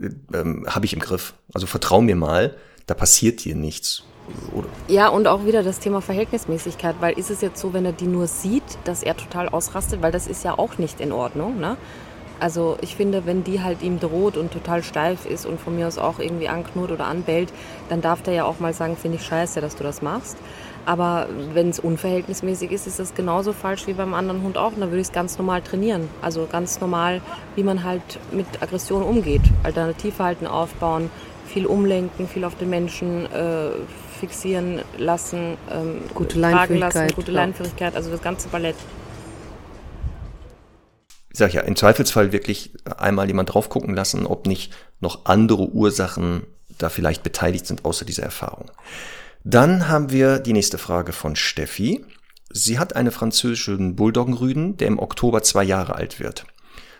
äh, 0.00 0.10
ähm, 0.32 0.66
habe 0.68 0.86
ich 0.86 0.92
im 0.92 1.00
Griff. 1.00 1.34
Also 1.52 1.66
vertrau 1.66 2.00
mir 2.00 2.16
mal, 2.16 2.56
da 2.86 2.94
passiert 2.94 3.40
hier 3.40 3.56
nichts. 3.56 4.04
Oder, 4.52 4.68
Ja, 4.88 5.08
und 5.08 5.26
auch 5.26 5.44
wieder 5.44 5.62
das 5.62 5.78
Thema 5.78 6.00
Verhältnismäßigkeit, 6.00 6.96
weil 7.00 7.18
ist 7.18 7.30
es 7.30 7.40
jetzt 7.40 7.60
so, 7.60 7.72
wenn 7.72 7.84
er 7.84 7.92
die 7.92 8.06
nur 8.06 8.26
sieht, 8.26 8.64
dass 8.84 9.02
er 9.02 9.16
total 9.16 9.48
ausrastet, 9.48 10.02
weil 10.02 10.12
das 10.12 10.26
ist 10.26 10.44
ja 10.44 10.58
auch 10.58 10.78
nicht 10.78 11.00
in 11.00 11.12
Ordnung, 11.12 11.60
ne? 11.60 11.76
Also 12.38 12.76
ich 12.80 12.96
finde, 12.96 13.24
wenn 13.24 13.44
die 13.44 13.62
halt 13.62 13.82
ihm 13.82 13.98
droht 13.98 14.36
und 14.36 14.52
total 14.52 14.82
steif 14.82 15.26
ist 15.26 15.46
und 15.46 15.60
von 15.60 15.76
mir 15.76 15.86
aus 15.86 15.98
auch 15.98 16.18
irgendwie 16.18 16.48
anknurrt 16.48 16.90
oder 16.90 17.06
anbellt, 17.06 17.52
dann 17.88 18.00
darf 18.00 18.22
der 18.22 18.34
ja 18.34 18.44
auch 18.44 18.60
mal 18.60 18.74
sagen, 18.74 18.96
finde 18.96 19.16
ich 19.16 19.24
scheiße, 19.24 19.60
dass 19.60 19.76
du 19.76 19.84
das 19.84 20.02
machst. 20.02 20.36
Aber 20.84 21.26
wenn 21.52 21.70
es 21.70 21.80
unverhältnismäßig 21.80 22.70
ist, 22.70 22.86
ist 22.86 23.00
das 23.00 23.14
genauso 23.14 23.52
falsch 23.52 23.88
wie 23.88 23.92
beim 23.92 24.14
anderen 24.14 24.42
Hund 24.42 24.56
auch. 24.56 24.72
Und 24.72 24.80
da 24.80 24.86
würde 24.86 25.00
ich 25.00 25.08
es 25.08 25.12
ganz 25.12 25.36
normal 25.36 25.60
trainieren. 25.62 26.08
Also 26.22 26.46
ganz 26.50 26.80
normal, 26.80 27.20
wie 27.56 27.64
man 27.64 27.82
halt 27.82 28.02
mit 28.30 28.46
Aggression 28.62 29.02
umgeht. 29.02 29.42
Alternativverhalten 29.64 30.46
aufbauen, 30.46 31.10
viel 31.46 31.66
umlenken, 31.66 32.28
viel 32.28 32.44
auf 32.44 32.54
den 32.56 32.70
Menschen 32.70 33.26
äh, 33.32 33.70
fixieren 34.20 34.80
lassen, 34.96 35.56
ähm, 35.70 36.02
Gute 36.14 36.40
tragen 36.40 36.54
Leinführigkeit, 36.54 36.94
lassen, 36.94 37.14
gute. 37.16 37.32
Leinführigkeit, 37.32 37.96
also 37.96 38.10
das 38.10 38.22
ganze 38.22 38.48
Ballett. 38.48 38.76
Ich 41.36 41.38
sag 41.38 41.52
ja, 41.52 41.60
im 41.60 41.76
Zweifelsfall 41.76 42.32
wirklich 42.32 42.70
einmal 42.96 43.26
jemand 43.26 43.52
drauf 43.52 43.68
gucken 43.68 43.94
lassen, 43.94 44.24
ob 44.24 44.46
nicht 44.46 44.72
noch 45.00 45.26
andere 45.26 45.68
Ursachen 45.68 46.46
da 46.78 46.88
vielleicht 46.88 47.22
beteiligt 47.22 47.66
sind, 47.66 47.84
außer 47.84 48.06
dieser 48.06 48.22
Erfahrung. 48.22 48.70
Dann 49.44 49.86
haben 49.86 50.10
wir 50.10 50.38
die 50.38 50.54
nächste 50.54 50.78
Frage 50.78 51.12
von 51.12 51.36
Steffi. 51.36 52.06
Sie 52.48 52.78
hat 52.78 52.96
einen 52.96 53.10
französischen 53.10 53.96
Bulldoggenrüden, 53.96 54.78
der 54.78 54.88
im 54.88 54.98
Oktober 54.98 55.42
zwei 55.42 55.62
Jahre 55.62 55.96
alt 55.96 56.20
wird. 56.20 56.46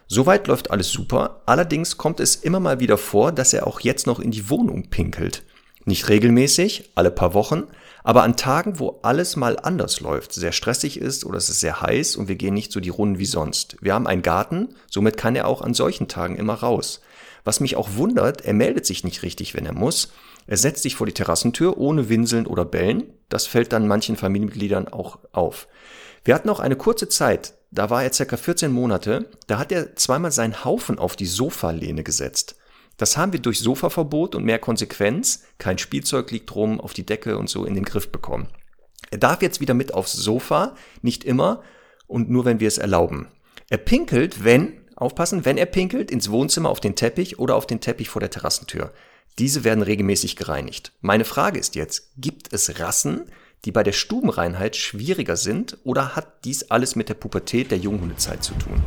Soweit 0.07 0.49
läuft 0.49 0.71
alles 0.71 0.91
super, 0.91 1.41
allerdings 1.47 1.97
kommt 1.97 2.21
es 2.21 2.37
immer 2.37 2.61
mal 2.61 2.79
wieder 2.79 2.99
vor, 2.99 3.33
dass 3.33 3.55
er 3.55 3.67
auch 3.67 3.81
jetzt 3.81 4.07
noch 4.07 4.21
in 4.21 4.33
die 4.33 4.51
Wohnung 4.51 4.91
pinkelt. 4.91 5.45
Nicht 5.87 6.11
regelmäßig, 6.11 6.91
alle 6.95 7.11
paar 7.11 7.33
Wochen, 7.33 7.63
aber 8.07 8.23
an 8.23 8.37
Tagen, 8.37 8.79
wo 8.79 9.01
alles 9.03 9.35
mal 9.35 9.59
anders 9.59 9.99
läuft, 9.99 10.33
sehr 10.33 10.53
stressig 10.53 11.01
ist 11.01 11.25
oder 11.25 11.39
es 11.39 11.49
ist 11.49 11.59
sehr 11.59 11.81
heiß 11.81 12.15
und 12.15 12.29
wir 12.29 12.37
gehen 12.37 12.55
nicht 12.55 12.71
so 12.71 12.79
die 12.79 12.89
Runden 12.89 13.19
wie 13.19 13.27
sonst. 13.27 13.77
Wir 13.81 13.95
haben 13.95 14.07
einen 14.07 14.23
Garten, 14.23 14.77
somit 14.89 15.17
kann 15.17 15.35
er 15.35 15.49
auch 15.49 15.61
an 15.61 15.75
solchen 15.75 16.07
Tagen 16.07 16.37
immer 16.37 16.55
raus. 16.55 17.01
Was 17.43 17.59
mich 17.59 17.75
auch 17.75 17.97
wundert, 17.97 18.43
er 18.43 18.55
meldet 18.55 18.87
sich 18.87 19.03
nicht 19.03 19.25
richtig, 19.25 19.55
wenn 19.55 19.67
er 19.67 19.73
muss. 19.73 20.13
Er 20.47 20.57
setzt 20.57 20.85
sich 20.85 20.95
vor 20.95 21.09
die 21.09 21.15
Terrassentür 21.15 21.79
ohne 21.79 22.09
Winseln 22.09 22.47
oder 22.47 22.65
Bellen. 22.65 23.13
Das 23.29 23.49
fällt 23.49 23.73
dann 23.73 23.89
manchen 23.89 24.15
Familienmitgliedern 24.15 24.87
auch 24.87 25.19
auf. 25.33 25.67
Wir 26.25 26.37
hatten 26.37 26.49
auch 26.49 26.61
eine 26.61 26.77
kurze 26.77 27.09
Zeit, 27.09 27.55
da 27.73 27.91
war 27.91 28.05
er 28.05 28.13
circa 28.13 28.37
14 28.37 28.71
Monate, 28.71 29.29
da 29.49 29.59
hat 29.59 29.73
er 29.73 29.97
zweimal 29.97 30.31
seinen 30.31 30.65
Haufen 30.65 31.01
auf 31.01 31.17
die 31.17 31.27
Sofalehne 31.27 32.05
gesetzt. 32.05 32.55
Das 32.97 33.17
haben 33.17 33.33
wir 33.33 33.41
durch 33.41 33.61
Sofaverbot 33.61 34.35
und 34.35 34.45
mehr 34.45 34.59
Konsequenz, 34.59 35.45
kein 35.59 35.79
Spielzeug 35.79 36.31
liegt 36.31 36.55
rum, 36.55 36.81
auf 36.81 36.95
die 36.95 37.05
Decke 37.05 37.37
und 37.39 37.51
so 37.51 37.65
in 37.65 37.75
den 37.75 37.85
Griff 37.85 38.11
bekommen. 38.11 38.49
Er 39.11 39.19
darf 39.19 39.43
jetzt 39.43 39.61
wieder 39.61 39.75
mit 39.75 39.95
aufs 39.95 40.13
Sofa, 40.13 40.75
nicht 41.03 41.25
immer 41.25 41.63
und 42.07 42.31
nur 42.31 42.45
wenn 42.45 42.61
wir 42.61 42.69
es 42.69 42.79
erlauben. 42.79 43.29
Er 43.69 43.79
pinkelt, 43.79 44.45
wenn, 44.45 44.81
aufpassen, 44.97 45.45
wenn 45.45 45.59
er 45.59 45.67
pinkelt, 45.67 46.11
ins 46.11 46.31
Wohnzimmer 46.31 46.71
auf 46.71 46.81
den 46.81 46.97
Teppich 46.97 47.39
oder 47.39 47.55
auf 47.57 47.67
den 47.67 47.81
Teppich 47.81 48.09
vor 48.09 48.21
der 48.21 48.31
Terrassentür. 48.31 48.93
Diese 49.39 49.65
werden 49.65 49.83
regelmäßig 49.83 50.37
gereinigt. 50.37 50.93
Meine 51.03 51.27
Frage 51.27 51.59
ist 51.59 51.75
jetzt, 51.75 52.13
gibt 52.17 52.53
es 52.53 52.81
Rassen, 52.81 53.27
die 53.65 53.73
bei 53.73 53.83
der 53.83 53.93
Stubenreinheit 53.93 54.77
schwieriger 54.77 55.37
sind 55.37 55.79
oder 55.85 56.17
hat 56.17 56.45
dies 56.45 56.71
alles 56.71 56.97
mit 56.97 57.09
der 57.09 57.15
Pubertät 57.15 57.71
der 57.71 57.79
Junghundezeit 57.79 58.43
zu 58.43 58.55
tun? 58.55 58.83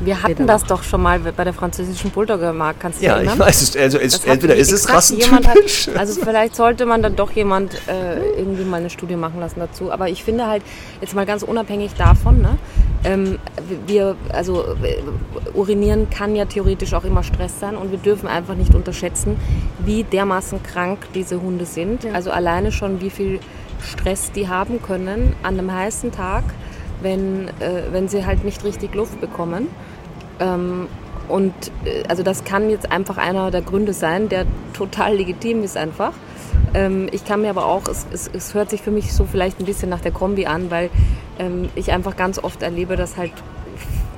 Wir 0.00 0.22
hatten 0.22 0.46
das 0.46 0.64
doch 0.64 0.82
schon 0.82 1.02
mal 1.02 1.18
bei 1.18 1.44
der 1.44 1.52
französischen 1.52 2.10
Bulldogger 2.10 2.52
Mark, 2.52 2.76
kannst 2.78 3.00
du 3.00 3.06
Ja, 3.06 3.16
erinnern? 3.16 3.34
ich 3.34 3.40
weiß. 3.40 3.76
Also 3.76 3.98
es, 3.98 4.24
entweder 4.24 4.54
ist 4.54 4.72
es 4.72 4.88
rassentypisch. 4.88 5.88
Hat, 5.88 5.96
also 5.96 6.20
vielleicht 6.20 6.54
sollte 6.54 6.86
man 6.86 7.02
dann 7.02 7.16
doch 7.16 7.32
jemand 7.32 7.74
äh, 7.88 8.38
irgendwie 8.38 8.64
mal 8.64 8.76
eine 8.78 8.90
Studie 8.90 9.16
machen 9.16 9.40
lassen 9.40 9.58
dazu. 9.60 9.90
Aber 9.90 10.08
ich 10.08 10.22
finde 10.22 10.46
halt, 10.46 10.62
jetzt 11.00 11.14
mal 11.14 11.26
ganz 11.26 11.42
unabhängig 11.42 11.94
davon, 11.94 12.40
ne, 12.40 12.58
ähm, 13.04 13.38
wir, 13.86 14.16
also 14.30 14.64
äh, 14.82 15.02
urinieren 15.54 16.10
kann 16.10 16.36
ja 16.36 16.44
theoretisch 16.44 16.94
auch 16.94 17.04
immer 17.04 17.22
Stress 17.22 17.58
sein 17.60 17.76
und 17.76 17.90
wir 17.90 17.98
dürfen 17.98 18.28
einfach 18.28 18.54
nicht 18.54 18.74
unterschätzen, 18.74 19.36
wie 19.84 20.04
dermaßen 20.04 20.62
krank 20.62 20.98
diese 21.14 21.40
Hunde 21.40 21.64
sind. 21.64 22.06
Also 22.12 22.30
alleine 22.30 22.72
schon, 22.72 23.00
wie 23.00 23.10
viel 23.10 23.40
Stress 23.82 24.32
die 24.32 24.48
haben 24.48 24.82
können 24.82 25.34
an 25.42 25.58
einem 25.58 25.72
heißen 25.72 26.12
Tag, 26.12 26.44
wenn, 27.00 27.48
äh, 27.60 27.82
wenn 27.92 28.08
sie 28.08 28.26
halt 28.26 28.44
nicht 28.44 28.64
richtig 28.64 28.94
Luft 28.94 29.20
bekommen. 29.20 29.68
Ähm, 30.40 30.88
und 31.28 31.52
äh, 31.84 32.04
also 32.08 32.22
das 32.22 32.44
kann 32.44 32.70
jetzt 32.70 32.90
einfach 32.90 33.18
einer 33.18 33.50
der 33.50 33.62
Gründe 33.62 33.92
sein, 33.92 34.28
der 34.28 34.46
total 34.72 35.16
legitim 35.16 35.62
ist 35.62 35.76
einfach. 35.76 36.12
Ähm, 36.74 37.08
ich 37.12 37.24
kann 37.24 37.42
mir 37.42 37.50
aber 37.50 37.66
auch, 37.66 37.86
es, 37.88 38.06
es, 38.12 38.30
es 38.32 38.54
hört 38.54 38.70
sich 38.70 38.82
für 38.82 38.90
mich 38.90 39.12
so 39.12 39.24
vielleicht 39.24 39.60
ein 39.60 39.66
bisschen 39.66 39.88
nach 39.88 40.00
der 40.00 40.12
Kombi 40.12 40.46
an, 40.46 40.70
weil 40.70 40.90
ähm, 41.38 41.68
ich 41.74 41.92
einfach 41.92 42.16
ganz 42.16 42.38
oft 42.38 42.62
erlebe, 42.62 42.96
dass 42.96 43.16
halt 43.16 43.32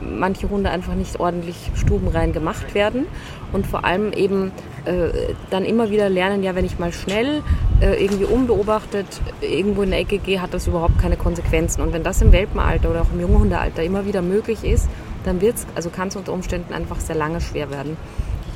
manche 0.00 0.48
Hunde 0.48 0.70
einfach 0.70 0.94
nicht 0.94 1.20
ordentlich 1.20 1.70
stubenrein 1.74 2.32
gemacht 2.32 2.74
werden 2.74 3.06
und 3.52 3.66
vor 3.66 3.84
allem 3.84 4.12
eben 4.12 4.50
äh, 4.86 5.34
dann 5.50 5.64
immer 5.64 5.90
wieder 5.90 6.08
lernen, 6.08 6.42
ja, 6.42 6.54
wenn 6.54 6.64
ich 6.64 6.78
mal 6.78 6.92
schnell 6.92 7.42
äh, 7.80 8.02
irgendwie 8.02 8.24
unbeobachtet 8.24 9.06
irgendwo 9.40 9.82
in 9.82 9.90
der 9.90 10.00
Ecke 10.00 10.18
gehe, 10.18 10.40
hat 10.40 10.54
das 10.54 10.66
überhaupt 10.66 10.98
keine 10.98 11.16
Konsequenzen. 11.16 11.82
Und 11.82 11.92
wenn 11.92 12.02
das 12.02 12.22
im 12.22 12.32
Welpenalter 12.32 12.90
oder 12.90 13.02
auch 13.02 13.12
im 13.12 13.20
Junghundealter 13.20 13.82
immer 13.82 14.06
wieder 14.06 14.22
möglich 14.22 14.64
ist, 14.64 14.88
dann 15.24 15.40
wird's, 15.40 15.66
also 15.74 15.90
kann 15.90 16.08
es 16.08 16.16
unter 16.16 16.32
Umständen 16.32 16.72
einfach 16.72 17.00
sehr 17.00 17.16
lange 17.16 17.40
schwer 17.40 17.70
werden. 17.70 17.96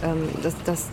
Ähm, 0.03 0.29
das, 0.43 0.55
das 0.65 0.89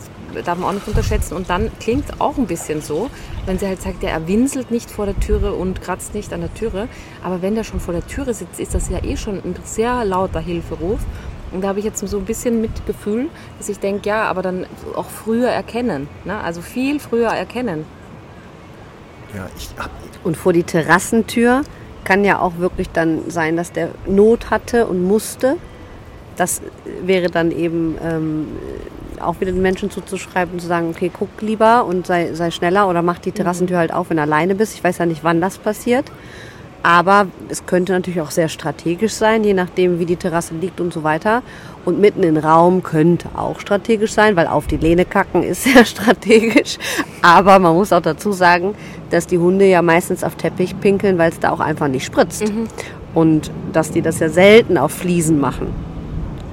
darf 0.45 0.57
man 0.57 0.69
auch 0.69 0.73
nicht 0.73 0.87
unterschätzen. 0.87 1.35
Und 1.35 1.49
dann 1.49 1.71
klingt 1.79 2.09
es 2.09 2.19
auch 2.19 2.37
ein 2.37 2.47
bisschen 2.47 2.81
so, 2.81 3.09
wenn 3.45 3.59
sie 3.59 3.67
halt 3.67 3.81
sagt, 3.81 4.03
ja, 4.03 4.09
er 4.09 4.27
winselt 4.27 4.71
nicht 4.71 4.89
vor 4.89 5.05
der 5.05 5.19
Türe 5.19 5.53
und 5.53 5.81
kratzt 5.81 6.13
nicht 6.13 6.33
an 6.33 6.41
der 6.41 6.53
Türe. 6.53 6.87
Aber 7.23 7.41
wenn 7.41 7.55
der 7.55 7.63
schon 7.63 7.79
vor 7.79 7.93
der 7.93 8.05
Türe 8.07 8.33
sitzt, 8.33 8.59
ist 8.59 8.73
das 8.73 8.89
ja 8.89 9.03
eh 9.03 9.17
schon 9.17 9.35
ein 9.35 9.55
sehr 9.63 10.05
lauter 10.05 10.39
Hilferuf. 10.39 10.99
Und 11.51 11.61
da 11.61 11.69
habe 11.69 11.79
ich 11.79 11.85
jetzt 11.85 12.05
so 12.05 12.17
ein 12.17 12.25
bisschen 12.25 12.61
Mitgefühl, 12.61 13.27
dass 13.57 13.67
ich 13.67 13.79
denke, 13.79 14.07
ja, 14.07 14.23
aber 14.23 14.41
dann 14.41 14.65
auch 14.95 15.09
früher 15.09 15.49
erkennen. 15.49 16.07
Ne? 16.23 16.39
Also 16.39 16.61
viel 16.61 16.99
früher 16.99 17.27
erkennen. 17.29 17.85
Ja, 19.35 19.47
ich 19.57 19.69
hab, 19.77 19.91
Und 20.23 20.37
vor 20.37 20.53
die 20.53 20.63
Terrassentür 20.63 21.63
kann 22.03 22.23
ja 22.23 22.39
auch 22.39 22.57
wirklich 22.57 22.89
dann 22.89 23.29
sein, 23.29 23.55
dass 23.57 23.71
der 23.71 23.89
Not 24.05 24.49
hatte 24.49 24.87
und 24.87 25.03
musste. 25.03 25.57
Das 26.35 26.61
wäre 27.03 27.29
dann 27.29 27.51
eben 27.51 27.97
ähm, 28.03 28.47
auch 29.19 29.39
wieder 29.39 29.51
den 29.51 29.61
Menschen 29.61 29.91
zuzuschreiben, 29.91 30.59
zu 30.59 30.67
sagen, 30.67 30.89
okay, 30.89 31.11
guck 31.13 31.29
lieber 31.41 31.85
und 31.85 32.07
sei, 32.07 32.33
sei 32.33 32.51
schneller 32.51 32.89
oder 32.89 33.01
mach 33.01 33.19
die 33.19 33.31
Terrassentür 33.31 33.77
halt 33.77 33.93
auf, 33.93 34.09
wenn 34.09 34.17
du 34.17 34.23
alleine 34.23 34.55
bist. 34.55 34.73
Ich 34.73 34.83
weiß 34.83 34.97
ja 34.97 35.05
nicht, 35.05 35.23
wann 35.23 35.41
das 35.41 35.57
passiert. 35.57 36.11
Aber 36.83 37.27
es 37.49 37.65
könnte 37.67 37.93
natürlich 37.93 38.21
auch 38.21 38.31
sehr 38.31 38.49
strategisch 38.49 39.13
sein, 39.13 39.43
je 39.43 39.53
nachdem, 39.53 39.99
wie 39.99 40.05
die 40.05 40.15
Terrasse 40.15 40.55
liegt 40.55 40.81
und 40.81 40.91
so 40.91 41.03
weiter. 41.03 41.43
Und 41.83 41.99
mitten 41.99 42.21
im 42.23 42.37
Raum 42.37 42.83
könnte 42.83 43.29
auch 43.35 43.59
strategisch 43.59 44.13
sein, 44.13 44.35
weil 44.35 44.47
auf 44.47 44.67
die 44.67 44.77
Lehne 44.77 45.05
kacken 45.05 45.43
ist 45.43 45.63
sehr 45.73 45.85
strategisch. 45.85 46.77
Aber 47.21 47.59
man 47.59 47.75
muss 47.75 47.91
auch 47.91 48.01
dazu 48.01 48.31
sagen, 48.31 48.75
dass 49.09 49.27
die 49.27 49.39
Hunde 49.39 49.65
ja 49.65 49.81
meistens 49.81 50.23
auf 50.23 50.35
Teppich 50.35 50.79
pinkeln, 50.79 51.17
weil 51.17 51.31
es 51.31 51.39
da 51.39 51.51
auch 51.51 51.59
einfach 51.59 51.87
nicht 51.87 52.05
spritzt. 52.05 52.43
Und 53.13 53.51
dass 53.73 53.91
die 53.91 54.01
das 54.01 54.19
ja 54.19 54.29
selten 54.29 54.77
auf 54.77 54.91
Fliesen 54.91 55.39
machen. 55.39 55.73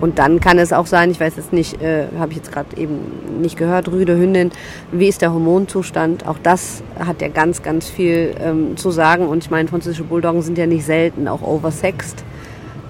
Und 0.01 0.19
dann 0.19 0.39
kann 0.39 0.59
es 0.59 0.73
auch 0.73 0.87
sein, 0.87 1.11
ich 1.11 1.19
weiß 1.19 1.37
jetzt 1.37 1.53
nicht, 1.53 1.83
äh, 1.83 2.07
habe 2.19 2.31
ich 2.31 2.39
jetzt 2.39 2.53
gerade 2.53 2.77
eben 2.77 2.99
nicht 3.41 3.57
gehört, 3.57 3.89
Rüde 3.89 4.17
Hündin, 4.17 4.53
wie 4.93 5.09
ist 5.09 5.23
der 5.23 5.33
Hormonzustand? 5.33 6.27
Auch 6.27 6.39
das 6.43 6.83
hat 6.99 7.21
ja 7.21 7.29
ganz, 7.29 7.63
ganz 7.63 7.89
viel 7.89 8.35
ähm, 8.41 8.77
zu 8.77 8.91
sagen. 8.91 9.27
Und 9.27 9.45
ich 9.45 9.51
meine, 9.51 9.69
französische 9.69 10.05
Bulldoggen 10.05 10.43
sind 10.43 10.57
ja 10.57 10.67
nicht 10.67 10.85
selten 10.85 11.27
auch 11.27 11.43
oversext, 11.43 12.25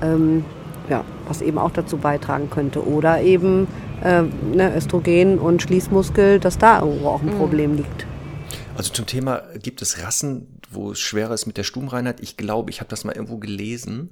ähm, 0.02 0.44
ja, 0.90 1.02
was 1.28 1.42
eben 1.42 1.58
auch 1.58 1.70
dazu 1.70 1.98
beitragen 1.98 2.50
könnte. 2.50 2.86
Oder 2.86 3.22
eben 3.22 3.66
äh, 4.02 4.22
ne, 4.22 4.76
Östrogen 4.76 5.38
und 5.38 5.62
Schließmuskel, 5.62 6.40
dass 6.40 6.58
da 6.58 6.80
irgendwo 6.80 7.08
auch 7.08 7.22
ein 7.22 7.36
Problem 7.36 7.76
liegt. 7.76 8.06
also 8.76 8.92
zum 8.92 9.06
Thema, 9.06 9.42
gibt 9.60 9.82
es 9.82 10.02
Rassen, 10.02 10.60
wo 10.70 10.92
es 10.92 11.00
schwerer 11.00 11.34
ist 11.34 11.46
mit 11.46 11.56
der 11.56 11.64
Stubenreinheit? 11.64 12.20
Ich 12.20 12.36
glaube, 12.36 12.70
ich 12.70 12.80
habe 12.80 12.90
das 12.90 13.04
mal 13.04 13.14
irgendwo 13.14 13.38
gelesen, 13.38 14.10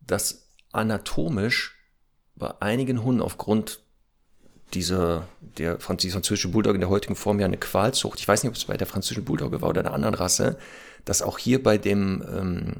dass 0.00 0.48
anatomisch 0.72 1.76
bei 2.34 2.52
einigen 2.60 3.02
Hunden 3.02 3.22
aufgrund 3.22 3.80
dieser, 4.74 5.28
der 5.40 5.78
französische 5.80 6.48
Bulldogge 6.48 6.76
in 6.76 6.80
der 6.80 6.90
heutigen 6.90 7.16
Form 7.16 7.38
ja 7.38 7.46
eine 7.46 7.56
Qualzucht, 7.56 8.18
ich 8.18 8.26
weiß 8.26 8.42
nicht, 8.42 8.50
ob 8.50 8.56
es 8.56 8.64
bei 8.64 8.76
der 8.76 8.86
französischen 8.86 9.24
Bulldogge 9.24 9.62
war 9.62 9.68
oder 9.68 9.80
einer 9.80 9.94
anderen 9.94 10.14
Rasse, 10.14 10.58
dass 11.04 11.22
auch 11.22 11.38
hier 11.38 11.62
bei 11.62 11.78
dem 11.78 12.24
ähm, 12.28 12.72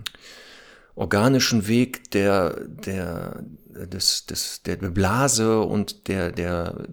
organischen 0.97 1.69
Weg 1.69 2.11
der, 2.11 2.57
der, 2.67 3.45
des, 3.69 4.27
des, 4.27 4.63
der 4.63 4.77
Blase 4.77 5.61
und 5.61 6.09
der, 6.09 6.33
der, 6.33 6.87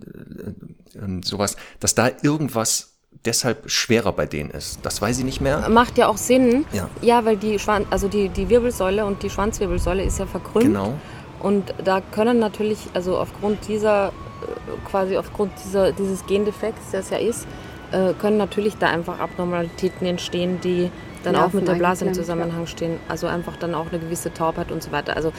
äh, 0.96 1.22
sowas, 1.24 1.56
dass 1.80 1.96
da 1.96 2.12
irgendwas 2.22 2.94
deshalb 3.26 3.70
schwerer 3.70 4.12
bei 4.12 4.26
denen 4.26 4.50
ist. 4.50 4.80
Das 4.84 5.02
weiß 5.02 5.20
ich 5.20 5.26
nicht 5.26 5.40
mehr. 5.40 5.70
Macht 5.70 5.98
ja 5.98 6.08
auch 6.08 6.18
Sinn. 6.18 6.66
Ja. 6.74 6.90
Ja, 7.02 7.26
weil 7.26 7.38
die, 7.38 7.58
Schwan 7.58 7.86
also 7.90 8.08
die, 8.08 8.30
die 8.30 8.50
Wirbelsäule 8.50 9.06
und 9.06 9.24
die 9.24 9.30
Schwanzwirbelsäule 9.30 10.04
ist 10.04 10.20
ja 10.20 10.26
verkrümmt. 10.26 10.66
Genau. 10.66 10.94
Und 11.40 11.74
da 11.84 12.02
können 12.02 12.40
natürlich, 12.40 12.80
also 12.94 13.18
aufgrund 13.18 13.68
dieser, 13.68 14.08
äh, 14.08 14.12
quasi 14.90 15.18
aufgrund 15.18 15.54
dieser, 15.64 15.92
dieses 15.94 16.26
Gendefekts, 16.26 16.94
es 16.94 17.10
ja 17.10 17.18
ist, 17.18 17.48
äh, 17.92 18.14
können 18.14 18.38
natürlich 18.38 18.76
da 18.78 18.88
einfach 18.88 19.20
Abnormalitäten 19.20 20.06
entstehen, 20.08 20.60
die 20.62 20.90
dann 21.24 21.36
auch 21.36 21.54
mit 21.54 21.68
der 21.68 21.74
Blase 21.74 22.06
im 22.06 22.14
Zusammenhang 22.14 22.68
stehen. 22.68 23.00
Also 23.08 23.28
einfach 23.28 23.56
dann 23.58 23.74
auch 23.74 23.88
eine 23.92 24.00
gewisse 24.00 24.34
Taubheit 24.34 24.72
und 24.72 24.84
so 24.84 24.92
weiter. 24.92 25.16
Also 25.16 25.30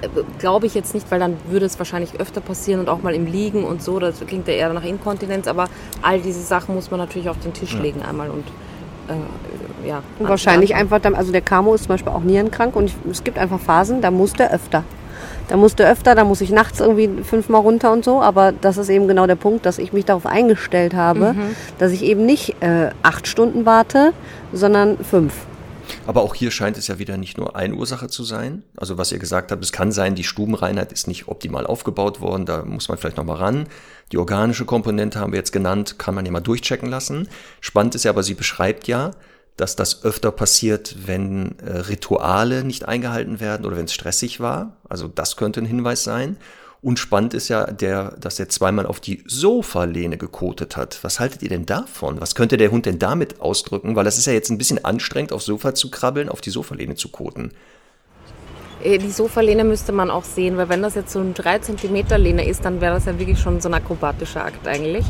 äh, 0.00 0.08
glaube 0.38 0.66
ich 0.66 0.74
jetzt 0.74 0.94
nicht, 0.94 1.10
weil 1.10 1.20
dann 1.20 1.36
würde 1.48 1.66
es 1.66 1.78
wahrscheinlich 1.78 2.20
öfter 2.20 2.40
passieren 2.40 2.80
und 2.80 2.88
auch 2.88 3.02
mal 3.02 3.14
im 3.14 3.26
Liegen 3.26 3.64
und 3.64 3.82
so. 3.82 3.98
Das 3.98 4.20
klingt 4.26 4.48
ja 4.48 4.54
eher 4.54 4.72
nach 4.72 4.84
Inkontinenz, 4.84 5.46
aber 5.46 5.68
all 6.00 6.20
diese 6.20 6.42
Sachen 6.42 6.74
muss 6.74 6.90
man 6.90 7.00
natürlich 7.00 7.28
auf 7.28 7.38
den 7.40 7.52
Tisch 7.52 7.76
legen 7.78 8.02
einmal 8.02 8.30
und 8.30 8.44
äh, 9.08 9.88
ja. 9.88 10.02
Und 10.18 10.28
wahrscheinlich 10.28 10.74
einfach, 10.74 11.00
dann, 11.00 11.14
also 11.14 11.32
der 11.32 11.40
Camo 11.40 11.74
ist 11.74 11.84
zum 11.84 11.88
Beispiel 11.88 12.12
auch 12.12 12.22
nierenkrank 12.22 12.76
und 12.76 12.86
ich, 12.86 12.94
es 13.10 13.24
gibt 13.24 13.38
einfach 13.38 13.60
Phasen, 13.60 14.00
da 14.00 14.10
muss 14.10 14.32
der 14.32 14.52
öfter. 14.52 14.84
Da 15.52 15.58
muss 15.58 15.76
der 15.76 15.90
öfter, 15.90 16.14
da 16.14 16.24
muss 16.24 16.40
ich 16.40 16.48
nachts 16.48 16.80
irgendwie 16.80 17.22
fünfmal 17.24 17.60
runter 17.60 17.92
und 17.92 18.06
so, 18.06 18.22
aber 18.22 18.52
das 18.52 18.78
ist 18.78 18.88
eben 18.88 19.06
genau 19.06 19.26
der 19.26 19.34
Punkt, 19.34 19.66
dass 19.66 19.76
ich 19.76 19.92
mich 19.92 20.06
darauf 20.06 20.24
eingestellt 20.24 20.94
habe, 20.94 21.34
dass 21.76 21.92
ich 21.92 22.02
eben 22.04 22.24
nicht 22.24 22.56
äh, 22.62 22.88
acht 23.02 23.26
Stunden 23.26 23.66
warte, 23.66 24.14
sondern 24.54 24.96
fünf. 25.04 25.34
Aber 26.06 26.22
auch 26.22 26.34
hier 26.34 26.50
scheint 26.50 26.78
es 26.78 26.88
ja 26.88 26.98
wieder 26.98 27.18
nicht 27.18 27.36
nur 27.36 27.54
eine 27.54 27.74
Ursache 27.74 28.08
zu 28.08 28.24
sein. 28.24 28.62
Also 28.78 28.96
was 28.96 29.12
ihr 29.12 29.18
gesagt 29.18 29.52
habt, 29.52 29.62
es 29.62 29.72
kann 29.72 29.92
sein, 29.92 30.14
die 30.14 30.24
Stubenreinheit 30.24 30.90
ist 30.90 31.06
nicht 31.06 31.28
optimal 31.28 31.66
aufgebaut 31.66 32.22
worden, 32.22 32.46
da 32.46 32.64
muss 32.64 32.88
man 32.88 32.96
vielleicht 32.96 33.18
nochmal 33.18 33.36
ran. 33.36 33.66
Die 34.10 34.16
organische 34.16 34.64
Komponente 34.64 35.20
haben 35.20 35.32
wir 35.32 35.38
jetzt 35.38 35.52
genannt, 35.52 35.98
kann 35.98 36.14
man 36.14 36.24
ja 36.24 36.32
mal 36.32 36.40
durchchecken 36.40 36.88
lassen. 36.88 37.28
Spannend 37.60 37.94
ist 37.94 38.04
ja 38.04 38.10
aber, 38.10 38.22
sie 38.22 38.32
beschreibt 38.32 38.88
ja, 38.88 39.10
dass 39.56 39.76
das 39.76 40.04
öfter 40.04 40.30
passiert, 40.30 40.96
wenn 41.06 41.58
äh, 41.58 41.70
Rituale 41.70 42.64
nicht 42.64 42.86
eingehalten 42.86 43.40
werden 43.40 43.66
oder 43.66 43.76
wenn 43.76 43.84
es 43.84 43.94
stressig 43.94 44.40
war. 44.40 44.76
Also 44.88 45.08
das 45.08 45.36
könnte 45.36 45.60
ein 45.60 45.66
Hinweis 45.66 46.04
sein. 46.04 46.36
Und 46.80 46.98
spannend 46.98 47.32
ist 47.32 47.48
ja, 47.48 47.66
der, 47.66 48.16
dass 48.18 48.40
er 48.40 48.48
zweimal 48.48 48.86
auf 48.86 48.98
die 48.98 49.22
Sofalehne 49.26 50.18
gekotet 50.18 50.76
hat. 50.76 50.98
Was 51.02 51.20
haltet 51.20 51.42
ihr 51.42 51.48
denn 51.48 51.64
davon? 51.64 52.20
Was 52.20 52.34
könnte 52.34 52.56
der 52.56 52.72
Hund 52.72 52.86
denn 52.86 52.98
damit 52.98 53.40
ausdrücken? 53.40 53.94
Weil 53.94 54.04
das 54.04 54.18
ist 54.18 54.26
ja 54.26 54.32
jetzt 54.32 54.50
ein 54.50 54.58
bisschen 54.58 54.84
anstrengend, 54.84 55.32
aufs 55.32 55.44
Sofa 55.44 55.76
zu 55.76 55.90
krabbeln, 55.90 56.28
auf 56.28 56.40
die 56.40 56.50
Sofalehne 56.50 56.96
zu 56.96 57.08
koten. 57.10 57.52
Äh, 58.82 58.98
Die 58.98 59.10
Sofalehne 59.10 59.62
müsste 59.62 59.92
man 59.92 60.10
auch 60.10 60.24
sehen, 60.24 60.56
weil 60.56 60.68
wenn 60.68 60.82
das 60.82 60.96
jetzt 60.96 61.12
so 61.12 61.20
ein 61.20 61.34
3 61.34 61.60
cm 61.60 62.04
Lehne 62.16 62.48
ist, 62.48 62.64
dann 62.64 62.80
wäre 62.80 62.94
das 62.94 63.04
ja 63.04 63.16
wirklich 63.16 63.38
schon 63.38 63.60
so 63.60 63.68
ein 63.68 63.74
akrobatischer 63.74 64.44
Akt 64.44 64.66
eigentlich. 64.66 65.06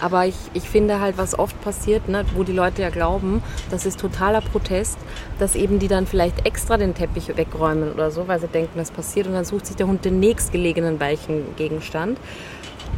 Aber 0.00 0.26
ich, 0.26 0.36
ich 0.52 0.68
finde 0.68 1.00
halt, 1.00 1.16
was 1.16 1.38
oft 1.38 1.58
passiert, 1.62 2.08
ne, 2.08 2.24
wo 2.34 2.42
die 2.42 2.52
Leute 2.52 2.82
ja 2.82 2.90
glauben, 2.90 3.42
das 3.70 3.86
ist 3.86 3.98
totaler 3.98 4.40
Protest, 4.40 4.98
dass 5.38 5.54
eben 5.54 5.78
die 5.78 5.88
dann 5.88 6.06
vielleicht 6.06 6.46
extra 6.46 6.76
den 6.76 6.94
Teppich 6.94 7.34
wegräumen 7.36 7.92
oder 7.92 8.10
so, 8.10 8.28
weil 8.28 8.40
sie 8.40 8.48
denken, 8.48 8.72
das 8.76 8.90
passiert 8.90 9.26
und 9.26 9.32
dann 9.32 9.44
sucht 9.44 9.66
sich 9.66 9.76
der 9.76 9.86
Hund 9.86 10.04
den 10.04 10.20
nächstgelegenen 10.20 11.00
weichen 11.00 11.56
Gegenstand. 11.56 12.18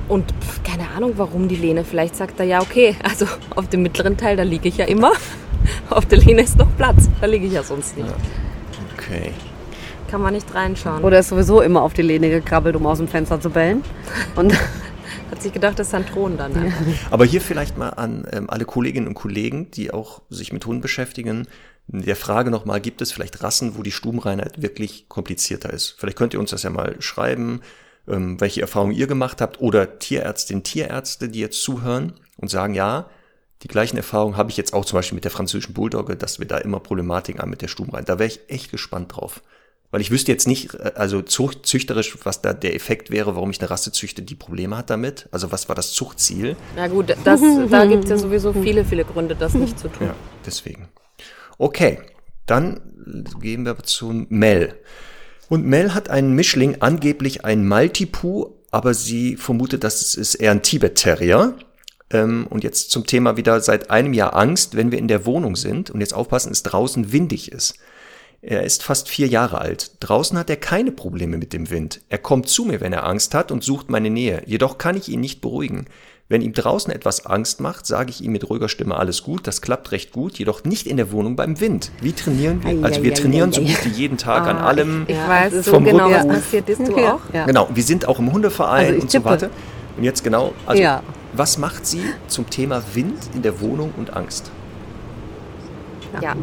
Und 0.08 0.32
pf, 0.32 0.62
keine 0.62 0.90
Ahnung, 0.96 1.14
warum 1.16 1.48
die 1.48 1.56
Lehne. 1.56 1.84
Vielleicht 1.84 2.16
sagt 2.16 2.40
er, 2.40 2.46
ja, 2.46 2.60
okay, 2.60 2.96
also 3.02 3.26
auf 3.54 3.68
dem 3.68 3.82
mittleren 3.82 4.16
Teil, 4.16 4.36
da 4.36 4.42
liege 4.42 4.68
ich 4.68 4.78
ja 4.78 4.86
immer. 4.86 5.12
Auf 5.90 6.06
der 6.06 6.18
Lehne 6.18 6.42
ist 6.42 6.56
noch 6.56 6.68
Platz, 6.76 7.08
da 7.20 7.26
liege 7.26 7.46
ich 7.46 7.52
ja 7.52 7.62
sonst 7.62 7.96
nicht. 7.96 8.08
Okay. 8.96 9.32
Kann 10.08 10.22
man 10.22 10.32
nicht 10.32 10.54
reinschauen. 10.54 11.02
Oder 11.02 11.18
ist 11.18 11.28
sowieso 11.28 11.60
immer 11.60 11.82
auf 11.82 11.92
die 11.92 12.02
Lehne 12.02 12.30
gekrabbelt, 12.30 12.76
um 12.76 12.86
aus 12.86 12.98
dem 12.98 13.08
Fenster 13.08 13.40
zu 13.40 13.50
bellen. 13.50 13.82
Und 14.36 14.54
Hat 15.38 15.44
sich 15.44 15.52
gedacht, 15.52 15.78
das 15.78 15.90
sind 15.90 16.12
Drohnen 16.12 16.36
dann. 16.36 16.52
Ja. 16.52 16.72
Aber 17.12 17.24
hier 17.24 17.40
vielleicht 17.40 17.78
mal 17.78 17.90
an 17.90 18.26
ähm, 18.32 18.50
alle 18.50 18.64
Kolleginnen 18.64 19.06
und 19.06 19.14
Kollegen, 19.14 19.70
die 19.70 19.92
auch 19.92 20.22
sich 20.30 20.52
mit 20.52 20.66
Hunden 20.66 20.82
beschäftigen, 20.82 21.46
der 21.86 22.16
Frage 22.16 22.50
nochmal, 22.50 22.80
gibt 22.80 23.00
es 23.02 23.12
vielleicht 23.12 23.40
Rassen, 23.40 23.78
wo 23.78 23.84
die 23.84 23.92
Stubenreinheit 23.92 24.60
wirklich 24.60 25.08
komplizierter 25.08 25.72
ist? 25.72 25.94
Vielleicht 25.96 26.18
könnt 26.18 26.34
ihr 26.34 26.40
uns 26.40 26.50
das 26.50 26.64
ja 26.64 26.70
mal 26.70 27.00
schreiben, 27.00 27.60
ähm, 28.08 28.40
welche 28.40 28.62
Erfahrungen 28.62 28.96
ihr 28.96 29.06
gemacht 29.06 29.40
habt 29.40 29.60
oder 29.60 30.00
Tierärztinnen, 30.00 30.64
Tierärzte, 30.64 31.28
die 31.28 31.38
jetzt 31.38 31.62
zuhören 31.62 32.14
und 32.38 32.50
sagen, 32.50 32.74
ja, 32.74 33.08
die 33.62 33.68
gleichen 33.68 33.96
Erfahrungen 33.96 34.36
habe 34.36 34.50
ich 34.50 34.56
jetzt 34.56 34.74
auch 34.74 34.84
zum 34.84 34.96
Beispiel 34.96 35.14
mit 35.14 35.24
der 35.24 35.30
französischen 35.30 35.72
Bulldogge, 35.72 36.16
dass 36.16 36.40
wir 36.40 36.48
da 36.48 36.58
immer 36.58 36.80
Problematiken 36.80 37.40
haben 37.40 37.50
mit 37.50 37.62
der 37.62 37.68
Stubenreinheit. 37.68 38.08
Da 38.08 38.18
wäre 38.18 38.26
ich 38.26 38.40
echt 38.48 38.72
gespannt 38.72 39.14
drauf. 39.14 39.40
Weil 39.90 40.02
ich 40.02 40.10
wüsste 40.10 40.32
jetzt 40.32 40.46
nicht, 40.46 40.74
äh, 40.74 40.92
also 40.94 41.22
züchterisch, 41.22 42.16
was 42.24 42.42
da 42.42 42.52
der 42.52 42.74
Effekt 42.74 43.10
wäre, 43.10 43.34
warum 43.34 43.50
ich 43.50 43.60
eine 43.60 43.70
Rasse 43.70 43.92
züchte, 43.92 44.22
die 44.22 44.34
Probleme 44.34 44.76
hat 44.76 44.90
damit. 44.90 45.28
Also 45.30 45.50
was 45.50 45.68
war 45.68 45.74
das 45.74 45.92
Zuchtziel? 45.92 46.56
Na 46.76 46.88
gut, 46.88 47.14
das, 47.24 47.40
da 47.70 47.86
gibt 47.86 48.04
es 48.04 48.10
ja 48.10 48.18
sowieso 48.18 48.52
viele, 48.52 48.84
viele 48.84 49.04
Gründe, 49.04 49.34
das 49.34 49.54
nicht 49.54 49.78
zu 49.78 49.88
tun. 49.88 50.08
Ja, 50.08 50.14
deswegen. 50.44 50.88
Okay, 51.56 51.98
dann 52.46 52.80
gehen 53.40 53.64
wir 53.64 53.76
zu 53.78 54.26
Mel. 54.28 54.74
Und 55.48 55.64
Mel 55.64 55.94
hat 55.94 56.10
einen 56.10 56.34
Mischling, 56.34 56.76
angeblich 56.80 57.44
ein 57.44 57.66
Maltipu, 57.66 58.50
aber 58.70 58.92
sie 58.92 59.36
vermutet, 59.36 59.82
dass 59.82 60.02
es 60.02 60.14
ist 60.14 60.34
eher 60.34 60.50
ein 60.50 60.62
Tibet 60.62 60.96
Terrier. 60.96 61.54
Ähm, 62.10 62.46
und 62.48 62.64
jetzt 62.64 62.90
zum 62.90 63.06
Thema 63.06 63.36
wieder 63.36 63.60
seit 63.60 63.90
einem 63.90 64.12
Jahr 64.12 64.36
Angst, 64.36 64.76
wenn 64.76 64.92
wir 64.92 64.98
in 64.98 65.08
der 65.08 65.26
Wohnung 65.26 65.56
sind 65.56 65.90
und 65.90 66.00
jetzt 66.00 66.14
aufpassen, 66.14 66.52
es 66.52 66.62
draußen 66.62 67.12
windig 67.12 67.52
ist. 67.52 67.76
Er 68.40 68.62
ist 68.62 68.84
fast 68.84 69.08
vier 69.08 69.26
Jahre 69.26 69.60
alt. 69.60 69.90
Draußen 69.98 70.38
hat 70.38 70.48
er 70.48 70.56
keine 70.56 70.92
Probleme 70.92 71.38
mit 71.38 71.52
dem 71.52 71.70
Wind. 71.70 72.02
Er 72.08 72.18
kommt 72.18 72.48
zu 72.48 72.64
mir, 72.64 72.80
wenn 72.80 72.92
er 72.92 73.04
Angst 73.04 73.34
hat 73.34 73.50
und 73.50 73.64
sucht 73.64 73.90
meine 73.90 74.10
Nähe. 74.10 74.42
Jedoch 74.46 74.78
kann 74.78 74.96
ich 74.96 75.08
ihn 75.08 75.18
nicht 75.18 75.40
beruhigen. 75.40 75.86
Wenn 76.28 76.42
ihm 76.42 76.52
draußen 76.52 76.92
etwas 76.92 77.26
Angst 77.26 77.60
macht, 77.60 77.86
sage 77.86 78.10
ich 78.10 78.22
ihm 78.22 78.30
mit 78.30 78.48
ruhiger 78.48 78.68
Stimme 78.68 78.96
alles 78.96 79.24
gut, 79.24 79.46
das 79.46 79.60
klappt 79.60 79.90
recht 79.92 80.12
gut, 80.12 80.38
jedoch 80.38 80.62
nicht 80.62 80.86
in 80.86 80.98
der 80.98 81.10
Wohnung 81.10 81.34
beim 81.34 81.58
Wind. 81.58 81.90
Wie 82.00 82.12
trainieren 82.12 82.62
wir? 82.62 82.84
Also 82.84 83.02
wir 83.02 83.14
trainieren 83.14 83.50
so 83.50 83.62
gut 83.62 83.84
wie 83.86 83.88
jeden 83.88 84.18
Tag 84.18 84.46
an 84.46 84.58
ah, 84.58 84.66
allem. 84.66 85.04
Ich, 85.08 85.16
weiß 85.16 85.64
so 85.64 85.80
genau, 85.80 86.08
was 86.10 86.28
passiert 86.28 86.68
ist, 86.68 86.86
du 86.86 86.96
auch. 86.96 87.20
Genau, 87.32 87.68
wir 87.72 87.82
sind 87.82 88.06
auch 88.06 88.20
im 88.20 88.30
Hundeverein 88.30 88.94
also 88.94 89.00
und 89.00 89.10
so 89.10 89.24
weiter. 89.24 89.50
Und 89.96 90.04
jetzt 90.04 90.22
genau, 90.22 90.52
also 90.64 90.80
ja. 90.80 91.02
was 91.32 91.58
macht 91.58 91.86
sie 91.86 92.02
zum 92.28 92.48
Thema 92.48 92.82
Wind 92.92 93.18
in 93.34 93.42
der 93.42 93.60
Wohnung 93.60 93.94
und 93.96 94.14
Angst? 94.14 94.52
Ja. 96.22 96.36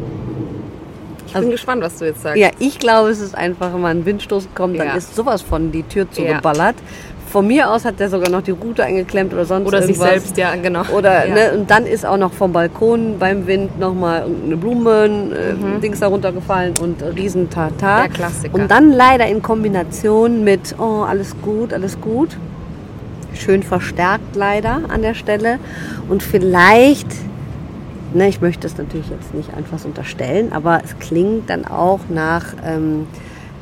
Ich 1.26 1.34
also, 1.34 1.46
bin 1.46 1.52
gespannt, 1.52 1.82
was 1.82 1.98
du 1.98 2.04
jetzt 2.06 2.22
sagst. 2.22 2.38
Ja, 2.38 2.50
ich 2.58 2.78
glaube, 2.78 3.10
es 3.10 3.20
ist 3.20 3.34
einfach, 3.34 3.72
wenn 3.74 3.80
man 3.80 3.98
ein 3.98 4.06
Windstoß 4.06 4.48
kommt, 4.54 4.78
dann 4.78 4.88
ja. 4.88 4.94
ist 4.94 5.14
sowas 5.14 5.42
von 5.42 5.72
die 5.72 5.82
Tür 5.82 6.10
zugeballert. 6.10 6.76
Ja. 6.78 6.84
Von 7.30 7.48
mir 7.48 7.70
aus 7.70 7.84
hat 7.84 7.98
der 7.98 8.08
sogar 8.08 8.30
noch 8.30 8.42
die 8.42 8.52
Route 8.52 8.84
eingeklemmt 8.84 9.34
oder 9.34 9.44
sonst 9.44 9.66
oder 9.66 9.80
irgendwas. 9.80 10.00
Oder 10.00 10.12
sich 10.12 10.22
selbst, 10.22 10.38
ja, 10.38 10.54
genau. 10.54 10.84
Oder, 10.94 11.26
ja. 11.26 11.34
Ne, 11.34 11.58
und 11.58 11.70
dann 11.70 11.84
ist 11.84 12.06
auch 12.06 12.16
noch 12.16 12.32
vom 12.32 12.52
Balkon 12.52 13.18
beim 13.18 13.46
Wind 13.46 13.78
nochmal 13.80 14.24
eine 14.24 14.56
Blumen, 14.56 15.32
äh, 15.32 15.52
mhm. 15.52 15.80
Dings 15.80 16.00
da 16.00 16.06
runtergefallen 16.06 16.74
und 16.80 17.02
Riesentata. 17.02 18.02
Der 18.02 18.08
Klassiker. 18.10 18.54
Und 18.54 18.70
dann 18.70 18.92
leider 18.92 19.26
in 19.26 19.42
Kombination 19.42 20.44
mit, 20.44 20.76
oh, 20.78 21.02
alles 21.02 21.34
gut, 21.42 21.72
alles 21.72 22.00
gut. 22.00 22.36
Schön 23.34 23.62
verstärkt 23.62 24.36
leider 24.36 24.82
an 24.88 25.02
der 25.02 25.14
Stelle. 25.14 25.58
Und 26.08 26.22
vielleicht 26.22 27.08
ne, 28.16 28.28
ich 28.28 28.40
möchte 28.40 28.66
es 28.66 28.76
natürlich 28.76 29.10
jetzt 29.10 29.34
nicht 29.34 29.54
einfach 29.54 29.78
so 29.78 29.88
unterstellen, 29.88 30.52
aber 30.52 30.80
es 30.84 30.98
klingt 30.98 31.50
dann 31.50 31.64
auch 31.64 32.00
nach 32.08 32.54
ähm, 32.64 33.06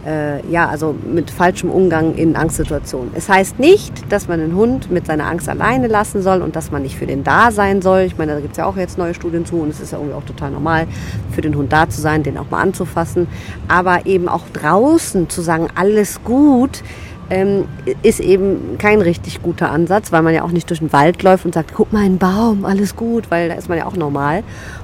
äh, 0.06 0.46
ja, 0.50 0.68
also 0.68 0.94
mit 1.06 1.30
falschem 1.30 1.70
Umgang 1.70 2.14
in 2.14 2.36
Angstsituationen. 2.36 3.10
Es 3.14 3.28
heißt 3.28 3.58
nicht, 3.58 4.12
dass 4.12 4.28
man 4.28 4.38
den 4.38 4.54
Hund 4.54 4.90
mit 4.90 5.06
seiner 5.06 5.26
Angst 5.26 5.48
alleine 5.48 5.86
lassen 5.86 6.22
soll 6.22 6.42
und 6.42 6.56
dass 6.56 6.70
man 6.70 6.82
nicht 6.82 6.96
für 6.96 7.06
den 7.06 7.24
da 7.24 7.50
sein 7.50 7.80
soll. 7.82 8.00
Ich 8.00 8.18
meine, 8.18 8.34
da 8.34 8.40
gibt 8.40 8.52
es 8.52 8.58
ja 8.58 8.66
auch 8.66 8.76
jetzt 8.76 8.98
neue 8.98 9.14
Studien 9.14 9.46
zu 9.46 9.56
und 9.56 9.70
es 9.70 9.80
ist 9.80 9.92
ja 9.92 9.98
irgendwie 9.98 10.16
auch 10.16 10.24
total 10.24 10.50
normal, 10.50 10.86
für 11.32 11.40
den 11.40 11.56
Hund 11.56 11.72
da 11.72 11.88
zu 11.88 12.00
sein, 12.00 12.22
den 12.22 12.36
auch 12.36 12.50
mal 12.50 12.60
anzufassen. 12.60 13.26
Aber 13.68 14.06
eben 14.06 14.28
auch 14.28 14.44
draußen 14.52 15.28
zu 15.30 15.40
sagen, 15.40 15.68
alles 15.74 16.22
gut, 16.22 16.82
ähm, 17.30 17.66
ist 18.02 18.20
eben 18.20 18.76
kein 18.78 19.00
richtig 19.00 19.42
guter 19.42 19.70
Ansatz, 19.70 20.12
weil 20.12 20.22
man 20.22 20.34
ja 20.34 20.42
auch 20.42 20.50
nicht 20.50 20.68
durch 20.70 20.80
den 20.80 20.92
Wald 20.92 21.22
läuft 21.22 21.44
und 21.44 21.54
sagt, 21.54 21.72
guck 21.74 21.92
mal, 21.92 22.04
ein 22.04 22.18
Baum, 22.18 22.64
alles 22.64 22.96
gut, 22.96 23.30
weil 23.30 23.48
da 23.48 23.54
ist 23.54 23.68
man 23.68 23.78
ja 23.78 23.86
auch 23.86 23.96
normal. 23.96 24.42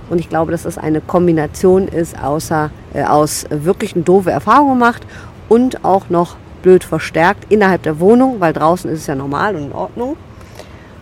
Und 0.09 0.19
ich 0.19 0.29
glaube, 0.29 0.53
dass 0.53 0.63
das 0.63 0.79
eine 0.79 1.01
Kombination 1.01 1.89
ist 1.89 2.21
außer, 2.21 2.71
äh, 2.95 3.05
aus 3.05 3.47
wirklich 3.51 3.95
eine 3.95 4.05
doofe 4.05 4.31
Erfahrung 4.31 4.71
gemacht 4.71 5.07
und 5.49 5.85
auch 5.85 6.09
noch 6.09 6.37
blöd 6.63 6.85
verstärkt 6.85 7.51
innerhalb 7.51 7.83
der 7.83 8.01
Wohnung, 8.01 8.41
weil 8.41 8.53
draußen 8.53 8.91
ist 8.91 9.01
es 9.01 9.07
ja 9.07 9.15
normal 9.15 9.57
und 9.57 9.67
in 9.67 9.73
Ordnung. 9.73 10.17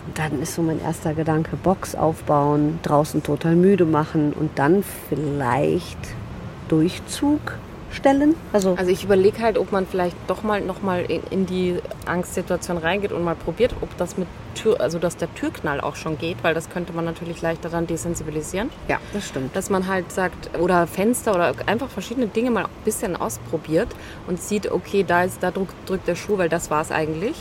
Und 0.07 0.19
dann 0.19 0.41
ist 0.41 0.55
so 0.55 0.63
mein 0.63 0.81
erster 0.81 1.15
Gedanke, 1.15 1.57
Box 1.57 1.95
aufbauen, 1.95 2.79
draußen 2.83 3.23
total 3.23 3.57
müde 3.57 3.85
machen 3.85 4.33
und 4.39 4.51
dann 4.59 4.83
vielleicht 5.09 5.99
Durchzug 6.69 7.41
stellen? 7.91 8.35
Also, 8.53 8.75
also 8.77 8.91
ich 8.91 9.05
überlege 9.05 9.41
halt, 9.41 9.59
ob 9.59 9.73
man 9.73 9.87
vielleicht 9.87 10.17
doch 10.27 10.43
mal 10.43 10.61
noch 10.61 10.83
mal 10.83 11.03
in, 11.03 11.23
in, 11.31 11.47
die 11.47 11.79
Angstsituation 12.07 12.79
reingeht 12.79 13.13
und 13.13 13.25
mal 13.25 13.35
probiert, 13.35 13.75
ob 13.81 13.97
das 13.97 14.17
mit 14.17 14.29
Tür, 14.55 14.81
also 14.81 14.99
dass 14.99 15.17
der 15.17 15.33
Türknall 15.35 15.81
auch 15.81 15.97
schon 15.97 16.19
geht, 16.19 16.43
weil 16.43 16.55
das 16.55 16.71
könnte 16.71 16.93
man 16.93 17.05
natürlich 17.05 17.43
leichter 17.43 17.69
dann 17.69 17.87
desensibilisieren. 17.87 18.71
Ja, 18.89 18.99
das 19.13 19.29
stimmt. 19.29 19.55
Dass 19.55 19.71
man 19.71 19.87
halt 19.87 20.13
sagt, 20.13 20.59
oder 20.59 20.87
Fenster 20.87 21.35
oder 21.35 21.55
einfach 21.67 21.89
verschiedene 21.89 22.27
Dinge 22.27 22.51
mal 22.51 22.65
ein 22.65 22.71
bisschen 22.85 23.17
ausprobiert 23.17 23.89
und 24.27 24.41
sieht, 24.41 24.71
okay, 24.71 25.05
da 25.07 25.25
ist, 25.25 25.43
da 25.43 25.51
drückt, 25.51 25.75
drückt 25.89 26.09
der 26.09 26.17
Schuh, 26.17 26.39
weil 26.39 26.49
das 26.49 26.71
war 26.71 26.83
es 26.83 26.91
eigentlich. 26.91 27.37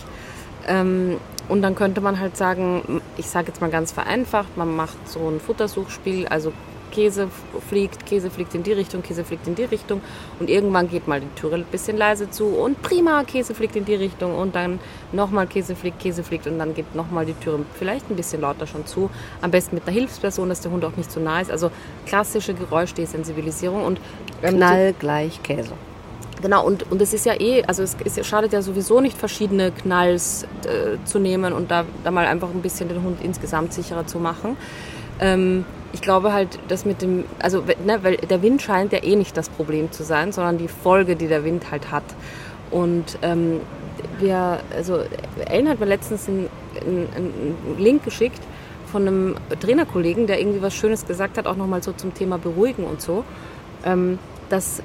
Ähm, 0.68 1.18
und 1.50 1.62
dann 1.62 1.76
könnte 1.76 2.02
man 2.02 2.20
halt 2.20 2.36
sagen, 2.36 3.02
ich 3.16 3.28
sage 3.28 3.48
jetzt 3.48 3.62
mal 3.62 3.70
ganz 3.70 3.92
vereinfacht, 3.92 4.58
man 4.58 4.76
macht 4.76 5.08
so 5.08 5.30
ein 5.30 5.40
Futtersuchspiel, 5.40 6.28
also 6.28 6.52
Käse 6.92 7.30
fliegt, 7.68 8.06
Käse 8.06 8.30
fliegt 8.30 8.56
in 8.56 8.64
die 8.64 8.74
Richtung, 8.74 9.02
Käse 9.02 9.24
fliegt 9.24 9.48
in 9.48 9.56
die 9.56 9.64
Richtung 9.66 10.02
und 10.40 10.50
irgendwann 10.50 10.90
geht 10.90 11.08
mal 11.08 11.20
die 11.22 11.40
Türe 11.40 11.56
ein 11.56 11.66
bisschen 11.66 11.98
leise 11.98 12.30
zu 12.30 12.46
und 12.46 12.82
prima, 12.82 13.24
Käse 13.24 13.54
fliegt 13.54 13.76
in 13.76 13.86
die 13.86 13.96
Richtung 13.96 14.38
und 14.38 14.56
dann 14.56 14.80
nochmal 15.12 15.48
Käse 15.48 15.76
fliegt, 15.76 16.00
Käse 16.00 16.24
fliegt 16.24 16.48
und 16.48 16.60
dann 16.60 16.74
geht 16.74 16.96
nochmal 16.96 17.26
die 17.26 17.34
Türe 17.34 17.60
vielleicht 17.78 18.10
ein 18.10 18.16
bisschen 18.16 18.42
lauter 18.42 18.68
schon 18.68 18.86
zu. 18.86 19.10
Am 19.42 19.52
besten 19.52 19.76
mit 19.76 19.88
einer 19.88 19.94
Hilfsperson, 19.94 20.50
dass 20.50 20.62
der 20.62 20.72
Hund 20.72 20.86
auch 20.86 20.96
nicht 20.96 21.12
so 21.12 21.20
nah 21.20 21.42
ist. 21.42 21.52
Also 21.52 21.72
klassische 22.06 22.54
Geräuschdesensibilisierung 22.54 23.84
und 23.84 24.00
ähm, 24.44 24.56
Knall 24.56 24.94
gleich 24.98 25.42
Käse. 25.44 25.74
Genau, 26.42 26.66
und, 26.66 26.92
und 26.92 27.02
es 27.02 27.14
ist 27.14 27.26
ja 27.26 27.34
eh, 27.40 27.64
also 27.64 27.82
es, 27.84 27.98
es 28.04 28.26
schadet 28.28 28.54
ja 28.54 28.62
sowieso 28.62 29.02
nicht, 29.02 29.18
verschiedene 29.18 29.72
Knalls 29.72 30.44
äh, 30.66 31.04
zu 31.06 31.20
nehmen 31.20 31.54
und 31.54 31.72
da, 31.72 31.86
da 32.04 32.12
mal 32.12 32.28
einfach 32.28 32.50
ein 32.50 32.62
bisschen 32.62 32.90
den 32.90 33.02
Hund 33.04 33.20
insgesamt 33.24 33.74
sicherer 33.74 34.06
zu 34.06 34.20
machen. 34.20 34.56
Ähm, 35.20 35.66
ich 35.94 36.02
glaube 36.02 36.34
halt, 36.34 36.60
dass 36.68 36.86
mit 36.86 37.02
dem, 37.02 37.24
also 37.40 37.64
ne, 37.86 38.00
weil 38.04 38.18
der 38.18 38.42
Wind 38.42 38.62
scheint 38.62 38.92
ja 38.92 39.04
eh 39.04 39.16
nicht 39.16 39.38
das 39.38 39.50
Problem 39.50 39.92
zu 39.92 40.04
sein, 40.04 40.32
sondern 40.32 40.58
die 40.58 40.68
Folge, 40.68 41.16
die 41.16 41.28
der 41.28 41.44
Wind 41.44 41.72
halt 41.72 41.92
hat. 41.92 42.04
Und 42.72 43.18
ähm, 43.22 43.62
wir, 44.20 44.60
also 44.76 45.00
Ellen 45.46 45.70
hat 45.70 45.80
mir 45.80 45.86
letztens 45.86 46.28
einen, 46.28 46.50
einen, 46.76 47.56
Link 47.78 48.04
geschickt 48.04 48.42
von 48.92 49.08
einem 49.08 49.36
Trainerkollegen, 49.60 50.28
der 50.28 50.40
irgendwie 50.40 50.62
was 50.62 50.74
Schönes 50.74 51.06
gesagt 51.06 51.38
hat, 51.38 51.48
auch 51.48 51.56
nochmal 51.56 51.84
so 51.84 51.92
zum 51.94 52.14
Thema 52.14 52.38
Beruhigen 52.38 52.84
und 52.84 53.02
so. 53.02 53.24
Ähm, 53.86 54.20
dass, 54.50 54.82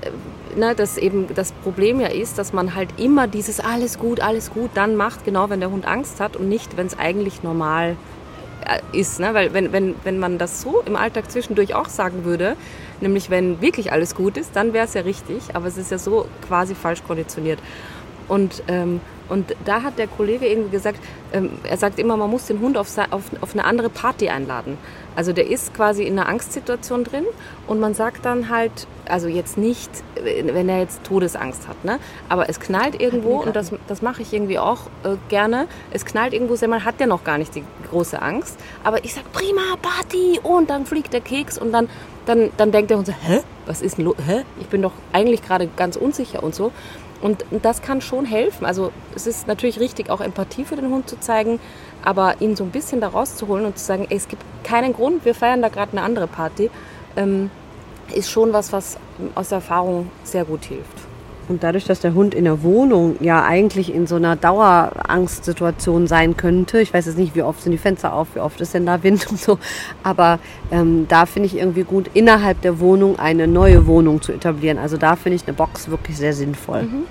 ne, 0.56 0.74
dass 0.74 0.98
eben 0.98 1.28
das 1.34 1.52
Problem 1.52 2.00
ja 2.00 2.08
ist, 2.08 2.36
dass 2.38 2.52
man 2.52 2.74
halt 2.74 2.98
immer 2.98 3.28
dieses 3.28 3.60
alles 3.60 3.98
gut, 3.98 4.20
alles 4.20 4.50
gut 4.50 4.70
dann 4.74 4.96
macht, 4.96 5.24
genau 5.24 5.50
wenn 5.50 5.60
der 5.60 5.70
Hund 5.70 5.86
Angst 5.86 6.20
hat 6.20 6.36
und 6.36 6.48
nicht, 6.48 6.76
wenn 6.76 6.86
es 6.86 6.98
eigentlich 6.98 7.42
normal 7.42 7.96
ist 8.62 8.82
äh, 8.92 8.98
ist. 8.98 9.20
Ne? 9.20 9.34
Weil 9.34 9.52
wenn, 9.52 9.72
wenn, 9.72 9.94
wenn 10.04 10.18
man 10.18 10.38
das 10.38 10.62
so 10.62 10.82
im 10.86 10.96
Alltag 10.96 11.30
zwischendurch 11.30 11.74
auch 11.74 11.88
sagen 11.88 12.24
würde, 12.24 12.56
nämlich 13.00 13.30
wenn 13.30 13.60
wirklich 13.60 13.92
alles 13.92 14.14
gut 14.14 14.36
ist, 14.36 14.54
dann 14.54 14.72
wäre 14.72 14.86
es 14.86 14.94
ja 14.94 15.02
richtig, 15.02 15.54
aber 15.54 15.66
es 15.66 15.76
ist 15.76 15.90
ja 15.90 15.98
so 15.98 16.26
quasi 16.46 16.74
falsch 16.74 17.02
konditioniert. 17.04 17.58
Und, 18.28 18.62
ähm, 18.68 19.00
und 19.28 19.54
da 19.64 19.82
hat 19.82 19.98
der 19.98 20.06
Kollege 20.06 20.46
irgendwie 20.46 20.70
gesagt, 20.70 20.98
ähm, 21.32 21.50
er 21.64 21.76
sagt 21.76 21.98
immer, 21.98 22.16
man 22.16 22.30
muss 22.30 22.46
den 22.46 22.60
Hund 22.60 22.76
auf, 22.76 22.88
auf, 23.10 23.24
auf 23.40 23.52
eine 23.52 23.64
andere 23.64 23.90
Party 23.90 24.28
einladen. 24.28 24.78
Also 25.14 25.32
der 25.32 25.48
ist 25.48 25.74
quasi 25.74 26.04
in 26.04 26.18
einer 26.18 26.28
Angstsituation 26.28 27.04
drin 27.04 27.24
und 27.66 27.80
man 27.80 27.94
sagt 27.94 28.24
dann 28.24 28.48
halt, 28.48 28.72
also 29.08 29.28
jetzt 29.28 29.58
nicht, 29.58 29.90
wenn 30.14 30.68
er 30.68 30.80
jetzt 30.80 31.04
Todesangst 31.04 31.68
hat, 31.68 31.84
ne? 31.84 31.98
aber 32.28 32.48
es 32.48 32.60
knallt 32.60 33.00
irgendwo 33.00 33.40
und 33.40 33.54
das, 33.54 33.72
das 33.88 34.02
mache 34.02 34.22
ich 34.22 34.32
irgendwie 34.32 34.58
auch 34.58 34.86
äh, 35.04 35.16
gerne. 35.28 35.66
Es 35.92 36.04
knallt 36.04 36.32
irgendwo, 36.32 36.56
man 36.66 36.84
hat 36.84 37.00
ja 37.00 37.06
noch 37.06 37.24
gar 37.24 37.38
nicht 37.38 37.54
die 37.54 37.64
große 37.90 38.20
Angst, 38.20 38.58
aber 38.84 39.04
ich 39.04 39.14
sage, 39.14 39.26
prima, 39.32 39.76
Party 39.82 40.40
und 40.42 40.70
dann 40.70 40.86
fliegt 40.86 41.12
der 41.12 41.20
Keks 41.20 41.58
und 41.58 41.72
dann, 41.72 41.88
dann, 42.26 42.50
dann 42.56 42.72
denkt 42.72 42.90
der 42.90 42.98
Hund 42.98 43.06
so, 43.06 43.12
hä, 43.12 43.40
was 43.66 43.82
ist 43.82 43.98
denn 43.98 44.06
los, 44.06 44.16
hä, 44.26 44.42
ich 44.60 44.68
bin 44.68 44.82
doch 44.82 44.92
eigentlich 45.12 45.42
gerade 45.42 45.68
ganz 45.76 45.96
unsicher 45.96 46.42
und 46.42 46.54
so. 46.54 46.72
Und, 47.20 47.44
und 47.52 47.64
das 47.64 47.82
kann 47.82 48.00
schon 48.00 48.24
helfen. 48.24 48.66
Also 48.66 48.90
es 49.14 49.28
ist 49.28 49.46
natürlich 49.46 49.78
richtig, 49.78 50.10
auch 50.10 50.20
Empathie 50.20 50.64
für 50.64 50.74
den 50.74 50.90
Hund 50.90 51.08
zu 51.08 51.20
zeigen, 51.20 51.60
aber 52.02 52.40
ihn 52.40 52.56
so 52.56 52.64
ein 52.64 52.70
bisschen 52.70 53.00
da 53.00 53.08
rauszuholen 53.08 53.66
und 53.66 53.78
zu 53.78 53.84
sagen, 53.84 54.06
ey, 54.08 54.16
es 54.16 54.28
gibt 54.28 54.42
keinen 54.64 54.92
Grund, 54.92 55.24
wir 55.24 55.34
feiern 55.34 55.62
da 55.62 55.68
gerade 55.68 55.92
eine 55.92 56.02
andere 56.02 56.26
Party, 56.26 56.70
ähm, 57.16 57.50
ist 58.14 58.30
schon 58.30 58.52
was, 58.52 58.72
was 58.72 58.98
aus 59.34 59.50
der 59.50 59.56
Erfahrung 59.56 60.10
sehr 60.24 60.44
gut 60.44 60.64
hilft. 60.64 61.12
Und 61.48 61.64
dadurch, 61.64 61.84
dass 61.84 62.00
der 62.00 62.14
Hund 62.14 62.34
in 62.34 62.44
der 62.44 62.62
Wohnung 62.62 63.16
ja 63.20 63.44
eigentlich 63.44 63.92
in 63.92 64.06
so 64.06 64.16
einer 64.16 64.36
Dauerangstsituation 64.36 66.06
sein 66.06 66.36
könnte, 66.36 66.80
ich 66.80 66.94
weiß 66.94 67.06
jetzt 67.06 67.18
nicht, 67.18 67.34
wie 67.34 67.42
oft 67.42 67.62
sind 67.62 67.72
die 67.72 67.78
Fenster 67.78 68.12
auf, 68.12 68.28
wie 68.34 68.40
oft 68.40 68.60
ist 68.60 68.74
denn 68.74 68.86
da 68.86 69.02
Wind 69.02 69.26
und 69.30 69.40
so, 69.40 69.58
aber 70.02 70.38
ähm, 70.70 71.06
da 71.08 71.26
finde 71.26 71.48
ich 71.48 71.56
irgendwie 71.56 71.82
gut, 71.82 72.10
innerhalb 72.14 72.60
der 72.62 72.78
Wohnung 72.80 73.18
eine 73.18 73.48
neue 73.48 73.86
Wohnung 73.86 74.22
zu 74.22 74.32
etablieren. 74.32 74.78
Also 74.78 74.96
da 74.96 75.16
finde 75.16 75.36
ich 75.36 75.46
eine 75.46 75.54
Box 75.54 75.90
wirklich 75.90 76.16
sehr 76.16 76.32
sinnvoll. 76.32 76.84
Mhm. 76.84 77.02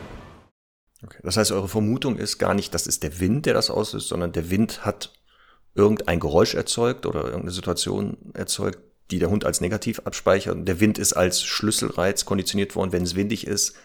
Okay. 1.03 1.19
Das 1.23 1.37
heißt, 1.37 1.51
eure 1.51 1.67
Vermutung 1.67 2.17
ist 2.17 2.37
gar 2.37 2.53
nicht, 2.53 2.73
das 2.73 2.87
ist 2.87 3.03
der 3.03 3.19
Wind, 3.19 3.45
der 3.45 3.53
das 3.53 3.69
auslöst, 3.69 4.07
sondern 4.07 4.31
der 4.31 4.49
Wind 4.49 4.85
hat 4.85 5.13
irgendein 5.73 6.19
Geräusch 6.19 6.53
erzeugt 6.53 7.05
oder 7.05 7.23
irgendeine 7.23 7.51
Situation 7.51 8.17
erzeugt, 8.33 8.79
die 9.09 9.19
der 9.19 9.29
Hund 9.29 9.45
als 9.45 9.61
negativ 9.61 10.01
abspeichert. 10.05 10.55
Und 10.55 10.65
der 10.65 10.79
Wind 10.79 10.97
ist 10.97 11.13
als 11.13 11.43
Schlüsselreiz 11.43 12.25
konditioniert 12.25 12.75
worden, 12.75 12.91
wenn 12.91 13.03
es 13.03 13.15
windig 13.15 13.47
ist. 13.47 13.75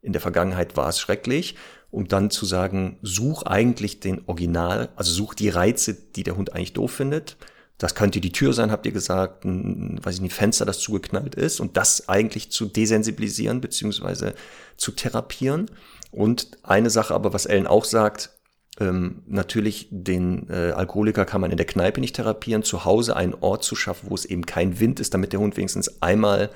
In 0.00 0.12
der 0.12 0.20
Vergangenheit 0.20 0.76
war 0.76 0.88
es 0.88 0.98
schrecklich, 0.98 1.56
um 1.90 2.08
dann 2.08 2.30
zu 2.30 2.46
sagen, 2.46 2.98
such 3.02 3.44
eigentlich 3.44 4.00
den 4.00 4.22
Original, 4.26 4.88
also 4.96 5.12
such 5.12 5.34
die 5.34 5.48
Reize, 5.48 5.94
die 5.94 6.24
der 6.24 6.36
Hund 6.36 6.54
eigentlich 6.54 6.72
doof 6.72 6.92
findet. 6.92 7.36
Das 7.78 7.94
könnte 7.94 8.20
die 8.20 8.32
Tür 8.32 8.52
sein, 8.52 8.70
habt 8.70 8.86
ihr 8.86 8.92
gesagt, 8.92 9.44
ein, 9.44 9.98
weiß 10.02 10.16
ich 10.16 10.20
nicht, 10.20 10.34
Fenster, 10.34 10.64
das 10.64 10.78
zugeknallt 10.78 11.34
ist 11.34 11.60
und 11.60 11.76
das 11.76 12.08
eigentlich 12.08 12.50
zu 12.50 12.66
desensibilisieren 12.66 13.60
beziehungsweise 13.60 14.34
zu 14.76 14.92
therapieren. 14.92 15.70
Und 16.12 16.58
eine 16.62 16.90
Sache 16.90 17.14
aber, 17.14 17.32
was 17.32 17.46
Ellen 17.46 17.66
auch 17.66 17.84
sagt, 17.84 18.30
ähm, 18.78 19.22
natürlich 19.26 19.88
den 19.90 20.48
äh, 20.48 20.72
Alkoholiker 20.72 21.24
kann 21.24 21.40
man 21.40 21.50
in 21.50 21.56
der 21.56 21.66
Kneipe 21.66 22.00
nicht 22.00 22.16
therapieren, 22.16 22.62
zu 22.62 22.84
Hause 22.84 23.16
einen 23.16 23.34
Ort 23.34 23.64
zu 23.64 23.74
schaffen, 23.74 24.10
wo 24.10 24.14
es 24.14 24.24
eben 24.24 24.46
kein 24.46 24.78
Wind 24.78 25.00
ist, 25.00 25.14
damit 25.14 25.32
der 25.32 25.40
Hund 25.40 25.56
wenigstens 25.56 26.00
einmal 26.00 26.50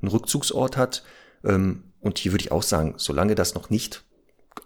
einen 0.00 0.10
Rückzugsort 0.10 0.76
hat. 0.76 1.02
Ähm, 1.44 1.84
und 2.00 2.18
hier 2.18 2.32
würde 2.32 2.44
ich 2.44 2.52
auch 2.52 2.62
sagen, 2.62 2.94
solange 2.96 3.34
das 3.34 3.54
noch 3.54 3.68
nicht 3.68 4.04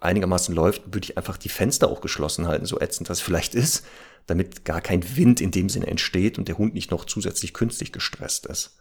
einigermaßen 0.01 0.55
läuft, 0.55 0.83
würde 0.87 1.05
ich 1.05 1.17
einfach 1.17 1.37
die 1.37 1.49
Fenster 1.49 1.89
auch 1.89 2.01
geschlossen 2.01 2.47
halten, 2.47 2.67
so 2.67 2.81
ätzend 2.81 3.09
das 3.11 3.21
vielleicht 3.21 3.55
ist, 3.55 3.85
damit 4.27 4.65
gar 4.65 4.81
kein 4.81 5.17
Wind 5.17 5.41
in 5.41 5.51
dem 5.51 5.69
Sinne 5.69 5.87
entsteht 5.87 6.39
und 6.39 6.49
der 6.49 6.59
Hund 6.59 6.75
nicht 6.75 6.91
noch 6.91 7.05
zusätzlich 7.05 7.55
künstlich 7.55 7.93
gestresst 7.93 8.47
ist. 8.47 8.79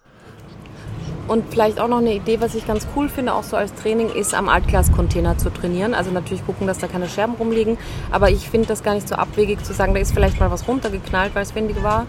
Und 1.27 1.45
vielleicht 1.49 1.79
auch 1.79 1.87
noch 1.87 1.99
eine 1.99 2.13
Idee, 2.13 2.41
was 2.41 2.53
ich 2.53 2.67
ganz 2.67 2.85
cool 2.95 3.07
finde, 3.07 3.33
auch 3.33 3.43
so 3.43 3.55
als 3.55 3.73
Training, 3.75 4.09
ist 4.09 4.33
am 4.33 4.49
Altglas-Container 4.49 5.37
zu 5.37 5.49
trainieren. 5.49 5.93
Also 5.93 6.11
natürlich 6.11 6.45
gucken, 6.45 6.67
dass 6.67 6.79
da 6.79 6.87
keine 6.87 7.07
Scherben 7.07 7.35
rumliegen. 7.35 7.77
Aber 8.11 8.29
ich 8.29 8.49
finde 8.49 8.67
das 8.67 8.83
gar 8.83 8.93
nicht 8.93 9.07
so 9.07 9.15
abwegig 9.15 9.63
zu 9.63 9.73
sagen, 9.73 9.93
da 9.93 10.01
ist 10.01 10.13
vielleicht 10.13 10.39
mal 10.39 10.51
was 10.51 10.67
runtergeknallt, 10.67 11.33
weil 11.33 11.43
es 11.43 11.55
windig 11.55 11.81
war. 11.81 12.05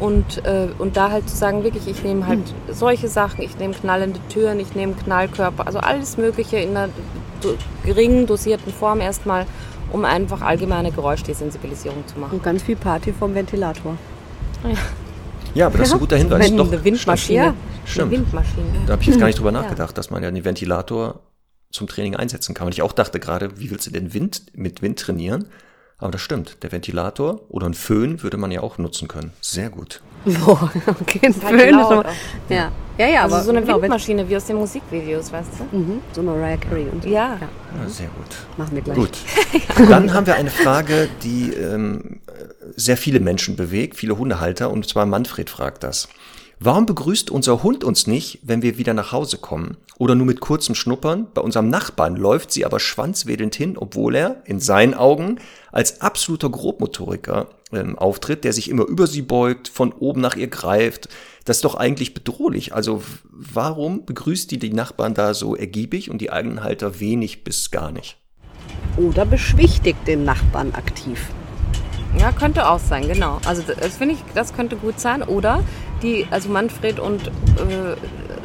Und, 0.00 0.44
äh, 0.44 0.68
und 0.78 0.96
da 0.96 1.10
halt 1.10 1.28
zu 1.28 1.36
sagen, 1.36 1.64
wirklich, 1.64 1.88
ich 1.88 2.02
nehme 2.02 2.26
halt 2.26 2.40
mhm. 2.40 2.74
solche 2.74 3.08
Sachen, 3.08 3.42
ich 3.42 3.58
nehme 3.58 3.72
knallende 3.72 4.20
Türen, 4.28 4.60
ich 4.60 4.74
nehme 4.74 4.92
Knallkörper, 4.92 5.66
also 5.66 5.78
alles 5.78 6.18
Mögliche 6.18 6.58
in 6.58 6.76
einer 6.76 6.88
do 7.40 7.54
geringen, 7.84 8.26
dosierten 8.26 8.72
Form 8.72 9.00
erstmal, 9.00 9.46
um 9.92 10.04
einfach 10.04 10.42
allgemeine 10.42 10.92
Geräuschdesensibilisierung 10.92 12.06
zu 12.06 12.18
machen. 12.18 12.34
Und 12.34 12.42
ganz 12.42 12.62
viel 12.62 12.76
Party 12.76 13.12
vom 13.12 13.34
Ventilator. 13.34 13.96
Ja. 14.62 14.70
Ja, 15.54 15.66
aber 15.66 15.78
das 15.78 15.88
ist 15.88 15.94
ein 15.94 16.00
guter 16.00 16.16
Hinweis. 16.16 16.50
Wenn 16.50 16.56
Doch, 16.56 16.70
eine 16.70 16.84
Windmaschine. 16.84 17.54
Ja, 17.88 17.92
stimmt. 17.92 18.12
Eine 18.12 18.22
Windmaschine. 18.22 18.84
Da 18.86 18.92
habe 18.92 19.02
ich 19.02 19.08
jetzt 19.08 19.18
gar 19.18 19.26
nicht 19.26 19.38
drüber 19.38 19.52
nachgedacht, 19.52 19.96
dass 19.96 20.10
man 20.10 20.22
ja 20.22 20.30
den 20.30 20.44
Ventilator 20.44 21.20
zum 21.70 21.86
Training 21.86 22.16
einsetzen 22.16 22.54
kann. 22.54 22.66
Und 22.66 22.72
ich 22.72 22.82
auch 22.82 22.92
dachte 22.92 23.20
gerade, 23.20 23.58
wie 23.58 23.70
willst 23.70 23.86
du 23.86 23.90
denn 23.90 24.14
Wind 24.14 24.46
mit 24.54 24.82
Wind 24.82 24.98
trainieren? 24.98 25.46
Aber 25.98 26.12
das 26.12 26.20
stimmt. 26.20 26.62
Der 26.62 26.70
Ventilator 26.70 27.40
oder 27.48 27.66
ein 27.66 27.74
Föhn 27.74 28.22
würde 28.22 28.36
man 28.36 28.52
ja 28.52 28.60
auch 28.60 28.78
nutzen 28.78 29.08
können. 29.08 29.32
Sehr 29.40 29.68
gut. 29.68 30.00
Boah, 30.24 30.70
okay, 31.00 31.20
ein 31.24 31.34
Föhn 31.34 31.58
ist 31.58 31.74
aber, 31.74 32.04
ja. 32.48 32.70
Ja, 32.98 33.06
ja, 33.06 33.22
also 33.22 33.36
aber 33.36 33.44
so 33.44 33.50
eine 33.50 33.66
Windmaschine 33.66 34.28
wie 34.28 34.36
aus 34.36 34.46
den 34.46 34.56
Musikvideos, 34.56 35.32
weißt 35.32 35.50
du? 35.58 35.76
Mhm, 35.76 36.00
so 36.12 36.22
Mariah 36.22 36.56
Carey 36.56 36.86
und 36.92 37.02
so. 37.02 37.08
Ja. 37.08 37.38
ja. 37.40 37.48
ja 37.82 37.88
sehr 37.88 38.08
gut. 38.08 38.26
Machen 38.56 38.74
wir 38.74 38.82
gleich. 38.82 38.96
Gut. 38.96 39.18
Dann 39.88 40.12
haben 40.12 40.26
wir 40.26 40.34
eine 40.34 40.50
Frage, 40.50 41.08
die 41.22 41.52
ähm, 41.52 42.20
sehr 42.76 42.96
viele 42.96 43.20
Menschen 43.20 43.56
bewegt, 43.56 43.96
viele 43.96 44.18
Hundehalter, 44.18 44.70
und 44.70 44.88
zwar 44.88 45.06
Manfred 45.06 45.48
fragt 45.50 45.84
das. 45.84 46.08
Warum 46.60 46.86
begrüßt 46.86 47.30
unser 47.30 47.62
Hund 47.62 47.84
uns 47.84 48.08
nicht, 48.08 48.40
wenn 48.42 48.62
wir 48.62 48.78
wieder 48.78 48.92
nach 48.92 49.12
Hause 49.12 49.38
kommen? 49.38 49.76
Oder 49.96 50.16
nur 50.16 50.26
mit 50.26 50.40
kurzem 50.40 50.74
Schnuppern? 50.74 51.28
Bei 51.32 51.40
unserem 51.40 51.68
Nachbarn 51.68 52.16
läuft 52.16 52.50
sie 52.50 52.64
aber 52.64 52.80
schwanzwedelnd 52.80 53.54
hin, 53.54 53.78
obwohl 53.78 54.16
er, 54.16 54.42
in 54.44 54.58
seinen 54.58 54.94
Augen, 54.94 55.38
als 55.70 56.00
absoluter 56.00 56.50
Grobmotoriker 56.50 57.46
ähm, 57.72 57.96
auftritt, 57.96 58.42
der 58.42 58.52
sich 58.52 58.68
immer 58.70 58.86
über 58.86 59.06
sie 59.06 59.22
beugt, 59.22 59.68
von 59.68 59.92
oben 59.92 60.20
nach 60.20 60.34
ihr 60.34 60.48
greift. 60.48 61.08
Das 61.44 61.58
ist 61.58 61.64
doch 61.64 61.76
eigentlich 61.76 62.12
bedrohlich. 62.12 62.74
Also 62.74 63.04
warum 63.30 64.04
begrüßt 64.04 64.50
die 64.50 64.58
die 64.58 64.72
Nachbarn 64.72 65.14
da 65.14 65.34
so 65.34 65.54
ergiebig 65.54 66.10
und 66.10 66.18
die 66.18 66.32
eigenen 66.32 66.64
Halter 66.64 66.98
wenig 66.98 67.44
bis 67.44 67.70
gar 67.70 67.92
nicht? 67.92 68.16
Oder 68.96 69.24
beschwichtigt 69.24 70.08
den 70.08 70.24
Nachbarn 70.24 70.74
aktiv. 70.74 71.28
Ja, 72.18 72.32
könnte 72.32 72.68
auch 72.68 72.80
sein, 72.80 73.06
genau. 73.06 73.38
Also 73.44 73.62
das 73.62 73.96
finde 73.96 74.14
ich, 74.14 74.20
das 74.34 74.54
könnte 74.54 74.76
gut 74.76 74.98
sein. 74.98 75.22
Oder 75.22 75.62
die, 76.02 76.26
also 76.30 76.48
Manfred 76.48 77.00
und 77.00 77.26
äh, 77.26 77.92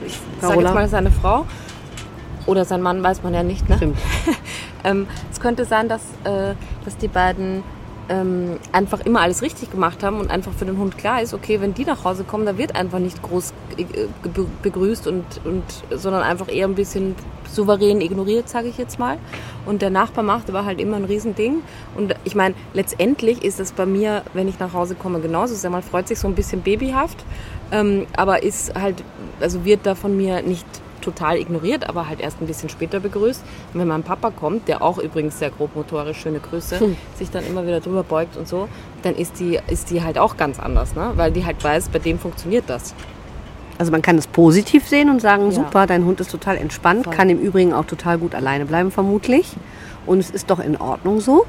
ich 0.06 0.20
sage 0.42 0.62
jetzt 0.62 0.74
mal 0.74 0.88
seine 0.88 1.12
Frau 1.12 1.46
oder 2.46 2.66
sein 2.66 2.82
Mann, 2.82 3.04
weiß 3.04 3.24
man 3.24 3.34
ja 3.34 3.44
nicht. 3.44 3.70
Ne? 3.70 3.78
Stimmt. 3.78 3.98
ähm, 4.84 5.08
es 5.32 5.40
könnte 5.40 5.66
sein, 5.66 5.88
dass, 5.88 6.02
äh, 6.24 6.56
dass 6.84 6.98
die 6.98 7.08
beiden 7.08 7.64
ähm, 8.10 8.58
einfach 8.72 9.02
immer 9.02 9.22
alles 9.22 9.42
richtig 9.42 9.72
gemacht 9.72 10.04
haben 10.04 10.20
und 10.20 10.30
einfach 10.30 10.52
für 10.54 10.66
den 10.66 10.78
Hund 10.78 10.98
klar 10.98 11.22
ist, 11.22 11.34
okay, 11.34 11.62
wenn 11.62 11.74
die 11.74 11.86
nach 11.86 12.04
Hause 12.04 12.24
kommen, 12.24 12.46
da 12.46 12.58
wird 12.58 12.76
einfach 12.76 13.00
nicht 13.00 13.22
groß 13.22 13.54
äh, 13.78 13.86
begrüßt 14.62 15.08
und, 15.08 15.24
und 15.46 15.64
sondern 15.92 16.24
einfach 16.24 16.50
eher 16.50 16.68
ein 16.68 16.76
bisschen 16.76 17.16
souverän 17.50 18.02
ignoriert, 18.02 18.50
sage 18.50 18.68
ich 18.68 18.78
jetzt 18.78 19.00
mal. 19.00 19.18
Und 19.66 19.82
der 19.82 19.90
Nachbar 19.90 20.24
macht 20.24 20.50
aber 20.50 20.66
halt 20.66 20.82
immer 20.82 20.98
ein 20.98 21.06
Riesending. 21.06 21.62
Und 21.96 22.16
ich 22.24 22.36
meine, 22.36 22.56
letztendlich 22.74 23.44
ist 23.44 23.60
es 23.60 23.72
bei 23.72 23.86
mir, 23.86 24.24
wenn 24.34 24.48
ich 24.48 24.60
nach 24.60 24.74
Hause 24.74 24.96
komme, 24.96 25.20
genauso. 25.20 25.56
Sehr 25.56 25.70
mal 25.70 25.82
freut 25.82 26.08
sich 26.08 26.20
so 26.20 26.28
ein 26.28 26.36
bisschen 26.36 26.62
babyhaft, 26.62 27.24
ähm, 27.72 28.08
aber 28.18 28.44
ist 28.44 28.74
halt, 28.76 29.04
also 29.40 29.66
wird 29.66 29.86
da 29.86 29.96
von 29.96 30.18
mir 30.18 30.42
nicht 30.42 30.66
total 31.04 31.38
ignoriert, 31.38 31.88
aber 31.88 32.08
halt 32.08 32.20
erst 32.20 32.42
ein 32.42 32.48
bisschen 32.48 32.70
später 32.70 33.00
begrüßt. 33.00 33.44
Und 33.74 33.80
wenn 33.80 33.88
mein 33.88 34.04
Papa 34.04 34.32
kommt, 34.32 34.68
der 34.68 34.82
auch 34.82 34.98
übrigens 34.98 35.40
sehr 35.40 35.50
grobmotorisch, 35.50 36.20
schöne 36.20 36.40
Grüße, 36.40 36.80
hm. 36.80 36.98
sich 37.18 37.30
dann 37.30 37.46
immer 37.46 37.66
wieder 37.66 37.80
drüber 37.80 38.04
beugt 38.04 38.38
und 38.38 38.48
so, 38.48 38.68
dann 39.04 39.16
ist 39.16 39.40
die, 39.40 39.60
ist 39.68 39.90
die 39.90 40.02
halt 40.04 40.18
auch 40.18 40.38
ganz 40.38 40.60
anders, 40.60 40.96
ne? 40.96 41.12
weil 41.16 41.32
die 41.32 41.46
halt 41.46 41.64
weiß, 41.64 41.90
bei 41.90 42.00
dem 42.00 42.18
funktioniert 42.20 42.66
das. 42.68 42.96
Also 43.78 43.92
man 43.92 44.02
kann 44.02 44.18
es 44.18 44.28
positiv 44.28 44.88
sehen 44.88 45.10
und 45.10 45.20
sagen, 45.20 45.46
ja. 45.46 45.52
super, 45.52 45.88
dein 45.88 46.06
Hund 46.06 46.20
ist 46.20 46.32
total 46.32 46.58
entspannt, 46.58 47.06
Voll. 47.06 47.14
kann 47.14 47.30
im 47.30 47.40
Übrigen 47.40 47.74
auch 47.74 47.86
total 47.86 48.18
gut 48.18 48.36
alleine 48.36 48.66
bleiben 48.66 48.92
vermutlich. 48.92 49.56
Und 50.06 50.20
es 50.20 50.30
ist 50.30 50.50
doch 50.50 50.60
in 50.60 50.78
Ordnung 50.78 51.22
so. 51.22 51.46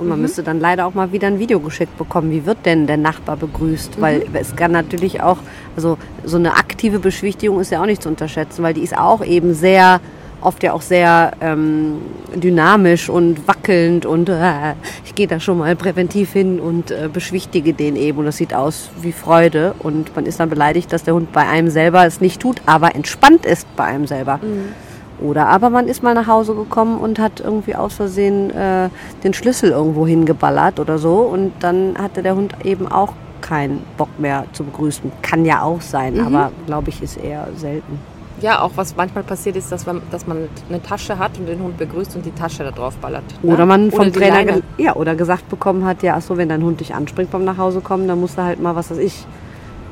Und 0.00 0.08
man 0.08 0.18
mhm. 0.18 0.22
müsste 0.22 0.42
dann 0.42 0.58
leider 0.58 0.86
auch 0.86 0.94
mal 0.94 1.12
wieder 1.12 1.28
ein 1.28 1.38
Video 1.38 1.60
geschickt 1.60 1.96
bekommen. 1.98 2.30
Wie 2.30 2.46
wird 2.46 2.64
denn 2.64 2.86
der 2.86 2.96
Nachbar 2.96 3.36
begrüßt? 3.36 3.98
Mhm. 3.98 4.02
Weil 4.02 4.22
es 4.32 4.56
kann 4.56 4.72
natürlich 4.72 5.22
auch, 5.22 5.38
also 5.76 5.98
so 6.24 6.38
eine 6.38 6.56
aktive 6.56 6.98
Beschwichtigung 6.98 7.60
ist 7.60 7.70
ja 7.70 7.80
auch 7.82 7.86
nicht 7.86 8.02
zu 8.02 8.08
unterschätzen, 8.08 8.62
weil 8.62 8.74
die 8.74 8.82
ist 8.82 8.96
auch 8.96 9.24
eben 9.24 9.52
sehr, 9.54 10.00
oft 10.40 10.62
ja 10.62 10.72
auch 10.72 10.82
sehr 10.82 11.32
ähm, 11.40 11.98
dynamisch 12.34 13.08
und 13.08 13.46
wackelnd 13.46 14.06
und 14.06 14.28
äh, 14.28 14.74
ich 15.04 15.14
gehe 15.14 15.26
da 15.26 15.38
schon 15.40 15.58
mal 15.58 15.76
präventiv 15.76 16.32
hin 16.32 16.60
und 16.60 16.90
äh, 16.90 17.08
beschwichtige 17.12 17.74
den 17.74 17.96
eben 17.96 18.18
und 18.18 18.24
das 18.24 18.38
sieht 18.38 18.54
aus 18.54 18.90
wie 19.02 19.12
Freude 19.12 19.74
und 19.80 20.14
man 20.16 20.26
ist 20.26 20.40
dann 20.40 20.48
beleidigt, 20.48 20.92
dass 20.92 21.04
der 21.04 21.14
Hund 21.14 21.32
bei 21.32 21.46
einem 21.46 21.68
selber 21.68 22.06
es 22.06 22.20
nicht 22.20 22.40
tut, 22.40 22.62
aber 22.66 22.94
entspannt 22.94 23.44
ist 23.44 23.66
bei 23.76 23.84
einem 23.84 24.06
selber. 24.06 24.38
Mhm. 24.38 24.89
Oder 25.20 25.46
aber 25.48 25.70
man 25.70 25.88
ist 25.88 26.02
mal 26.02 26.14
nach 26.14 26.26
Hause 26.26 26.54
gekommen 26.54 26.98
und 26.98 27.18
hat 27.18 27.40
irgendwie 27.40 27.74
aus 27.74 27.94
Versehen 27.94 28.50
äh, 28.50 28.88
den 29.22 29.34
Schlüssel 29.34 29.70
irgendwo 29.70 30.06
hingeballert 30.06 30.80
oder 30.80 30.98
so. 30.98 31.18
Und 31.18 31.52
dann 31.60 31.94
hatte 31.98 32.22
der 32.22 32.36
Hund 32.36 32.54
eben 32.64 32.90
auch 32.90 33.12
keinen 33.40 33.82
Bock 33.96 34.08
mehr 34.18 34.44
zu 34.52 34.64
begrüßen. 34.64 35.10
Kann 35.22 35.44
ja 35.44 35.62
auch 35.62 35.80
sein, 35.80 36.14
mhm. 36.14 36.26
aber 36.26 36.52
glaube 36.66 36.90
ich, 36.90 37.02
ist 37.02 37.16
eher 37.16 37.48
selten. 37.56 37.98
Ja, 38.40 38.62
auch 38.62 38.70
was 38.76 38.96
manchmal 38.96 39.22
passiert 39.22 39.56
ist, 39.56 39.70
dass 39.70 39.84
man, 39.84 40.00
dass 40.10 40.26
man 40.26 40.48
eine 40.68 40.82
Tasche 40.82 41.18
hat 41.18 41.38
und 41.38 41.46
den 41.46 41.60
Hund 41.62 41.76
begrüßt 41.76 42.16
und 42.16 42.24
die 42.24 42.30
Tasche 42.30 42.64
da 42.64 42.70
drauf 42.70 42.96
ballert. 42.96 43.24
Ne? 43.42 43.52
Oder 43.52 43.66
man 43.66 43.90
vom 43.90 44.00
oder 44.00 44.12
Trainer 44.12 44.62
ja, 44.78 44.96
oder 44.96 45.14
gesagt 45.14 45.48
bekommen 45.50 45.84
hat, 45.84 46.02
ja, 46.02 46.14
ach 46.16 46.22
so, 46.22 46.38
wenn 46.38 46.48
dein 46.48 46.62
Hund 46.62 46.80
dich 46.80 46.94
anspringt 46.94 47.30
beim 47.30 47.44
Nachhausekommen, 47.44 48.08
dann 48.08 48.18
musst 48.18 48.38
du 48.38 48.42
halt 48.42 48.60
mal, 48.60 48.74
was 48.74 48.90
weiß 48.90 48.98
ich, 48.98 49.26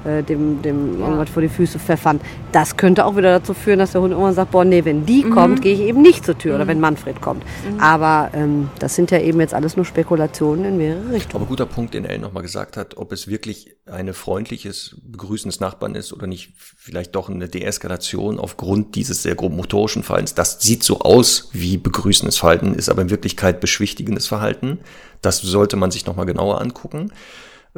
äh, 0.08 0.22
dem, 0.22 0.62
dem 0.62 0.98
ja. 0.98 1.06
irgendwas 1.06 1.28
vor 1.30 1.42
die 1.42 1.48
Füße 1.48 1.78
pfeffern. 1.78 2.20
Das 2.52 2.76
könnte 2.76 3.04
auch 3.04 3.16
wieder 3.16 3.30
dazu 3.38 3.54
führen, 3.54 3.78
dass 3.78 3.92
der 3.92 4.00
Hund 4.00 4.12
irgendwann 4.12 4.34
sagt, 4.34 4.52
boah, 4.52 4.64
nee, 4.64 4.84
wenn 4.84 5.04
die 5.04 5.24
mhm. 5.24 5.30
kommt, 5.30 5.62
gehe 5.62 5.74
ich 5.74 5.80
eben 5.80 6.00
nicht 6.02 6.24
zur 6.24 6.38
Tür 6.38 6.52
mhm. 6.52 6.56
oder 6.56 6.66
wenn 6.68 6.80
Manfred 6.80 7.20
kommt. 7.20 7.44
Mhm. 7.44 7.80
Aber 7.80 8.30
ähm, 8.32 8.70
das 8.78 8.94
sind 8.94 9.10
ja 9.10 9.20
eben 9.20 9.40
jetzt 9.40 9.54
alles 9.54 9.76
nur 9.76 9.84
Spekulationen 9.84 10.64
in 10.64 10.76
mehrere 10.78 11.12
Richtungen. 11.12 11.42
Aber 11.42 11.48
guter 11.48 11.66
Punkt, 11.66 11.94
den 11.94 12.04
Elle 12.04 12.18
nochmal 12.18 12.42
gesagt 12.42 12.76
hat, 12.76 12.96
ob 12.96 13.12
es 13.12 13.28
wirklich 13.28 13.76
ein 13.86 14.12
freundliches 14.14 14.96
Begrüßen 15.02 15.50
des 15.50 15.60
Nachbarn 15.60 15.94
ist 15.94 16.12
oder 16.12 16.26
nicht 16.26 16.52
vielleicht 16.56 17.14
doch 17.14 17.28
eine 17.28 17.48
Deeskalation 17.48 18.38
aufgrund 18.38 18.94
dieses 18.94 19.22
sehr 19.22 19.34
groben 19.34 19.56
motorischen 19.56 20.02
Verhaltens. 20.02 20.34
Das 20.34 20.60
sieht 20.60 20.82
so 20.82 21.00
aus 21.00 21.50
wie 21.52 21.76
begrüßendes 21.76 22.38
Verhalten, 22.38 22.74
ist 22.74 22.88
aber 22.88 23.02
in 23.02 23.10
Wirklichkeit 23.10 23.60
beschwichtigendes 23.60 24.26
Verhalten. 24.26 24.78
Das 25.22 25.40
sollte 25.40 25.76
man 25.76 25.90
sich 25.90 26.06
nochmal 26.06 26.26
genauer 26.26 26.60
angucken. 26.60 27.12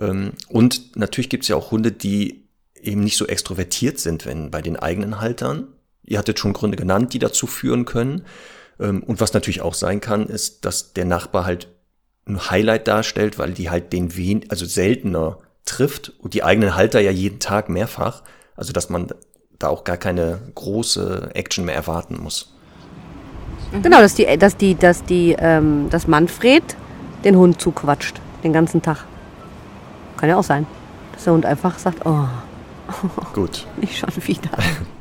Ähm, 0.01 0.32
und 0.48 0.96
natürlich 0.96 1.28
gibt 1.28 1.44
es 1.44 1.48
ja 1.48 1.57
auch 1.57 1.70
Hunde, 1.70 1.92
die 1.92 2.48
eben 2.82 3.05
nicht 3.05 3.16
so 3.16 3.26
extrovertiert 3.26 3.98
sind, 3.98 4.26
wenn 4.26 4.51
bei 4.51 4.62
den 4.62 4.76
eigenen 4.76 5.20
Haltern. 5.20 5.68
Ihr 6.03 6.18
hattet 6.18 6.38
schon 6.38 6.53
Gründe 6.53 6.76
genannt, 6.76 7.12
die 7.12 7.18
dazu 7.18 7.46
führen 7.46 7.84
können. 7.84 8.24
Ähm, 8.80 9.03
und 9.03 9.20
was 9.20 9.34
natürlich 9.34 9.61
auch 9.61 9.74
sein 9.74 10.01
kann, 10.01 10.26
ist, 10.26 10.64
dass 10.64 10.92
der 10.94 11.05
Nachbar 11.05 11.44
halt 11.44 11.68
ein 12.26 12.51
Highlight 12.51 12.88
darstellt, 12.88 13.38
weil 13.38 13.53
die 13.53 13.70
halt 13.70 13.92
den 13.92 14.16
wen, 14.16 14.44
also 14.48 14.64
seltener 14.64 15.38
trifft 15.64 16.12
und 16.18 16.34
die 16.34 16.42
eigenen 16.42 16.74
Halter 16.74 17.01
ja 17.01 17.11
jeden 17.11 17.38
Tag 17.38 17.68
mehrfach. 17.68 18.22
Also 18.57 18.72
dass 18.72 18.88
man 18.88 19.09
da 19.59 19.68
auch 19.68 19.84
gar 19.84 19.96
keine 19.96 20.40
große 20.55 21.30
Action 21.34 21.64
mehr 21.64 21.74
erwarten 21.74 22.18
muss. 22.20 22.55
Genau, 23.82 24.01
dass 24.01 24.14
die, 24.14 24.26
dass 24.38 24.57
die, 24.57 24.74
dass 24.74 25.05
die, 25.05 25.36
ähm, 25.38 25.88
dass 25.90 26.09
Manfred 26.09 26.62
den 27.24 27.36
Hund 27.36 27.61
zuquatscht 27.61 28.20
den 28.42 28.53
ganzen 28.53 28.82
Tag. 28.82 29.05
Kann 30.20 30.28
ja 30.28 30.36
auch 30.36 30.44
sein, 30.44 30.66
dass 31.14 31.24
der 31.24 31.32
Hund 31.32 31.46
einfach 31.46 31.78
sagt, 31.78 32.04
oh, 32.04 32.28
Gut. 33.32 33.66
nicht 33.80 33.96
schon 33.96 34.10
wieder. 34.26 34.50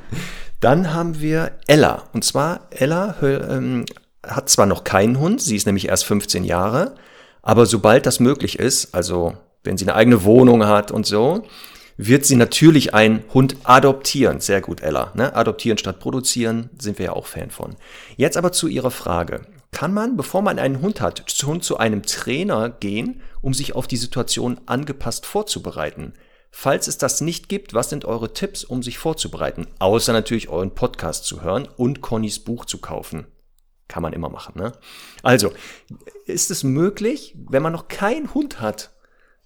Dann 0.61 0.93
haben 0.93 1.19
wir 1.19 1.51
Ella. 1.67 2.03
Und 2.13 2.23
zwar, 2.23 2.67
Ella 2.69 3.15
ähm, 3.21 3.85
hat 4.25 4.49
zwar 4.49 4.65
noch 4.65 4.83
keinen 4.83 5.19
Hund, 5.19 5.41
sie 5.41 5.57
ist 5.57 5.65
nämlich 5.65 5.89
erst 5.89 6.05
15 6.05 6.43
Jahre, 6.43 6.95
aber 7.41 7.65
sobald 7.65 8.05
das 8.05 8.19
möglich 8.19 8.59
ist, 8.59 8.93
also 8.93 9.33
wenn 9.63 9.77
sie 9.77 9.85
eine 9.85 9.95
eigene 9.95 10.23
Wohnung 10.23 10.65
hat 10.65 10.91
und 10.91 11.05
so, 11.05 11.43
wird 11.97 12.25
sie 12.25 12.35
natürlich 12.37 12.93
einen 12.93 13.23
Hund 13.33 13.57
adoptieren. 13.65 14.39
Sehr 14.39 14.61
gut, 14.61 14.81
Ella. 14.81 15.11
Ne? 15.15 15.35
Adoptieren 15.35 15.77
statt 15.77 15.99
produzieren, 15.99 16.69
sind 16.79 16.97
wir 16.97 17.07
ja 17.07 17.13
auch 17.13 17.27
Fan 17.27 17.51
von. 17.51 17.75
Jetzt 18.15 18.37
aber 18.37 18.53
zu 18.53 18.67
Ihrer 18.67 18.91
Frage. 18.91 19.41
Kann 19.71 19.93
man, 19.93 20.17
bevor 20.17 20.41
man 20.41 20.59
einen 20.59 20.81
Hund 20.81 20.99
hat, 20.99 21.31
schon 21.31 21.61
zu 21.61 21.77
einem 21.77 22.03
Trainer 22.03 22.69
gehen, 22.69 23.21
um 23.41 23.53
sich 23.53 23.75
auf 23.75 23.87
die 23.87 23.97
Situation 23.97 24.59
angepasst 24.65 25.25
vorzubereiten? 25.25 26.13
Falls 26.51 26.87
es 26.87 26.97
das 26.97 27.21
nicht 27.21 27.47
gibt, 27.47 27.73
was 27.73 27.89
sind 27.89 28.05
eure 28.05 28.33
Tipps, 28.33 28.63
um 28.63 28.81
sich 28.81 28.97
vorzubereiten? 28.97 29.67
Außer 29.77 30.13
natürlich 30.13 30.49
euren 30.49 30.73
Podcast 30.73 31.25
zu 31.25 31.41
hören 31.41 31.67
und 31.77 32.01
Connys 32.01 32.39
Buch 32.39 32.65
zu 32.65 32.79
kaufen. 32.79 33.27
Kann 33.87 34.03
man 34.03 34.13
immer 34.13 34.29
machen, 34.29 34.53
ne? 34.55 34.73
Also, 35.23 35.51
ist 36.25 36.51
es 36.51 36.63
möglich, 36.63 37.35
wenn 37.49 37.63
man 37.63 37.73
noch 37.73 37.87
keinen 37.87 38.33
Hund 38.33 38.61
hat, 38.61 38.91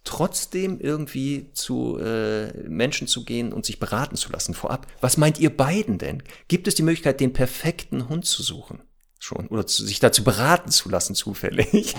trotzdem 0.03 0.79
irgendwie 0.79 1.51
zu 1.53 1.97
äh, 1.97 2.51
Menschen 2.67 3.07
zu 3.07 3.23
gehen 3.23 3.53
und 3.53 3.65
sich 3.65 3.79
beraten 3.79 4.15
zu 4.15 4.31
lassen 4.31 4.53
vorab. 4.53 4.87
Was 4.99 5.17
meint 5.17 5.39
ihr 5.39 5.55
beiden 5.55 5.97
denn? 5.97 6.23
Gibt 6.47 6.67
es 6.67 6.75
die 6.75 6.83
Möglichkeit, 6.83 7.19
den 7.19 7.33
perfekten 7.33 8.09
Hund 8.09 8.25
zu 8.25 8.43
suchen? 8.43 8.81
Schon. 9.23 9.47
Oder 9.47 9.65
zu, 9.65 9.85
sich 9.85 10.01
dazu 10.01 10.25
beraten 10.25 10.69
zu 10.69 10.89
lassen, 10.89 11.15
zufällig? 11.15 11.95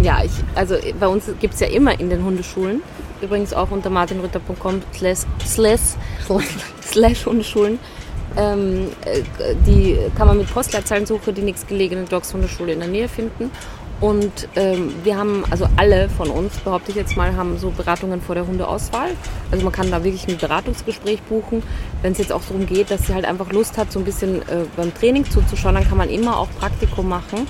Ja, 0.00 0.22
ich, 0.22 0.30
also 0.54 0.76
bei 1.00 1.08
uns 1.08 1.24
gibt 1.40 1.54
es 1.54 1.60
ja 1.60 1.66
immer 1.66 1.98
in 1.98 2.10
den 2.10 2.22
Hundeschulen, 2.22 2.80
übrigens 3.20 3.52
auch 3.52 3.72
unter 3.72 3.90
martinrütter.com 3.90 4.82
slash 5.44 7.26
Hundeschulen, 7.26 7.80
ähm, 8.36 8.92
äh, 9.04 9.22
die 9.66 9.98
kann 10.16 10.28
man 10.28 10.38
mit 10.38 10.48
Postleitzahlensuche 10.54 11.32
die 11.32 11.42
nächstgelegene 11.42 12.04
Dogs 12.04 12.32
Hundeschule 12.32 12.72
in 12.72 12.78
der 12.78 12.88
Nähe 12.88 13.08
finden. 13.08 13.50
Und 14.00 14.48
ähm, 14.56 14.94
wir 15.04 15.18
haben, 15.18 15.44
also 15.50 15.66
alle 15.76 16.08
von 16.08 16.30
uns, 16.30 16.56
behaupte 16.58 16.90
ich 16.90 16.96
jetzt 16.96 17.16
mal, 17.16 17.36
haben 17.36 17.58
so 17.58 17.70
Beratungen 17.70 18.22
vor 18.22 18.34
der 18.34 18.46
Hundeauswahl. 18.46 19.10
Also 19.50 19.62
man 19.62 19.72
kann 19.72 19.90
da 19.90 20.02
wirklich 20.02 20.26
ein 20.26 20.38
Beratungsgespräch 20.38 21.22
buchen. 21.22 21.62
Wenn 22.00 22.12
es 22.12 22.18
jetzt 22.18 22.32
auch 22.32 22.42
darum 22.42 22.64
geht, 22.64 22.90
dass 22.90 23.06
sie 23.06 23.14
halt 23.14 23.26
einfach 23.26 23.52
Lust 23.52 23.76
hat, 23.76 23.92
so 23.92 23.98
ein 23.98 24.06
bisschen 24.06 24.40
äh, 24.42 24.64
beim 24.74 24.94
Training 24.94 25.28
zuzuschauen, 25.30 25.74
dann 25.74 25.86
kann 25.86 25.98
man 25.98 26.08
immer 26.08 26.38
auch 26.38 26.48
Praktikum 26.58 27.08
machen. 27.08 27.46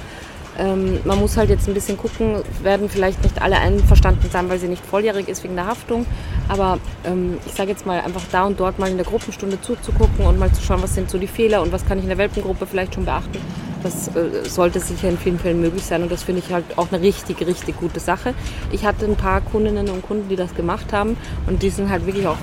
Ähm, 0.59 0.99
man 1.05 1.21
muss 1.21 1.37
halt 1.37 1.51
jetzt 1.51 1.69
ein 1.69 1.75
bisschen 1.75 1.97
gucken, 1.97 2.43
werden 2.63 2.91
vielleicht 2.91 3.23
nicht 3.23 3.41
alle 3.41 3.59
einverstanden 3.59 4.29
sein, 4.31 4.51
weil 4.51 4.59
sie 4.59 4.67
nicht 4.67 4.85
volljährig 4.85 5.29
ist 5.29 5.45
wegen 5.45 5.55
der 5.55 5.67
Haftung. 5.67 6.05
Aber 6.49 6.79
ähm, 7.05 7.39
ich 7.47 7.53
sage 7.53 7.71
jetzt 7.71 7.87
mal 7.87 8.01
einfach 8.01 8.23
da 8.33 8.45
und 8.45 8.59
dort 8.59 8.81
mal 8.81 8.91
in 8.91 8.97
der 8.97 9.07
Gruppenstunde 9.07 9.61
zuzugucken 9.61 10.27
und 10.27 10.39
mal 10.39 10.53
zu 10.53 10.63
schauen, 10.63 10.83
was 10.83 10.97
sind 10.97 11.11
so 11.11 11.19
die 11.19 11.29
Fehler 11.29 11.63
und 11.63 11.71
was 11.71 11.87
kann 11.87 11.99
ich 11.99 12.05
in 12.05 12.09
der 12.09 12.19
Welpengruppe 12.19 12.67
vielleicht 12.67 12.97
schon 12.97 13.05
beachten. 13.05 13.39
Das 13.83 14.09
äh, 14.09 14.49
sollte 14.49 14.81
sicher 14.81 15.09
in 15.09 15.19
vielen 15.19 15.39
Fällen 15.39 15.61
möglich 15.61 15.85
sein 15.85 16.03
und 16.03 16.13
das 16.13 16.23
finde 16.23 16.43
ich 16.45 16.53
halt 16.53 16.65
auch 16.77 16.93
eine 16.93 17.01
richtig, 17.01 17.47
richtig 17.47 17.79
gute 17.79 18.01
Sache. 18.01 18.35
Ich 18.73 18.85
hatte 18.85 19.07
ein 19.07 19.17
paar 19.17 19.41
Kundinnen 19.41 19.89
und 19.89 20.03
Kunden, 20.03 20.29
die 20.29 20.37
das 20.37 20.55
gemacht 20.55 20.93
haben 20.93 21.17
und 21.47 21.63
die 21.63 21.71
sind 21.71 21.89
halt 21.89 22.07
wirklich 22.07 22.27
auch 22.27 22.39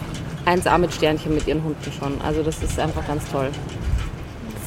1A 0.45 0.77
mit 0.77 0.93
Sternchen 0.93 1.33
mit 1.33 1.47
ihren 1.47 1.63
Hunden 1.63 1.91
schon. 1.91 2.19
Also 2.21 2.41
das 2.41 2.63
ist 2.63 2.79
einfach 2.79 3.05
ganz 3.05 3.29
toll. 3.29 3.49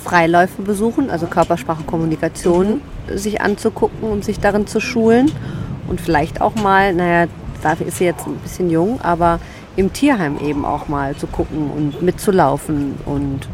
Freiläufe 0.04 0.62
besuchen, 0.62 1.10
also 1.10 1.26
Körpersprache, 1.26 1.84
Kommunikation 1.84 2.80
sich 3.12 3.40
anzugucken 3.40 4.08
und 4.08 4.24
sich 4.24 4.40
darin 4.40 4.66
zu 4.66 4.80
schulen. 4.80 5.30
Und 5.88 6.00
vielleicht 6.00 6.40
auch 6.40 6.54
mal, 6.54 6.94
naja, 6.94 7.28
dafür 7.62 7.86
ist 7.86 7.98
sie 7.98 8.04
jetzt 8.04 8.26
ein 8.26 8.36
bisschen 8.36 8.70
jung, 8.70 9.00
aber 9.00 9.40
im 9.76 9.92
Tierheim 9.92 10.38
eben 10.38 10.64
auch 10.64 10.88
mal 10.88 11.16
zu 11.16 11.26
gucken 11.26 11.70
und 11.70 12.02
mitzulaufen 12.02 12.96
und 13.06 13.48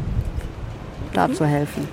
da 1.13 1.31
zu 1.31 1.45
helfen. 1.45 1.87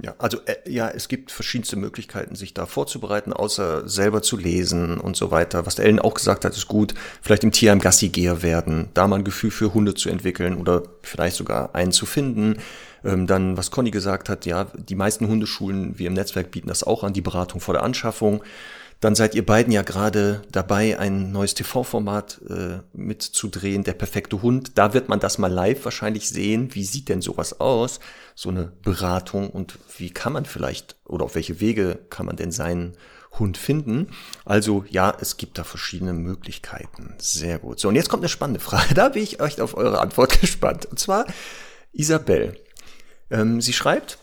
Ja, 0.00 0.14
also 0.18 0.38
äh, 0.46 0.54
ja, 0.70 0.88
es 0.88 1.08
gibt 1.08 1.32
verschiedenste 1.32 1.74
Möglichkeiten, 1.74 2.36
sich 2.36 2.54
da 2.54 2.66
vorzubereiten, 2.66 3.32
außer 3.32 3.88
selber 3.88 4.22
zu 4.22 4.36
lesen 4.36 4.98
und 4.98 5.16
so 5.16 5.32
weiter. 5.32 5.66
Was 5.66 5.74
der 5.74 5.86
Ellen 5.86 5.98
auch 5.98 6.14
gesagt 6.14 6.44
hat, 6.44 6.56
ist 6.56 6.68
gut, 6.68 6.94
vielleicht 7.20 7.42
im 7.42 7.50
Tierheim 7.50 7.80
Gassigeher 7.80 8.42
werden, 8.42 8.90
da 8.94 9.08
mal 9.08 9.16
ein 9.16 9.24
Gefühl 9.24 9.50
für 9.50 9.74
Hunde 9.74 9.94
zu 9.94 10.08
entwickeln 10.08 10.56
oder 10.56 10.84
vielleicht 11.02 11.36
sogar 11.36 11.74
einen 11.74 11.90
zu 11.90 12.06
finden. 12.06 12.58
Ähm, 13.04 13.26
dann, 13.26 13.56
was 13.56 13.72
Conny 13.72 13.90
gesagt 13.90 14.28
hat, 14.28 14.46
ja, 14.46 14.68
die 14.74 14.94
meisten 14.94 15.26
Hundeschulen, 15.26 15.98
wir 15.98 16.06
im 16.06 16.14
Netzwerk 16.14 16.52
bieten 16.52 16.68
das 16.68 16.84
auch 16.84 17.02
an, 17.02 17.12
die 17.12 17.20
Beratung 17.20 17.60
vor 17.60 17.74
der 17.74 17.82
Anschaffung. 17.82 18.42
Dann 19.00 19.14
seid 19.14 19.36
ihr 19.36 19.46
beiden 19.46 19.72
ja 19.72 19.82
gerade 19.82 20.42
dabei, 20.50 20.98
ein 20.98 21.30
neues 21.30 21.54
TV-Format 21.54 22.40
äh, 22.48 22.78
mitzudrehen, 22.92 23.84
der 23.84 23.92
perfekte 23.92 24.42
Hund. 24.42 24.72
Da 24.76 24.92
wird 24.92 25.08
man 25.08 25.20
das 25.20 25.38
mal 25.38 25.52
live 25.52 25.84
wahrscheinlich 25.84 26.28
sehen. 26.28 26.74
Wie 26.74 26.84
sieht 26.84 27.08
denn 27.08 27.22
sowas 27.22 27.60
aus? 27.60 28.00
So 28.34 28.48
eine 28.48 28.72
Beratung 28.82 29.50
und 29.50 29.78
wie 29.96 30.10
kann 30.10 30.32
man 30.32 30.46
vielleicht 30.46 30.96
oder 31.04 31.24
auf 31.24 31.36
welche 31.36 31.60
Wege 31.60 32.00
kann 32.10 32.26
man 32.26 32.36
denn 32.36 32.50
seinen 32.50 32.96
Hund 33.38 33.56
finden? 33.56 34.08
Also 34.44 34.84
ja, 34.88 35.16
es 35.20 35.36
gibt 35.36 35.58
da 35.58 35.64
verschiedene 35.64 36.12
Möglichkeiten. 36.12 37.14
Sehr 37.18 37.60
gut. 37.60 37.78
So, 37.78 37.88
und 37.88 37.94
jetzt 37.94 38.08
kommt 38.08 38.22
eine 38.22 38.28
spannende 38.28 38.60
Frage. 38.60 38.94
Da 38.94 39.10
bin 39.10 39.22
ich 39.22 39.38
echt 39.38 39.60
auf 39.60 39.76
eure 39.76 40.00
Antwort 40.00 40.40
gespannt. 40.40 40.86
Und 40.86 40.98
zwar 40.98 41.24
Isabel. 41.92 42.58
Ähm, 43.30 43.60
sie 43.60 43.72
schreibt, 43.72 44.18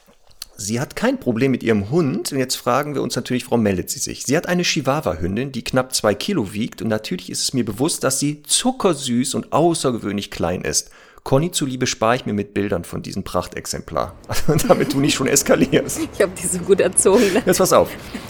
Sie 0.57 0.79
hat 0.79 0.95
kein 0.95 1.19
Problem 1.19 1.51
mit 1.51 1.63
ihrem 1.63 1.89
Hund. 1.89 2.31
Und 2.31 2.37
jetzt 2.37 2.55
fragen 2.55 2.95
wir 2.95 3.01
uns 3.01 3.15
natürlich, 3.15 3.45
warum 3.45 3.61
meldet 3.61 3.89
sie 3.89 3.99
sich? 3.99 4.23
Sie 4.25 4.37
hat 4.37 4.47
eine 4.47 4.63
Chihuahua-Hündin, 4.63 5.51
die 5.51 5.63
knapp 5.63 5.93
zwei 5.93 6.15
Kilo 6.15 6.53
wiegt. 6.53 6.81
Und 6.81 6.87
natürlich 6.87 7.29
ist 7.29 7.41
es 7.41 7.53
mir 7.53 7.65
bewusst, 7.65 8.03
dass 8.03 8.19
sie 8.19 8.41
zuckersüß 8.43 9.35
und 9.35 9.51
außergewöhnlich 9.51 10.31
klein 10.31 10.61
ist. 10.61 10.91
Conny 11.23 11.51
zuliebe 11.51 11.87
spare 11.87 12.15
ich 12.17 12.25
mir 12.27 12.33
mit 12.33 12.53
Bildern 12.53 12.83
von 12.83 13.01
diesem 13.01 13.23
Prachtexemplar. 13.23 14.13
damit 14.67 14.93
du 14.93 14.99
nicht 14.99 15.15
schon 15.15 15.27
eskalierst. 15.27 15.99
Ich 16.13 16.21
habe 16.21 16.31
die 16.41 16.47
so 16.47 16.59
gut 16.59 16.79
erzogen. 16.79 17.33
Ne? 17.33 17.41
Jetzt 17.45 17.57
pass 17.57 17.73
auf. 17.73 17.89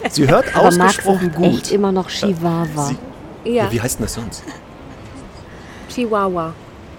Sie 0.10 0.28
hört 0.28 0.56
Aber 0.56 0.72
Max 0.72 0.80
ausgesprochen 0.80 1.26
sagt 1.26 1.36
gut. 1.36 1.46
echt 1.46 1.72
immer 1.72 1.92
noch 1.92 2.10
Chihuahua. 2.10 2.88
Sie, 3.44 3.52
Ja, 3.52 3.72
Wie 3.72 3.82
heißt 3.82 4.00
denn 4.00 4.06
das 4.06 4.14
sonst? 4.14 4.44
Chihuahua. 5.94 6.54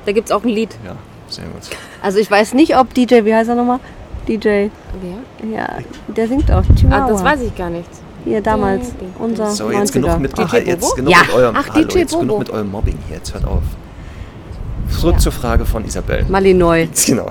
Da 0.04 0.12
gibt 0.12 0.28
es 0.28 0.32
auch 0.32 0.44
ein 0.44 0.50
Lied. 0.50 0.76
Ja, 0.84 0.96
sehr 1.28 1.46
gut. 1.46 1.62
Also 2.02 2.18
ich 2.18 2.30
weiß 2.30 2.54
nicht, 2.54 2.76
ob 2.76 2.94
DJ, 2.94 3.24
wie 3.24 3.34
heißt 3.34 3.48
er 3.48 3.56
nochmal? 3.56 3.80
DJ, 4.28 4.68
Wer? 5.00 5.48
ja, 5.50 5.78
der 6.08 6.28
singt 6.28 6.50
auch 6.50 6.64
Chihuahua. 6.74 7.04
Ah, 7.04 7.08
das 7.08 7.22
weiß 7.24 7.40
ich 7.42 7.54
gar 7.54 7.70
nicht. 7.70 7.88
Hier 8.24 8.40
damals, 8.40 8.88
unser 9.20 9.50
So, 9.52 9.70
jetzt 9.70 9.90
90er. 9.90 10.00
genug 10.00 10.18
mit, 10.20 10.36
DJ 10.36 10.42
aha, 10.42 10.56
jetzt 10.58 10.80
Bobo? 10.80 10.94
genug 10.96 11.12
Ja. 11.12 11.20
mit 11.22 11.34
eurem, 11.34 11.56
Ach, 11.56 11.68
hallo, 11.72 11.86
DJ 11.86 11.98
jetzt 11.98 12.10
genug 12.12 12.26
Bobo. 12.28 12.38
mit 12.40 12.50
eurem 12.50 12.70
Mobbing 12.70 12.98
hier. 13.06 13.16
Jetzt 13.18 13.32
hört 13.34 13.44
auf. 13.44 13.62
Zurück 14.98 15.14
Ja. 15.14 15.18
zur 15.20 15.32
Frage 15.32 15.64
von 15.64 15.84
Isabel. 15.84 16.24
Malinois. 16.28 16.88
Genau. 17.06 17.30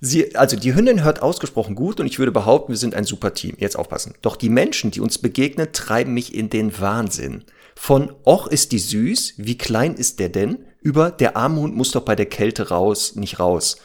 Sie, 0.00 0.36
also 0.36 0.56
die 0.58 0.74
Hündin 0.74 1.02
hört 1.02 1.22
ausgesprochen 1.22 1.74
gut 1.74 1.98
und 1.98 2.06
ich 2.06 2.18
würde 2.18 2.30
behaupten, 2.32 2.72
wir 2.72 2.76
sind 2.76 2.94
ein 2.94 3.04
super 3.04 3.32
Team. 3.32 3.54
Jetzt 3.58 3.78
aufpassen. 3.78 4.12
Doch 4.20 4.36
die 4.36 4.50
Menschen, 4.50 4.90
die 4.90 5.00
uns 5.00 5.16
begegnen, 5.16 5.68
treiben 5.72 6.12
mich 6.12 6.34
in 6.34 6.50
den 6.50 6.78
Wahnsinn. 6.78 7.44
Von 7.74 8.12
Och 8.26 8.46
ist 8.48 8.72
die 8.72 8.78
süß, 8.78 9.34
wie 9.38 9.56
klein 9.56 9.94
ist 9.94 10.20
der 10.20 10.28
denn? 10.28 10.58
Über 10.82 11.10
der 11.10 11.38
arme 11.38 11.60
Hund 11.60 11.74
muss 11.74 11.90
doch 11.92 12.02
bei 12.02 12.16
der 12.16 12.26
Kälte 12.26 12.68
raus, 12.68 13.14
nicht 13.16 13.40
raus. 13.40 13.78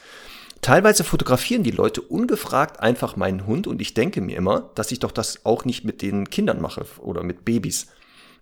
Teilweise 0.62 1.04
fotografieren 1.04 1.64
die 1.64 1.72
Leute 1.72 2.02
ungefragt 2.02 2.82
einfach 2.82 3.16
meinen 3.16 3.48
Hund 3.48 3.66
und 3.66 3.82
ich 3.82 3.94
denke 3.94 4.22
mir 4.22 4.38
immer, 4.38 4.72
dass 4.76 4.92
ich 4.92 5.00
doch 5.00 5.12
das 5.12 5.46
auch 5.46 5.64
nicht 5.66 5.86
mit 5.86 6.02
den 6.02 6.30
Kindern 6.30 6.62
mache 6.62 6.86
oder 7.00 7.24
mit 7.24 7.46
Babys. 7.46 7.88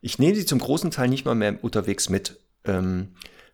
Ich 0.02 0.20
nehme 0.20 0.36
sie 0.36 0.46
zum 0.46 0.60
großen 0.60 0.92
Teil 0.92 1.10
nicht 1.10 1.26
mal 1.26 1.36
mehr 1.36 1.64
unterwegs 1.64 2.10
mit, 2.10 2.40
ähm, 2.66 3.10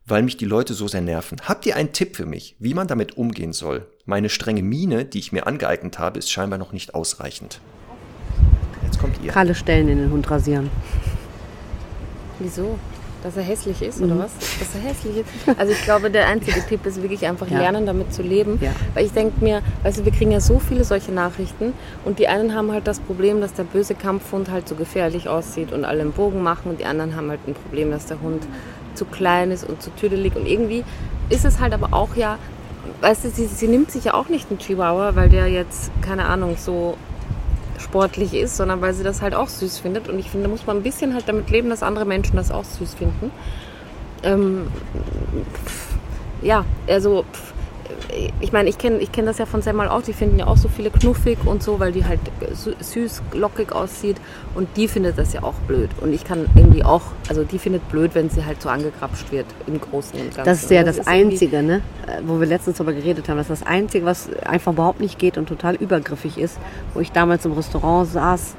weil 0.06 0.24
mich 0.24 0.38
die 0.38 0.46
Leute 0.46 0.74
so 0.74 0.88
sehr 0.88 1.02
nerven. 1.02 1.42
Habt 1.44 1.66
ihr 1.66 1.76
einen 1.76 1.94
Tipp 1.94 2.16
für 2.16 2.26
mich, 2.26 2.56
wie 2.60 2.74
man 2.74 2.88
damit 2.88 3.18
umgehen 3.18 3.54
soll? 3.54 3.88
Meine 4.06 4.30
strenge 4.30 4.64
Miene, 4.64 5.06
die 5.06 5.20
ich 5.20 5.32
mir 5.32 5.46
angeeignet 5.46 6.00
habe, 6.00 6.20
ist 6.20 6.32
scheinbar 6.32 6.60
noch 6.60 6.72
nicht 6.72 6.96
ausreichend. 6.96 7.60
Jetzt 8.84 9.00
kommt 9.00 9.22
ihr. 9.24 9.32
Kahle 9.32 9.56
Stellen 9.56 9.88
in 9.88 9.98
den 9.98 10.12
Hund 10.12 10.30
rasieren. 10.30 10.70
Wieso? 12.40 12.78
Dass 13.24 13.38
er 13.38 13.44
hässlich 13.44 13.82
ist 13.82 14.02
oder 14.02 14.20
was? 14.20 14.32
Dass 14.60 14.76
er 14.76 14.82
hässlich 14.90 15.18
ist. 15.18 15.58
Also 15.60 15.72
ich 15.72 15.82
glaube, 15.84 16.12
der 16.12 16.28
einzige 16.28 16.60
Tipp 16.68 16.86
ist 16.86 17.02
wirklich 17.02 17.26
einfach 17.26 17.48
Ja. 17.50 17.58
lernen, 17.60 17.86
damit 17.86 18.14
zu 18.14 18.22
leben. 18.22 18.60
Ja. 18.62 18.72
Weil 18.94 19.06
ich 19.06 19.14
denke 19.14 19.44
mir, 19.44 19.62
weißt 19.84 20.00
du, 20.00 20.06
wir 20.06 20.12
kriegen 20.12 20.32
ja 20.32 20.42
so 20.42 20.60
viele 20.60 20.84
solche 20.84 21.12
Nachrichten 21.14 21.74
und 22.04 22.20
die 22.20 22.28
einen 22.28 22.54
haben 22.54 22.72
halt 22.72 22.86
das 22.86 23.00
Problem, 23.00 23.40
dass 23.42 23.54
der 23.54 23.64
böse 23.64 23.96
Kampfhund 23.96 24.52
halt 24.52 24.68
so 24.68 24.76
gefährlich 24.76 25.30
aussieht 25.30 25.72
und 25.72 25.86
alle 25.86 26.02
einen 26.02 26.12
Bogen 26.12 26.44
machen 26.44 26.70
und 26.72 26.80
die 26.80 26.86
anderen 26.86 27.16
haben 27.16 27.30
halt 27.30 27.40
ein 27.48 27.54
Problem, 27.54 27.92
dass 27.92 28.06
der 28.08 28.22
Hund 28.22 28.44
zu 28.94 29.06
klein 29.06 29.52
ist 29.52 29.68
und 29.68 29.82
zu 29.82 29.90
tüdelig 29.96 30.36
und 30.36 30.46
irgendwie 30.46 30.84
ist 31.30 31.46
es 31.46 31.60
halt 31.60 31.74
aber 31.74 31.94
auch 31.94 32.16
ja 32.16 32.38
weißt 33.02 33.24
du, 33.26 33.30
sie, 33.30 33.46
sie 33.48 33.68
nimmt 33.68 33.90
sich 33.92 34.04
ja 34.06 34.14
auch 34.14 34.28
nicht 34.30 34.50
einen 34.50 34.60
Chihuahua, 34.60 35.16
weil 35.16 35.30
der 35.30 35.48
jetzt, 35.48 35.90
keine 36.02 36.26
Ahnung, 36.26 36.56
so 36.58 36.98
sportlich 37.80 38.34
ist, 38.34 38.58
sondern 38.58 38.82
weil 38.82 38.94
sie 38.94 39.04
das 39.04 39.22
halt 39.22 39.36
auch 39.36 39.48
süß 39.48 39.80
findet. 39.80 40.10
Und 40.10 40.20
ich 40.20 40.30
finde, 40.30 40.48
da 40.48 40.52
muss 40.52 40.66
man 40.66 40.78
ein 40.78 40.84
bisschen 40.84 41.14
halt 41.14 41.28
damit 41.28 41.50
leben, 41.50 41.70
dass 41.70 41.84
andere 41.84 42.06
Menschen 42.06 42.36
das 42.36 42.52
auch 42.52 42.64
süß 42.64 42.94
finden. 42.96 43.32
Ähm, 44.24 44.68
ja, 46.42 46.66
also 46.88 47.26
pff, 47.32 47.53
ich 48.40 48.52
meine, 48.52 48.70
ich 48.70 48.78
kenne 48.78 48.98
ich 48.98 49.12
kenn 49.12 49.26
das 49.26 49.38
ja 49.38 49.46
von 49.46 49.62
Semmel 49.62 49.88
auch, 49.88 50.02
die 50.02 50.14
finden 50.14 50.40
ja 50.40 50.48
auch 50.48 50.58
so 50.58 50.68
viele 50.68 50.90
knuffig 50.90 51.38
und 51.46 51.64
so, 51.64 51.80
weil 51.80 51.92
die 51.92 52.06
halt 52.06 52.20
süß, 52.80 53.22
lockig 53.34 53.72
aussieht 53.72 54.18
und 54.56 54.68
die 54.78 54.88
findet 54.88 55.18
das 55.18 55.34
ja 55.34 55.44
auch 55.44 55.56
blöd. 55.68 55.90
Und 56.02 56.14
ich 56.14 56.24
kann 56.24 56.46
irgendwie 56.56 56.84
auch, 56.84 57.02
also 57.30 57.44
die 57.44 57.60
findet 57.60 57.88
blöd, 57.90 58.12
wenn 58.14 58.30
sie 58.30 58.46
halt 58.46 58.62
so 58.62 58.70
angegrapscht 58.70 59.32
wird 59.32 59.46
im 59.68 59.80
Großen 59.80 60.20
und 60.20 60.36
Ganzen. 60.36 60.46
Das 60.46 60.64
ist 60.64 60.72
ja 60.72 60.84
das, 60.84 60.98
das 60.98 61.08
Einzige, 61.08 61.64
ne? 61.64 61.82
Äh, 62.08 62.22
wo 62.26 62.40
wir 62.40 62.48
letztens 62.48 62.78
darüber 62.78 62.94
geredet 62.94 63.30
haben, 63.30 63.38
das 63.38 63.50
ist 63.50 63.62
das 63.62 63.68
Einzige, 63.68 64.06
was 64.06 64.30
einfach 64.44 64.74
überhaupt 64.74 65.00
nicht 65.00 65.20
geht 65.20 65.38
und 65.38 65.48
total 65.48 65.76
übergriffig 65.76 66.38
ist, 66.38 66.58
wo 66.94 67.00
ich 67.00 67.12
damals 67.12 67.46
im 67.46 67.54
Restaurant 67.54 68.10
saß 68.10 68.56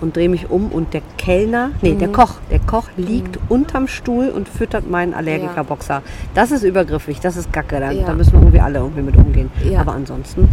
und 0.00 0.16
drehe 0.16 0.28
mich 0.28 0.50
um 0.50 0.70
und 0.70 0.94
der 0.94 1.02
Kellner, 1.18 1.70
nee, 1.82 1.92
mhm. 1.92 1.98
der 1.98 2.08
Koch, 2.08 2.34
der 2.50 2.60
Koch 2.60 2.88
liegt 2.96 3.36
mhm. 3.36 3.46
unterm 3.48 3.88
Stuhl 3.88 4.28
und 4.28 4.48
füttert 4.48 4.88
meinen 4.90 5.14
Allergikerboxer. 5.14 5.94
Ja. 5.94 6.02
Das 6.34 6.50
ist 6.50 6.62
übergriffig, 6.62 7.20
das 7.20 7.36
ist 7.36 7.52
Gacke, 7.52 7.80
da, 7.80 7.90
ja. 7.90 8.06
da, 8.06 8.14
müssen 8.14 8.32
wir 8.32 8.40
irgendwie 8.40 8.60
alle 8.60 8.78
irgendwie 8.80 9.02
mit 9.02 9.16
umgehen. 9.16 9.50
Ja. 9.64 9.80
Aber 9.80 9.92
ansonsten 9.92 10.48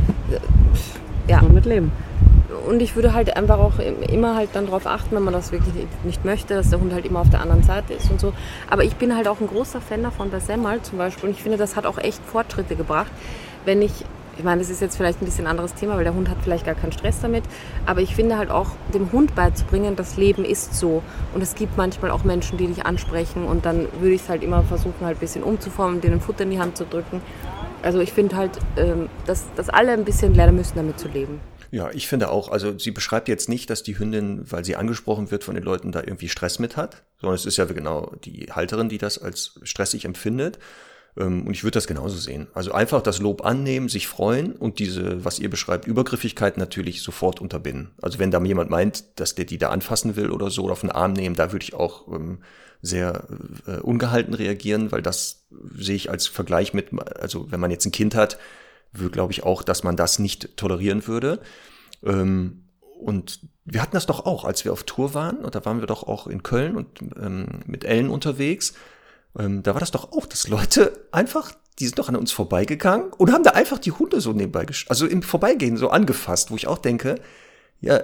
ja. 1.27 1.41
mit 1.41 1.65
leben. 1.65 1.91
Und 2.67 2.81
ich 2.81 2.95
würde 2.95 3.13
halt 3.13 3.35
einfach 3.35 3.57
auch 3.57 3.79
immer 3.79 4.35
halt 4.35 4.49
dann 4.53 4.65
darauf 4.65 4.85
achten, 4.85 5.15
wenn 5.15 5.23
man 5.23 5.33
das 5.33 5.51
wirklich 5.51 5.73
nicht 6.03 6.23
möchte, 6.25 6.53
dass 6.53 6.69
der 6.69 6.79
Hund 6.79 6.93
halt 6.93 7.05
immer 7.05 7.21
auf 7.21 7.29
der 7.29 7.41
anderen 7.41 7.63
Seite 7.63 7.93
ist 7.93 8.11
und 8.11 8.19
so. 8.19 8.33
Aber 8.69 8.83
ich 8.83 8.95
bin 8.95 9.15
halt 9.15 9.27
auch 9.27 9.41
ein 9.41 9.47
großer 9.47 9.81
Fan 9.81 10.03
davon 10.03 10.29
bei 10.29 10.39
Semmel 10.39 10.81
zum 10.81 10.97
Beispiel 10.97 11.29
und 11.29 11.35
ich 11.35 11.41
finde, 11.41 11.57
das 11.57 11.75
hat 11.75 11.85
auch 11.85 11.97
echt 11.97 12.21
Fortschritte 12.23 12.75
gebracht, 12.75 13.11
wenn 13.65 13.81
ich 13.81 14.05
ich 14.37 14.43
meine, 14.43 14.61
das 14.61 14.69
ist 14.69 14.81
jetzt 14.81 14.97
vielleicht 14.97 15.21
ein 15.21 15.25
bisschen 15.25 15.47
anderes 15.47 15.73
Thema, 15.73 15.95
weil 15.95 16.03
der 16.03 16.13
Hund 16.13 16.29
hat 16.29 16.37
vielleicht 16.43 16.65
gar 16.65 16.75
keinen 16.75 16.91
Stress 16.91 17.19
damit. 17.21 17.43
Aber 17.85 18.01
ich 18.01 18.15
finde 18.15 18.37
halt 18.37 18.49
auch, 18.49 18.69
dem 18.93 19.11
Hund 19.11 19.35
beizubringen, 19.35 19.95
das 19.95 20.17
Leben 20.17 20.45
ist 20.45 20.73
so. 20.73 21.03
Und 21.33 21.41
es 21.41 21.55
gibt 21.55 21.77
manchmal 21.77 22.11
auch 22.11 22.23
Menschen, 22.23 22.57
die 22.57 22.67
dich 22.67 22.85
ansprechen. 22.85 23.45
Und 23.45 23.65
dann 23.65 23.87
würde 23.99 24.15
ich 24.15 24.21
es 24.21 24.29
halt 24.29 24.43
immer 24.43 24.63
versuchen, 24.63 25.05
halt 25.05 25.17
ein 25.17 25.19
bisschen 25.19 25.43
umzuformen, 25.43 26.01
denen 26.01 26.21
Futter 26.21 26.43
in 26.43 26.51
die 26.51 26.59
Hand 26.59 26.77
zu 26.77 26.85
drücken. 26.85 27.21
Also 27.81 27.99
ich 27.99 28.13
finde 28.13 28.35
halt, 28.35 28.59
ähm, 28.77 29.09
dass, 29.25 29.45
dass 29.55 29.69
alle 29.69 29.91
ein 29.91 30.05
bisschen 30.05 30.33
lernen 30.33 30.55
müssen, 30.55 30.75
damit 30.75 30.99
zu 30.99 31.07
leben. 31.07 31.39
Ja, 31.71 31.89
ich 31.91 32.07
finde 32.07 32.29
auch, 32.29 32.51
also 32.51 32.77
sie 32.77 32.91
beschreibt 32.91 33.29
jetzt 33.29 33.47
nicht, 33.47 33.69
dass 33.69 33.81
die 33.81 33.97
Hündin, 33.97 34.43
weil 34.51 34.65
sie 34.65 34.75
angesprochen 34.75 35.31
wird 35.31 35.45
von 35.45 35.55
den 35.55 35.63
Leuten, 35.63 35.93
da 35.93 36.01
irgendwie 36.01 36.27
Stress 36.27 36.59
mit 36.59 36.75
hat, 36.75 37.03
sondern 37.19 37.35
es 37.35 37.45
ist 37.45 37.57
ja 37.57 37.65
genau 37.65 38.11
die 38.25 38.47
Halterin, 38.51 38.89
die 38.89 38.97
das 38.97 39.17
als 39.17 39.57
stressig 39.63 40.03
empfindet. 40.03 40.59
Ähm, 41.17 41.47
und 41.47 41.53
ich 41.53 41.63
würde 41.63 41.75
das 41.75 41.87
genauso 41.87 42.17
sehen. 42.17 42.47
Also 42.53 42.71
einfach 42.71 43.01
das 43.01 43.19
Lob 43.19 43.45
annehmen, 43.45 43.89
sich 43.89 44.07
freuen 44.07 44.53
und 44.53 44.79
diese, 44.79 45.23
was 45.25 45.39
ihr 45.39 45.49
beschreibt, 45.49 45.87
Übergriffigkeit 45.87 46.57
natürlich 46.57 47.01
sofort 47.01 47.41
unterbinden. 47.41 47.91
Also 48.01 48.19
wenn 48.19 48.31
da 48.31 48.41
jemand 48.41 48.69
meint, 48.69 49.19
dass 49.19 49.35
der 49.35 49.45
die 49.45 49.57
da 49.57 49.69
anfassen 49.69 50.15
will 50.15 50.31
oder 50.31 50.49
so 50.49 50.63
oder 50.63 50.73
auf 50.73 50.81
den 50.81 50.91
Arm 50.91 51.13
nehmen, 51.13 51.35
da 51.35 51.51
würde 51.51 51.63
ich 51.63 51.73
auch 51.73 52.07
ähm, 52.07 52.39
sehr 52.81 53.27
äh, 53.67 53.77
ungehalten 53.77 54.33
reagieren, 54.33 54.91
weil 54.91 55.01
das 55.01 55.45
sehe 55.75 55.95
ich 55.95 56.09
als 56.09 56.27
Vergleich 56.27 56.73
mit, 56.73 56.89
also 57.19 57.51
wenn 57.51 57.59
man 57.59 57.71
jetzt 57.71 57.85
ein 57.85 57.91
Kind 57.91 58.15
hat, 58.15 58.37
würde 58.91 59.11
glaube 59.11 59.33
ich 59.33 59.43
auch, 59.43 59.63
dass 59.63 59.83
man 59.83 59.95
das 59.95 60.19
nicht 60.19 60.57
tolerieren 60.57 61.07
würde. 61.07 61.39
Ähm, 62.03 62.65
und 62.99 63.39
wir 63.65 63.81
hatten 63.81 63.93
das 63.93 64.05
doch 64.05 64.25
auch, 64.25 64.45
als 64.45 64.65
wir 64.65 64.73
auf 64.73 64.83
Tour 64.83 65.13
waren, 65.13 65.37
und 65.37 65.55
da 65.55 65.65
waren 65.65 65.79
wir 65.79 65.87
doch 65.87 66.03
auch 66.03 66.27
in 66.27 66.43
Köln 66.43 66.75
und 66.75 67.01
ähm, 67.19 67.61
mit 67.65 67.83
Ellen 67.83 68.09
unterwegs 68.09 68.73
ähm, 69.37 69.63
da 69.63 69.73
war 69.73 69.79
das 69.79 69.91
doch 69.91 70.11
auch, 70.11 70.25
dass 70.25 70.47
Leute 70.47 71.07
einfach, 71.11 71.51
die 71.79 71.85
sind 71.85 71.99
doch 71.99 72.09
an 72.09 72.15
uns 72.15 72.31
vorbeigegangen 72.31 73.11
und 73.17 73.31
haben 73.31 73.43
da 73.43 73.51
einfach 73.51 73.79
die 73.79 73.91
Hunde 73.91 74.21
so 74.21 74.33
nebenbei, 74.33 74.65
also 74.87 75.07
im 75.07 75.23
Vorbeigehen 75.23 75.77
so 75.77 75.89
angefasst, 75.89 76.51
wo 76.51 76.55
ich 76.55 76.67
auch 76.67 76.77
denke, 76.77 77.15
ja, 77.79 78.01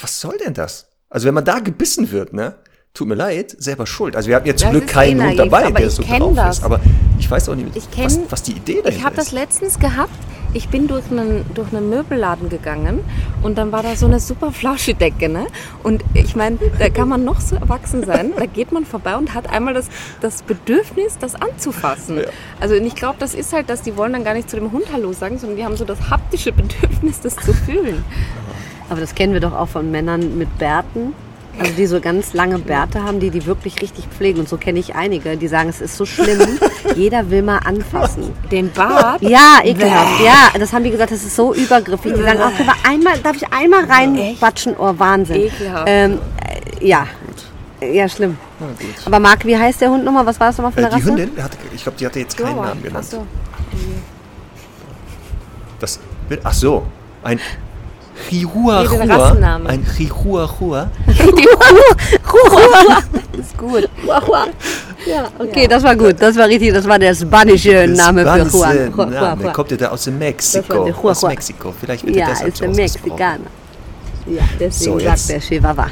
was 0.00 0.20
soll 0.20 0.36
denn 0.38 0.54
das? 0.54 0.88
Also 1.08 1.26
wenn 1.26 1.34
man 1.34 1.44
da 1.44 1.58
gebissen 1.58 2.10
wird, 2.10 2.32
ne? 2.32 2.56
Tut 2.92 3.06
mir 3.06 3.14
leid, 3.14 3.54
selber 3.56 3.86
schuld. 3.86 4.16
Also 4.16 4.28
wir 4.28 4.36
hatten 4.36 4.48
jetzt 4.48 4.62
zum 4.62 4.70
Glück 4.70 4.88
keinen 4.88 5.20
eh 5.20 5.28
Hund 5.28 5.38
dabei, 5.38 5.70
der 5.70 5.90
so 5.90 6.02
drauf 6.02 6.34
das. 6.34 6.58
ist. 6.58 6.64
Aber 6.64 6.80
ich 7.20 7.30
weiß 7.30 7.48
auch 7.48 7.54
nicht, 7.54 7.68
was, 7.96 8.18
was, 8.28 8.42
die 8.42 8.52
Idee 8.52 8.74
dahinter 8.74 8.88
ist. 8.88 8.96
Ich 8.96 9.04
habe 9.04 9.14
das 9.14 9.30
letztens 9.30 9.78
gehabt. 9.78 10.10
Ich 10.52 10.68
bin 10.68 10.88
durch 10.88 11.10
einen, 11.10 11.44
durch 11.54 11.72
einen 11.72 11.88
Möbelladen 11.90 12.48
gegangen 12.48 13.00
und 13.42 13.56
dann 13.56 13.70
war 13.70 13.82
da 13.82 13.94
so 13.94 14.06
eine 14.06 14.18
super 14.18 14.50
Flauschidecke. 14.50 15.28
Ne? 15.28 15.46
Und 15.82 16.02
ich 16.14 16.34
meine, 16.34 16.58
da 16.78 16.88
kann 16.88 17.08
man 17.08 17.24
noch 17.24 17.40
so 17.40 17.56
erwachsen 17.56 18.04
sein. 18.04 18.32
Da 18.36 18.46
geht 18.46 18.72
man 18.72 18.84
vorbei 18.84 19.16
und 19.16 19.34
hat 19.34 19.48
einmal 19.50 19.74
das, 19.74 19.88
das 20.20 20.42
Bedürfnis, 20.42 21.18
das 21.18 21.34
anzufassen. 21.36 22.18
Ja. 22.18 22.24
Also 22.58 22.74
ich 22.74 22.94
glaube, 22.94 23.16
das 23.18 23.34
ist 23.34 23.52
halt, 23.52 23.70
dass 23.70 23.82
die 23.82 23.96
wollen 23.96 24.12
dann 24.12 24.24
gar 24.24 24.34
nicht 24.34 24.50
zu 24.50 24.56
dem 24.56 24.72
Hund 24.72 24.86
Hallo 24.92 25.12
sagen, 25.12 25.38
sondern 25.38 25.56
die 25.56 25.64
haben 25.64 25.76
so 25.76 25.84
das 25.84 26.10
haptische 26.10 26.52
Bedürfnis, 26.52 27.20
das 27.20 27.36
zu 27.36 27.52
fühlen. 27.52 28.04
Aber 28.88 29.00
das 29.00 29.14
kennen 29.14 29.32
wir 29.32 29.40
doch 29.40 29.52
auch 29.52 29.68
von 29.68 29.90
Männern 29.90 30.36
mit 30.36 30.58
Bärten 30.58 31.14
also 31.58 31.72
die 31.72 31.86
so 31.86 32.00
ganz 32.00 32.32
lange 32.32 32.58
Bärte 32.58 33.02
haben, 33.02 33.20
die 33.20 33.30
die 33.30 33.44
wirklich 33.46 33.80
richtig 33.82 34.06
pflegen. 34.06 34.40
Und 34.40 34.48
so 34.48 34.56
kenne 34.56 34.78
ich 34.78 34.94
einige, 34.94 35.36
die 35.36 35.48
sagen, 35.48 35.68
es 35.68 35.80
ist 35.80 35.96
so 35.96 36.06
schlimm. 36.06 36.40
Jeder 36.96 37.30
will 37.30 37.42
mal 37.42 37.58
anfassen. 37.58 38.32
Den 38.50 38.70
Bart? 38.70 39.22
Ja, 39.22 39.60
ekelhaft. 39.62 40.22
Ja, 40.24 40.58
das 40.58 40.72
haben 40.72 40.84
die 40.84 40.90
gesagt, 40.90 41.12
das 41.12 41.22
ist 41.22 41.36
so 41.36 41.54
übergriffig. 41.54 42.14
Die 42.14 42.22
sagen, 42.22 42.40
ach, 42.42 42.88
einmal, 42.88 43.18
darf 43.18 43.36
ich 43.36 43.52
einmal 43.52 43.84
reinbatschen? 43.84 44.74
Oh, 44.78 44.94
Wahnsinn. 44.96 45.42
Ekelhaft. 45.42 45.86
Ähm, 45.86 46.18
äh, 46.80 46.86
ja. 46.86 47.06
Ja, 47.80 48.08
schlimm. 48.08 48.36
Aber 49.06 49.18
Marc, 49.18 49.44
wie 49.46 49.56
heißt 49.56 49.80
der 49.80 49.90
Hund 49.90 50.04
nochmal? 50.04 50.26
Was 50.26 50.38
war 50.38 50.48
das 50.48 50.58
nochmal 50.58 50.72
für 50.72 50.78
eine 50.78 50.88
äh, 50.88 50.90
die 50.90 50.96
Rasse? 50.96 51.06
Hündin, 51.06 51.42
hatte, 51.42 51.56
ich 51.74 51.82
glaube, 51.82 51.98
die 51.98 52.06
hatte 52.06 52.20
jetzt 52.20 52.36
keinen 52.36 52.56
Namen 52.56 52.82
genannt. 52.82 53.06
Ach 53.06 53.10
so. 53.10 53.26
Das, 55.78 55.98
ach 56.44 56.52
so, 56.52 56.86
ein 57.22 57.40
Chihuahua. 58.28 59.60
Ein 59.66 59.84
Chihuahua. 59.96 60.90
Chihuahua. 61.16 62.98
ist 63.38 63.56
gut. 63.56 63.88
Ja, 65.06 65.28
okay, 65.38 65.66
das 65.66 65.82
war 65.82 65.96
gut. 65.96 66.16
Das 66.18 66.36
war 66.36 66.46
richtig. 66.46 66.72
Das 66.72 66.86
war 66.86 66.98
der 66.98 67.14
spanische 67.14 67.86
Name 67.88 68.22
für 68.22 68.58
Juan. 68.58 69.10
Name. 69.10 69.52
Kommt 69.52 69.70
ja 69.70 69.76
da 69.76 69.88
aus 69.88 70.06
Mexiko. 70.06 70.90
Aus 71.02 71.22
Mexiko. 71.22 71.74
Vielleicht 71.78 72.06
wird 72.06 72.16
ja, 72.16 72.26
deshalb 72.28 72.48
ist 72.48 72.60
der 72.60 72.68
Mexikaner. 72.68 73.44
Ja, 74.26 74.42
deswegen 74.58 74.98
so, 74.98 75.04
sagt 75.04 75.28
der 75.28 75.40
Chihuahua. 75.40 75.86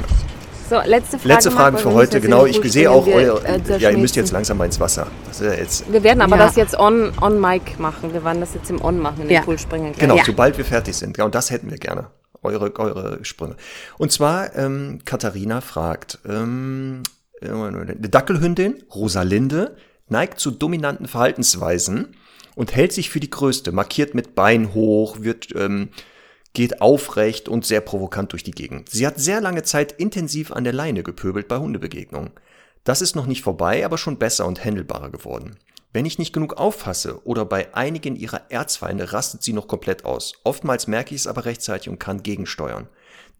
So, 0.69 0.75
letzte 0.85 1.17
Frage. 1.17 1.33
Letzte 1.33 1.51
Frage 1.51 1.77
für 1.79 1.93
heute. 1.93 2.21
Genau, 2.21 2.45
ich 2.45 2.61
sehe 2.71 2.91
auch 2.91 3.07
euer. 3.07 3.43
Äh, 3.43 3.59
ja, 3.79 3.89
ihr 3.89 3.97
müsst 3.97 4.15
jetzt 4.15 4.31
langsam 4.31 4.57
mal 4.57 4.65
ins 4.65 4.79
Wasser. 4.79 5.07
Ja 5.41 5.53
jetzt 5.53 5.91
wir 5.91 6.03
werden 6.03 6.21
aber 6.21 6.37
ja. 6.37 6.45
das 6.45 6.55
jetzt 6.57 6.77
on, 6.77 7.11
on 7.21 7.41
Mic 7.41 7.79
machen. 7.79 8.13
Wir 8.13 8.23
werden 8.23 8.39
das 8.39 8.53
jetzt 8.53 8.69
im 8.69 8.83
On 8.83 8.99
machen, 8.99 9.23
in 9.23 9.29
den 9.29 9.41
Pool 9.41 9.57
springen. 9.57 9.93
Genau, 9.97 10.17
sobald 10.23 10.57
wir 10.57 10.65
fertig 10.65 10.95
sind. 10.95 11.17
Und 11.17 11.33
das 11.33 11.49
hätten 11.49 11.71
wir 11.71 11.77
gerne 11.77 12.07
eure, 12.43 12.75
eure 12.77 13.25
Sprünge. 13.25 13.55
Und 13.97 14.11
zwar, 14.11 14.55
ähm, 14.55 14.99
Katharina 15.05 15.61
fragt, 15.61 16.19
ähm, 16.27 17.03
eine 17.41 17.95
Dackelhündin, 17.95 18.83
Rosalinde, 18.93 19.77
neigt 20.07 20.39
zu 20.39 20.51
dominanten 20.51 21.07
Verhaltensweisen 21.07 22.15
und 22.55 22.75
hält 22.75 22.91
sich 22.91 23.09
für 23.09 23.19
die 23.19 23.29
größte, 23.29 23.71
markiert 23.71 24.13
mit 24.15 24.35
Bein 24.35 24.73
hoch, 24.73 25.21
wird, 25.21 25.55
ähm, 25.55 25.89
geht 26.53 26.81
aufrecht 26.81 27.47
und 27.47 27.65
sehr 27.65 27.81
provokant 27.81 28.33
durch 28.33 28.43
die 28.43 28.51
Gegend. 28.51 28.89
Sie 28.89 29.05
hat 29.05 29.19
sehr 29.19 29.39
lange 29.39 29.63
Zeit 29.63 29.93
intensiv 29.93 30.51
an 30.51 30.63
der 30.63 30.73
Leine 30.73 31.03
gepöbelt 31.03 31.47
bei 31.47 31.57
Hundebegegnungen. 31.57 32.31
Das 32.83 33.01
ist 33.01 33.15
noch 33.15 33.27
nicht 33.27 33.43
vorbei, 33.43 33.85
aber 33.85 33.97
schon 33.97 34.17
besser 34.17 34.47
und 34.47 34.63
händelbarer 34.63 35.09
geworden. 35.09 35.57
Wenn 35.91 36.05
ich 36.05 36.19
nicht 36.19 36.33
genug 36.33 36.53
auffasse 36.53 37.25
oder 37.25 37.45
bei 37.45 37.73
einigen 37.73 38.15
ihrer 38.15 38.51
Erzfeinde 38.51 39.11
rastet 39.11 39.41
sie 39.41 39.53
noch 39.53 39.67
komplett 39.67 40.05
aus. 40.05 40.33
Oftmals 40.43 40.85
merke 40.85 41.15
ich 41.15 41.21
es 41.21 41.27
aber 41.27 41.45
rechtzeitig 41.45 41.89
und 41.89 41.99
kann 41.99 42.21
gegensteuern. 42.21 42.87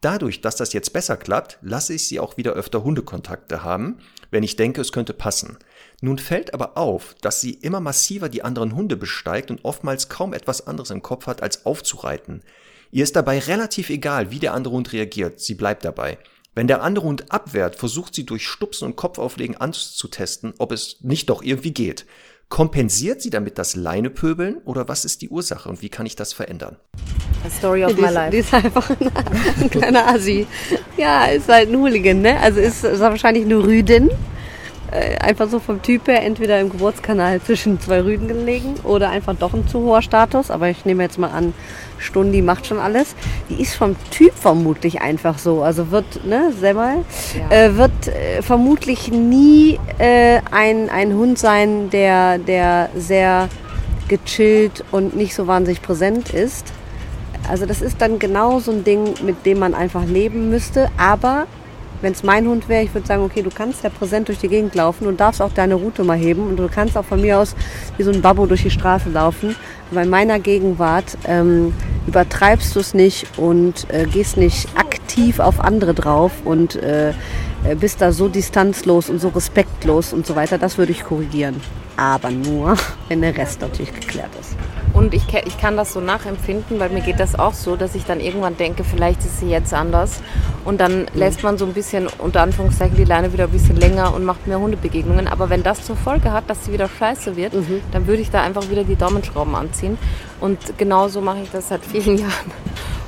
Dadurch, 0.02 0.42
dass 0.42 0.56
das 0.56 0.74
jetzt 0.74 0.92
besser 0.92 1.18
klappt, 1.18 1.60
lasse 1.62 1.94
ich 1.94 2.08
sie 2.08 2.20
auch 2.20 2.38
wieder 2.38 2.54
öfter 2.54 2.84
Hundekontakte 2.84 3.64
haben, 3.64 4.00
wenn 4.32 4.44
ich 4.44 4.56
denke, 4.56 4.82
es 4.82 4.92
könnte 4.92 5.14
passen. 5.14 5.58
Nun 6.02 6.18
fällt 6.18 6.54
aber 6.54 6.78
auf, 6.78 7.16
dass 7.22 7.42
sie 7.42 7.52
immer 7.52 7.82
massiver 7.82 8.30
die 8.30 8.44
anderen 8.44 8.76
Hunde 8.76 8.96
besteigt 8.96 9.52
und 9.52 9.64
oftmals 9.64 10.10
kaum 10.10 10.34
etwas 10.34 10.66
anderes 10.66 10.90
im 10.90 11.02
Kopf 11.04 11.28
hat, 11.28 11.44
als 11.44 11.66
aufzureiten. 11.66 12.42
Ihr 12.92 13.04
ist 13.04 13.16
dabei 13.16 13.40
relativ 13.40 13.90
egal, 13.90 14.32
wie 14.32 14.40
der 14.40 14.54
andere 14.54 14.74
Hund 14.74 14.94
reagiert, 14.94 15.40
sie 15.40 15.54
bleibt 15.54 15.86
dabei. 15.86 16.18
Wenn 16.56 16.68
der 16.68 16.82
andere 16.82 17.06
Hund 17.06 17.32
abwehrt, 17.32 17.76
versucht 17.76 18.16
sie 18.16 18.26
durch 18.26 18.48
Stupsen 18.48 18.86
und 18.86 18.96
Kopfauflegen 18.96 19.58
anzutesten, 19.58 20.54
ob 20.58 20.72
es 20.72 20.98
nicht 21.02 21.30
doch 21.30 21.44
irgendwie 21.44 21.74
geht. 21.74 22.06
Kompensiert 22.50 23.22
sie 23.22 23.30
damit 23.30 23.60
das 23.60 23.76
Leinepöbeln 23.76 24.58
oder 24.66 24.88
was 24.88 25.06
ist 25.06 25.22
die 25.22 25.30
Ursache 25.30 25.70
und 25.70 25.84
wie 25.84 25.90
kann 25.90 26.08
ich 26.08 26.16
das 26.16 26.34
verändern? 26.34 26.78
A 27.46 27.50
story 27.50 27.86
of 27.86 27.96
my 27.96 28.10
life. 28.10 28.32
Die 28.32 28.38
ist 28.38 28.54
einfach 28.54 28.90
ein, 28.90 28.98
ein 29.62 29.70
kleiner 29.70 30.08
Assi. 30.08 30.48
Ja, 30.98 31.26
ist 31.26 31.48
halt 31.48 31.70
ein 31.70 31.78
Hooligan, 31.78 32.22
ne? 32.22 32.40
Also 32.40 32.60
ist, 32.60 32.84
ist 32.84 33.00
wahrscheinlich 33.00 33.46
eine 33.46 33.64
Rüdin. 33.64 34.10
Äh, 34.92 35.18
einfach 35.18 35.50
so 35.50 35.60
vom 35.60 35.82
Typ 35.82 36.08
her 36.08 36.24
entweder 36.24 36.60
im 36.60 36.70
Geburtskanal 36.70 37.42
zwischen 37.42 37.80
zwei 37.80 38.02
Rüden 38.02 38.28
gelegen 38.28 38.76
oder 38.84 39.10
einfach 39.10 39.36
doch 39.36 39.54
ein 39.54 39.68
zu 39.68 39.82
hoher 39.82 40.02
Status. 40.02 40.50
Aber 40.50 40.70
ich 40.70 40.86
nehme 40.86 41.04
jetzt 41.04 41.20
mal 41.20 41.30
an, 41.30 41.54
Stundi 42.00 42.42
macht 42.42 42.66
schon 42.66 42.80
alles. 42.80 43.16
Die 43.50 43.62
ist 43.62 43.76
vom 43.76 43.96
Typ 44.10 44.34
vermutlich 44.34 45.02
einfach 45.02 45.38
so. 45.38 45.62
Also 45.62 45.92
wird, 45.92 46.26
ne, 46.26 46.52
Semmel, 46.60 47.06
ja. 47.38 47.56
äh, 47.56 47.78
wird 47.78 48.08
äh, 48.08 48.42
vermutlich 48.42 49.12
nie 49.12 49.80
äh, 50.00 50.40
ein, 50.52 50.90
ein 50.90 51.14
Hund 51.14 51.38
sein, 51.38 51.90
der, 51.90 52.40
der 52.40 52.90
sehr 52.96 53.50
gechillt 54.08 54.84
und 54.92 55.16
nicht 55.16 55.36
so 55.36 55.46
wahnsinnig 55.46 55.82
präsent 55.82 56.34
ist. 56.34 56.74
Also 57.48 57.66
das 57.66 57.82
ist 57.82 58.02
dann 58.02 58.20
genau 58.20 58.60
so 58.60 58.72
ein 58.72 58.84
Ding, 58.84 59.14
mit 59.24 59.46
dem 59.46 59.60
man 59.60 59.74
einfach 59.74 60.06
leben 60.06 60.50
müsste. 60.50 60.90
Aber 60.98 61.48
wenn 62.02 62.14
es 62.14 62.24
mein 62.24 62.48
Hund 62.48 62.70
wäre, 62.70 62.84
ich 62.84 62.94
würde 62.94 63.08
sagen, 63.08 63.24
okay, 63.24 63.42
du 63.42 63.50
kannst 63.50 63.84
ja 63.84 63.90
präsent 63.90 64.28
durch 64.28 64.40
die 64.40 64.48
Gegend 64.48 64.76
laufen 64.76 65.08
und 65.08 65.20
darfst 65.20 65.42
auch 65.42 65.52
deine 65.52 65.76
Route 65.76 66.04
mal 66.04 66.18
heben 66.18 66.48
und 66.48 66.58
du 66.58 66.68
kannst 66.68 66.98
auch 66.98 67.06
von 67.06 67.22
mir 67.22 67.40
aus 67.40 67.56
wie 67.98 68.04
so 68.04 68.12
ein 68.12 68.22
Babbo 68.22 68.46
durch 68.46 68.64
die 68.64 68.72
Straße 68.72 69.10
laufen. 69.10 69.56
Aber 69.92 70.04
in 70.04 70.10
meiner 70.10 70.40
Gegenwart 70.40 71.18
ähm, 71.26 71.74
übertreibst 72.08 72.76
du 72.76 72.80
es 72.80 72.94
nicht 72.94 73.28
und 73.38 73.88
äh, 73.90 74.06
gehst 74.06 74.38
nicht 74.38 74.68
aktiv 74.78 75.40
auf 75.40 75.60
andere 75.60 75.94
drauf 75.94 76.32
und 76.46 76.76
äh, 76.76 77.10
äh, 77.10 77.76
bist 77.80 78.02
da 78.02 78.12
so 78.12 78.28
distanzlos 78.28 79.10
und 79.10 79.20
so 79.20 79.30
respektlos 79.30 80.14
und 80.14 80.26
so 80.26 80.36
weiter. 80.36 80.58
Das 80.58 80.78
würde 80.78 80.92
ich 80.92 81.04
korrigieren. 81.04 81.62
Aber 81.98 82.32
nur, 82.32 82.78
wenn 83.10 83.22
der 83.22 83.36
Rest 83.36 83.62
natürlich 83.62 83.94
geklärt 83.94 84.32
ist. 84.40 84.56
Und 84.94 85.14
ich, 85.14 85.24
ich 85.46 85.58
kann 85.58 85.78
das 85.78 85.94
so 85.94 86.02
nachempfinden, 86.02 86.80
weil 86.80 86.90
mir 86.90 87.02
geht 87.02 87.20
das 87.20 87.38
auch 87.38 87.54
so, 87.54 87.76
dass 87.76 87.96
ich 87.96 88.06
dann 88.06 88.20
irgendwann 88.20 88.58
denke, 88.58 88.84
vielleicht 88.84 89.20
ist 89.22 89.40
sie 89.40 89.50
jetzt 89.50 89.74
anders. 89.74 90.22
Und 90.66 90.82
dann 90.82 91.06
lässt 91.14 91.44
man 91.44 91.58
so 91.58 91.66
ein 91.66 91.74
bisschen, 91.74 92.08
unter 92.18 92.42
Anführungszeichen, 92.42 92.98
die 92.98 93.04
Leine 93.04 93.32
wieder 93.32 93.46
ein 93.46 93.52
bisschen 93.52 93.78
länger 93.78 94.14
und 94.14 94.24
macht 94.24 94.48
mehr 94.48 94.60
Hundebegegnungen. 94.60 95.28
Aber 95.28 95.50
wenn 95.50 95.64
das 95.64 95.84
zur 95.86 95.96
Folge 95.96 96.32
hat, 96.32 96.50
dass 96.50 96.66
sie 96.66 96.74
wieder 96.74 96.90
scheiße 96.90 97.36
wird, 97.36 97.54
mhm. 97.54 97.82
dann 97.92 98.08
würde 98.08 98.22
ich 98.22 98.32
da 98.32 98.42
einfach 98.42 98.70
wieder 98.70 98.84
die 98.84 98.96
Daumenschrauben 98.96 99.56
anziehen. 99.56 99.98
Und 100.40 100.78
genauso 100.78 101.22
mache 101.22 101.40
ich 101.44 101.52
das 101.52 101.70
seit 101.70 101.86
vielen 101.86 102.18
Jahren. 102.20 102.52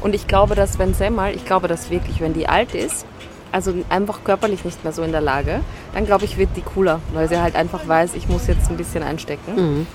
Und 0.02 0.16
ich 0.16 0.28
glaube, 0.28 0.56
dass 0.56 0.80
wenn 0.80 0.94
Sam 0.94 1.16
mal, 1.16 1.36
ich 1.36 1.46
glaube 1.46 1.68
das 1.68 1.90
wirklich, 1.90 2.22
wenn 2.22 2.34
die 2.34 2.48
alt 2.48 2.74
ist, 2.74 3.06
also 3.52 3.74
einfach 3.90 4.24
körperlich 4.24 4.64
nicht 4.64 4.84
mehr 4.84 4.94
so 4.94 5.04
in 5.04 5.12
der 5.12 5.22
Lage, 5.22 5.60
dann 5.94 6.06
glaube 6.06 6.26
ich, 6.26 6.38
wird 6.38 6.50
die 6.56 6.62
cooler, 6.62 7.00
weil 7.14 7.28
sie 7.28 7.40
halt 7.40 7.56
einfach 7.56 7.88
weiß, 7.88 8.14
ich 8.16 8.30
muss 8.30 8.48
jetzt 8.48 8.70
ein 8.70 8.78
bisschen 8.78 9.04
einstecken. 9.04 9.56
Mhm. 9.56 9.88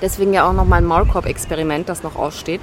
Deswegen 0.00 0.32
ja 0.32 0.48
auch 0.48 0.52
noch 0.52 0.64
mein 0.64 0.84
Maulkorb-Experiment, 0.84 1.88
das 1.88 2.02
noch 2.02 2.16
aussteht, 2.16 2.60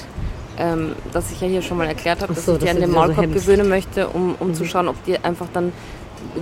ähm, 0.57 0.93
das 1.11 1.31
ich 1.31 1.41
ja 1.41 1.47
hier 1.47 1.61
schon 1.61 1.77
mal 1.77 1.88
erklärt 1.88 2.21
habe, 2.21 2.33
dass 2.33 2.45
so, 2.45 2.53
ich 2.53 2.59
die 2.59 2.69
an 2.69 2.79
den 2.79 2.91
Maulkorb 2.91 3.27
so 3.27 3.33
gewöhnen 3.33 3.67
möchte, 3.67 4.07
um, 4.07 4.36
um 4.39 4.49
mhm. 4.49 4.53
zu 4.53 4.65
schauen, 4.65 4.88
ob 4.88 5.03
die 5.05 5.17
einfach 5.19 5.47
dann 5.53 5.73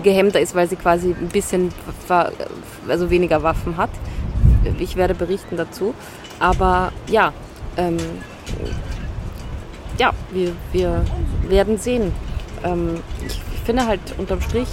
gehemmter 0.04 0.40
ist, 0.40 0.56
weil 0.56 0.68
sie 0.68 0.76
quasi 0.76 1.16
ein 1.20 1.30
bisschen 1.30 1.72
also 2.88 3.10
weniger 3.10 3.44
Waffen 3.44 3.78
hat. 3.78 3.90
Ich 4.80 4.96
werde 4.96 5.16
berichten 5.16 5.58
dazu. 5.58 5.94
Aber 6.40 6.92
ja, 7.08 7.34
ähm, 7.78 7.98
ja, 9.98 10.12
wir, 10.32 10.54
wir 10.72 11.04
werden 11.48 11.78
sehen. 11.78 12.14
Ähm, 12.64 13.02
ich 13.26 13.42
finde 13.66 13.88
halt 13.88 14.02
unterm 14.18 14.42
Strich 14.42 14.68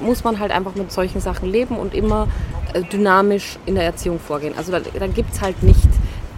muss 0.00 0.24
man 0.24 0.38
halt 0.38 0.52
einfach 0.52 0.74
mit 0.74 0.92
solchen 0.92 1.20
Sachen 1.20 1.50
leben 1.50 1.76
und 1.76 1.94
immer 1.94 2.28
dynamisch 2.82 3.58
in 3.66 3.74
der 3.74 3.84
Erziehung 3.84 4.18
vorgehen. 4.18 4.54
Also 4.56 4.72
da, 4.72 4.80
da 4.80 5.06
gibt 5.06 5.34
es 5.34 5.40
halt 5.40 5.62
nicht 5.62 5.88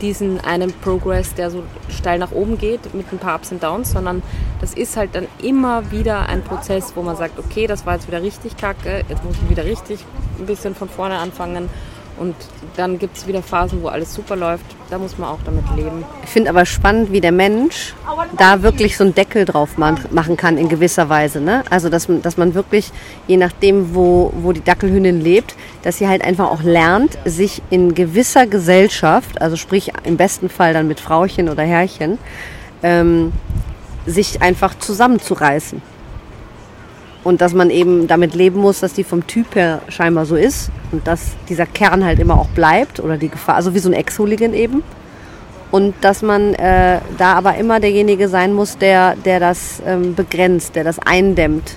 diesen 0.01 0.41
einen 0.41 0.73
Progress, 0.73 1.35
der 1.35 1.51
so 1.51 1.63
steil 1.89 2.19
nach 2.19 2.33
oben 2.33 2.59
geht 2.59 2.93
mit 2.95 3.11
ein 3.13 3.19
paar 3.19 3.37
Ups 3.37 3.51
und 3.53 3.63
Downs, 3.63 3.93
sondern 3.93 4.23
das 4.61 4.75
ist 4.75 4.97
halt 4.97 5.15
dann 5.15 5.27
immer 5.43 5.91
wieder 5.91 6.29
ein 6.29 6.43
Prozess, 6.43 6.93
wo 6.95 7.03
man 7.03 7.17
sagt, 7.17 7.39
okay, 7.39 7.67
das 7.67 7.87
war 7.87 7.95
jetzt 7.95 8.07
wieder 8.07 8.23
richtig 8.23 8.57
kacke, 8.57 9.05
jetzt 9.09 9.25
muss 9.25 9.37
ich 9.43 9.51
wieder 9.51 9.65
richtig 9.65 10.05
ein 10.39 10.47
bisschen 10.47 10.75
von 10.75 10.89
vorne 10.89 11.17
anfangen 11.17 11.71
und 12.19 12.35
dann 12.77 12.99
gibt 12.99 13.17
es 13.17 13.27
wieder 13.27 13.43
Phasen, 13.43 13.83
wo 13.83 13.89
alles 13.89 14.15
super 14.15 14.37
läuft. 14.37 14.65
Da 14.91 14.99
muss 14.99 15.19
man 15.19 15.29
auch 15.29 15.39
damit 15.45 15.65
leben. 15.75 16.05
Ich 16.25 16.31
finde 16.31 16.51
aber 16.51 16.65
spannend, 16.65 17.13
wie 17.13 17.21
der 17.21 17.33
Mensch 17.33 17.95
da 18.37 18.63
wirklich 18.63 18.97
so 18.97 19.05
einen 19.05 19.15
Deckel 19.15 19.45
drauf 19.45 19.77
machen 19.79 20.37
kann 20.37 20.59
in 20.59 20.69
gewisser 20.69 21.09
Weise. 21.09 21.41
Ne? 21.41 21.65
Also, 21.71 21.89
dass 21.89 22.09
man, 22.09 22.23
dass 22.23 22.37
man 22.37 22.55
wirklich, 22.55 22.91
je 23.27 23.37
nachdem, 23.37 23.95
wo, 23.95 24.33
wo 24.37 24.53
die 24.53 24.63
Dackelhündin 24.63 25.21
lebt, 25.21 25.57
dass 25.83 25.99
sie 25.99 26.09
halt 26.09 26.23
einfach 26.23 26.51
auch 26.51 26.63
lernt, 26.63 27.19
sich 27.25 27.63
in 27.71 27.95
gewisser 27.95 28.47
Gesellschaft, 28.47 29.41
also 29.41 29.57
sprich 29.57 29.93
im 30.05 30.17
besten 30.17 30.49
Fall 30.49 30.73
dann 30.73 30.89
mit 30.89 31.01
Frauchen 31.01 31.49
oder 31.49 31.63
Herrchen, 31.63 32.19
ähm, 32.83 33.33
sich 34.07 34.43
einfach 34.43 34.79
zusammenzureißen. 34.79 35.83
Und 37.27 37.41
dass 37.41 37.55
man 37.55 37.71
eben 37.71 38.07
damit 38.07 38.37
leben 38.37 38.61
muss, 38.61 38.79
dass 38.79 38.93
die 38.93 39.03
vom 39.03 39.27
Typ 39.27 39.57
her 39.57 39.83
scheinbar 39.89 40.27
so 40.27 40.37
ist 40.37 40.71
und 40.93 41.09
dass 41.09 41.33
dieser 41.49 41.67
Kern 41.67 42.05
halt 42.05 42.21
immer 42.21 42.39
auch 42.39 42.47
bleibt 42.51 43.01
oder 43.01 43.17
die 43.17 43.29
Gefahr, 43.29 43.57
also 43.57 43.75
wie 43.75 43.81
so 43.81 43.89
ein 43.89 43.95
Ex-Hooligan 43.95 44.55
eben. 44.55 44.85
Und 45.73 45.97
dass 46.03 46.23
man 46.23 46.55
äh, 46.55 47.01
da 47.19 47.33
aber 47.33 47.57
immer 47.57 47.81
derjenige 47.81 48.29
sein 48.29 48.53
muss, 48.53 48.79
der, 48.79 49.17
der 49.17 49.41
das 49.41 49.83
ähm, 49.85 50.15
begrenzt, 50.15 50.77
der 50.77 50.85
das 50.85 51.01
eindämmt. 51.01 51.77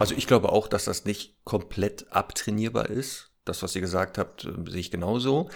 Also 0.00 0.16
ich 0.16 0.26
glaube 0.26 0.50
auch, 0.50 0.66
dass 0.66 0.86
das 0.86 1.04
nicht 1.04 1.36
komplett 1.44 2.06
abtrainierbar 2.10 2.90
ist. 2.90 3.30
Das, 3.44 3.62
was 3.62 3.76
ihr 3.76 3.80
gesagt 3.80 4.18
habt, 4.18 4.44
äh, 4.44 4.48
sehe 4.68 4.80
ich 4.80 4.90
genauso. 4.90 5.50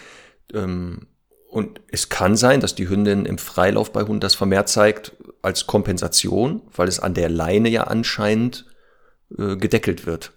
Ähm, 0.53 1.07
und 1.49 1.81
es 1.91 2.07
kann 2.07 2.37
sein, 2.37 2.61
dass 2.61 2.73
die 2.73 2.87
Hündin 2.87 3.25
im 3.25 3.37
Freilauf 3.37 3.91
bei 3.91 4.03
Hunden 4.03 4.21
das 4.21 4.33
vermehrt 4.33 4.69
zeigt 4.69 5.11
als 5.41 5.67
Kompensation, 5.67 6.61
weil 6.73 6.87
es 6.87 7.01
an 7.01 7.13
der 7.13 7.27
Leine 7.27 7.67
ja 7.67 7.83
anscheinend 7.83 8.65
äh, 9.37 9.55
gedeckelt 9.55 10.05
wird 10.05 10.31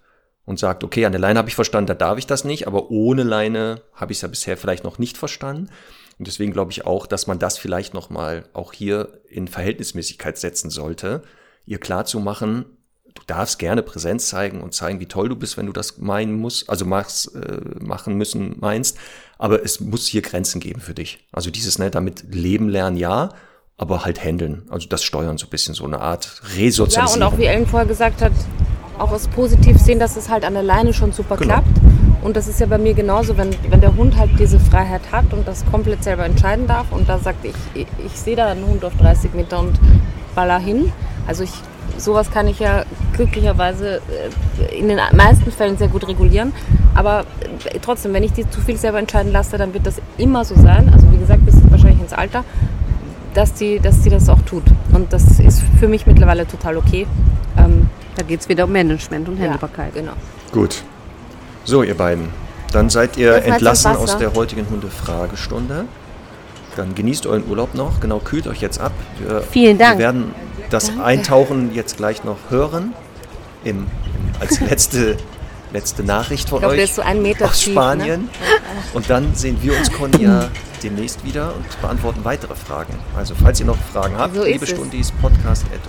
und 0.45 0.59
sagt, 0.59 0.83
okay, 0.83 1.05
an 1.05 1.11
der 1.11 1.21
Leine 1.21 1.39
habe 1.39 1.49
ich 1.49 1.55
verstanden, 1.55 1.87
da 1.87 1.93
darf 1.93 2.17
ich 2.17 2.25
das 2.25 2.45
nicht, 2.45 2.67
aber 2.67 2.89
ohne 2.89 3.23
Leine 3.23 3.81
habe 3.93 4.11
ich 4.13 4.19
es 4.19 4.21
ja 4.21 4.27
bisher 4.29 4.57
vielleicht 4.57 4.83
noch 4.83 4.97
nicht 4.97 5.17
verstanden. 5.17 5.69
Und 6.17 6.27
deswegen 6.27 6.53
glaube 6.53 6.71
ich 6.71 6.85
auch, 6.85 7.05
dass 7.05 7.27
man 7.27 7.37
das 7.37 7.57
vielleicht 7.57 7.93
nochmal 7.93 8.45
auch 8.53 8.73
hier 8.73 9.19
in 9.29 9.47
Verhältnismäßigkeit 9.47 10.37
setzen 10.37 10.69
sollte, 10.69 11.21
ihr 11.65 11.79
klar 11.79 12.05
zu 12.05 12.19
machen, 12.19 12.65
du 13.13 13.21
darfst 13.27 13.59
gerne 13.59 13.83
Präsenz 13.83 14.29
zeigen 14.29 14.61
und 14.61 14.73
zeigen, 14.73 14.99
wie 14.99 15.07
toll 15.07 15.29
du 15.29 15.35
bist, 15.35 15.57
wenn 15.57 15.65
du 15.65 15.73
das 15.73 15.97
meinen 15.97 16.33
musst, 16.33 16.69
also 16.69 16.85
machst, 16.85 17.35
äh, 17.35 17.59
machen 17.79 18.15
müssen 18.15 18.55
meinst, 18.59 18.97
aber 19.37 19.63
es 19.63 19.79
muss 19.79 20.07
hier 20.07 20.21
Grenzen 20.21 20.61
geben 20.61 20.79
für 20.79 20.93
dich. 20.93 21.27
Also 21.31 21.51
dieses, 21.51 21.77
ne, 21.77 21.91
damit 21.91 22.33
leben 22.33 22.69
lernen, 22.69 22.97
ja, 22.97 23.29
aber 23.75 24.05
halt 24.05 24.23
handeln, 24.23 24.63
also 24.69 24.87
das 24.87 25.03
Steuern 25.03 25.37
so 25.37 25.47
ein 25.47 25.49
bisschen, 25.49 25.75
so 25.75 25.83
eine 25.83 25.99
Art 25.99 26.41
Resozialisierung. 26.55 27.21
Ja, 27.21 27.27
und 27.27 27.33
auch 27.33 27.37
wie 27.37 27.45
Ellen 27.45 27.67
vorher 27.67 27.87
gesagt 27.87 28.21
hat, 28.21 28.31
auch 28.97 29.11
als 29.11 29.27
positiv 29.27 29.77
sehen, 29.77 29.99
dass 29.99 30.15
es 30.17 30.29
halt 30.29 30.43
an 30.43 30.53
der 30.53 30.63
Leine 30.63 30.93
schon 30.93 31.11
super 31.11 31.37
genau. 31.37 31.55
klappt. 31.55 31.81
Und 32.23 32.35
das 32.35 32.47
ist 32.47 32.59
ja 32.59 32.65
bei 32.65 32.77
mir 32.77 32.93
genauso, 32.93 33.37
wenn, 33.37 33.51
wenn 33.69 33.79
der 33.79 33.95
Hund 33.95 34.17
halt 34.17 34.31
diese 34.39 34.59
Freiheit 34.59 35.11
hat 35.11 35.31
und 35.33 35.47
das 35.47 35.65
komplett 35.65 36.03
selber 36.03 36.25
entscheiden 36.25 36.67
darf 36.67 36.91
und 36.91 37.07
da 37.07 37.19
sagt, 37.19 37.45
ich, 37.45 37.55
ich, 37.73 37.87
ich 38.05 38.11
sehe 38.19 38.35
da 38.35 38.47
einen 38.47 38.65
Hund 38.65 38.83
auf 38.83 38.95
30 38.97 39.33
Meter 39.33 39.59
und 39.59 39.79
baller 40.35 40.59
hin. 40.59 40.91
Also 41.27 41.43
ich, 41.43 41.51
sowas 41.97 42.31
kann 42.31 42.47
ich 42.47 42.59
ja 42.59 42.83
glücklicherweise 43.13 44.01
äh, 44.59 44.77
in 44.77 44.87
den 44.87 44.99
meisten 45.13 45.51
Fällen 45.51 45.77
sehr 45.77 45.87
gut 45.87 46.07
regulieren. 46.07 46.53
Aber 46.95 47.21
äh, 47.71 47.79
trotzdem, 47.81 48.13
wenn 48.13 48.23
ich 48.23 48.33
die 48.33 48.49
zu 48.49 48.61
viel 48.61 48.77
selber 48.77 48.99
entscheiden 48.99 49.31
lasse, 49.31 49.57
dann 49.57 49.73
wird 49.73 49.85
das 49.85 50.01
immer 50.17 50.43
so 50.43 50.55
sein. 50.55 50.91
Also 50.93 51.11
wie 51.11 51.17
gesagt, 51.17 51.45
bis 51.45 51.55
wahrscheinlich 51.69 52.01
ins 52.01 52.13
Alter, 52.13 52.43
dass 53.33 53.53
die, 53.53 53.79
dass 53.79 54.01
die 54.01 54.09
das 54.09 54.27
auch 54.29 54.41
tut. 54.41 54.63
Und 54.91 55.13
das 55.13 55.39
ist 55.39 55.61
für 55.79 55.87
mich 55.87 56.07
mittlerweile 56.07 56.47
total 56.47 56.77
okay. 56.77 57.05
Ähm, 57.57 57.89
da 58.17 58.23
geht 58.23 58.41
es 58.41 58.49
wieder 58.49 58.65
um 58.65 58.71
Management 58.71 59.29
und 59.29 59.39
Handelbarkeit. 59.39 59.95
Ja, 59.95 60.01
genau. 60.01 60.13
Gut. 60.51 60.83
So, 61.63 61.83
ihr 61.83 61.95
beiden. 61.95 62.29
Dann 62.71 62.89
seid 62.89 63.17
ihr 63.17 63.35
entlassen 63.35 63.95
aus 63.95 64.17
der 64.17 64.33
heutigen 64.33 64.67
Hundefragestunde. 64.69 65.85
Dann 66.75 66.95
genießt 66.95 67.25
euren 67.27 67.47
Urlaub 67.49 67.73
noch. 67.73 67.99
Genau, 67.99 68.19
kühlt 68.19 68.47
euch 68.47 68.61
jetzt 68.61 68.79
ab. 68.79 68.91
Wir, 69.19 69.41
Vielen 69.41 69.77
Dank. 69.77 69.97
Wir 69.97 70.05
werden 70.05 70.33
das 70.69 70.87
Danke. 70.87 71.03
Eintauchen 71.03 71.73
jetzt 71.73 71.97
gleich 71.97 72.23
noch 72.23 72.37
hören. 72.49 72.93
Im, 73.63 73.77
im, 73.77 73.87
als 74.39 74.59
letzte, 74.69 75.17
letzte 75.73 76.03
Nachricht 76.03 76.49
von 76.49 76.59
glaub, 76.59 76.71
euch 76.71 76.93
so 76.93 77.01
aus 77.01 77.59
tief, 77.59 77.73
Spanien. 77.73 78.23
Ne? 78.23 78.29
Und 78.93 79.09
dann 79.09 79.33
sehen 79.35 79.57
wir 79.61 79.77
uns, 79.77 79.91
Conny, 79.91 80.27
demnächst 80.83 81.23
wieder 81.25 81.53
und 81.55 81.81
beantworten 81.81 82.23
weitere 82.23 82.55
Fragen. 82.55 82.93
Also 83.15 83.33
falls 83.41 83.59
ihr 83.59 83.65
noch 83.65 83.77
Fragen 83.77 84.17
habt, 84.17 84.35
so 84.35 84.43
liebe 84.43 84.65
Stundis, 84.67 85.11
podcast 85.11 85.65
at 85.73 85.79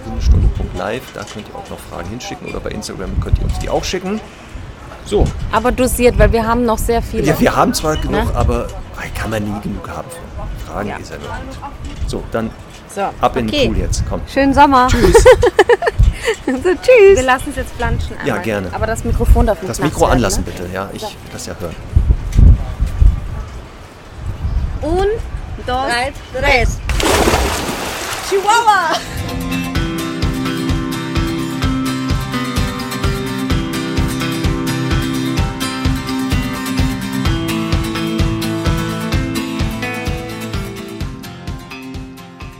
da 1.14 1.24
könnt 1.24 1.48
ihr 1.48 1.54
auch 1.54 1.68
noch 1.70 1.78
Fragen 1.78 2.08
hinschicken 2.10 2.48
oder 2.48 2.60
bei 2.60 2.70
Instagram 2.70 3.20
könnt 3.20 3.38
ihr 3.38 3.44
uns 3.44 3.58
die 3.58 3.68
auch 3.68 3.84
schicken. 3.84 4.20
So. 5.04 5.24
Aber 5.52 5.72
dosiert, 5.72 6.18
weil 6.18 6.32
wir 6.32 6.46
haben 6.46 6.64
noch 6.64 6.78
sehr 6.78 7.00
viele. 7.02 7.24
Ja, 7.24 7.40
wir 7.40 7.56
haben 7.56 7.72
zwar 7.72 7.96
genug, 7.96 8.26
ne? 8.26 8.34
aber 8.34 8.68
kann 9.18 9.30
man 9.30 9.42
nie 9.42 9.60
genug 9.60 9.88
haben 9.88 10.08
von 10.10 10.48
Fragen 10.66 10.88
ja. 10.88 10.96
ist 10.96 11.10
ja 11.10 11.16
nur 11.18 11.28
gut. 11.28 12.08
So, 12.08 12.22
dann 12.30 12.50
so, 12.94 13.02
ab 13.20 13.36
in 13.36 13.48
den 13.48 13.72
Pool 13.72 13.78
jetzt, 13.78 14.04
komm. 14.08 14.20
Schönen 14.32 14.54
Sommer. 14.54 14.88
Tschüss. 14.88 15.16
so, 16.46 16.52
tschüss. 16.52 17.16
Wir 17.16 17.22
lassen 17.22 17.50
es 17.50 17.56
jetzt 17.56 17.76
planschen. 17.76 18.16
Einmal. 18.18 18.26
Ja, 18.28 18.42
gerne. 18.42 18.68
Aber 18.72 18.86
das 18.86 19.04
Mikrofon 19.04 19.46
darf 19.46 19.60
nicht 19.60 19.70
Das 19.70 19.80
Mikro 19.80 20.06
anlassen, 20.06 20.44
ne? 20.44 20.52
bitte. 20.52 20.68
Ja, 20.72 20.88
ich 20.92 21.02
will 21.02 21.10
das 21.32 21.46
ja 21.46 21.54
hören. 21.58 21.74
Un, 24.82 25.06
dos, 25.66 25.90
tres. 26.32 26.78
Chihuahua! 28.28 28.96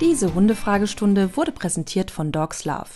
Diese 0.01 0.35
Hundefragestunde 0.35 1.37
wurde 1.37 1.53
präsentiert 1.53 2.11
von 2.11 2.33
Dogs 2.33 2.65
Love, 2.65 2.87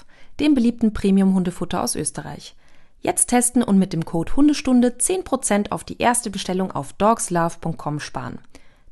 dem 0.41 0.55
beliebten 0.55 0.93
Premium-Hundefutter 0.93 1.81
aus 1.81 1.95
Österreich. 1.95 2.57
Jetzt 3.01 3.27
testen 3.27 3.63
und 3.63 3.79
mit 3.79 3.93
dem 3.93 4.05
Code 4.05 4.35
Hundestunde 4.35 4.89
10% 4.99 5.71
auf 5.71 5.85
die 5.85 5.99
erste 5.99 6.31
Bestellung 6.31 6.73
auf 6.73 6.93
dogslove.com 6.95 8.01
sparen. 8.01 8.41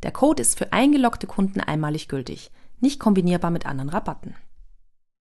Der 0.02 0.12
Code 0.12 0.42
ist 0.42 0.58
für 0.58 0.72
eingeloggte 0.72 1.26
Kunden 1.26 1.60
einmalig 1.60 2.08
gültig, 2.08 2.50
nicht 2.80 3.00
kombinierbar 3.00 3.50
mit 3.50 3.66
anderen 3.66 3.90
Rabatten. 3.90 4.34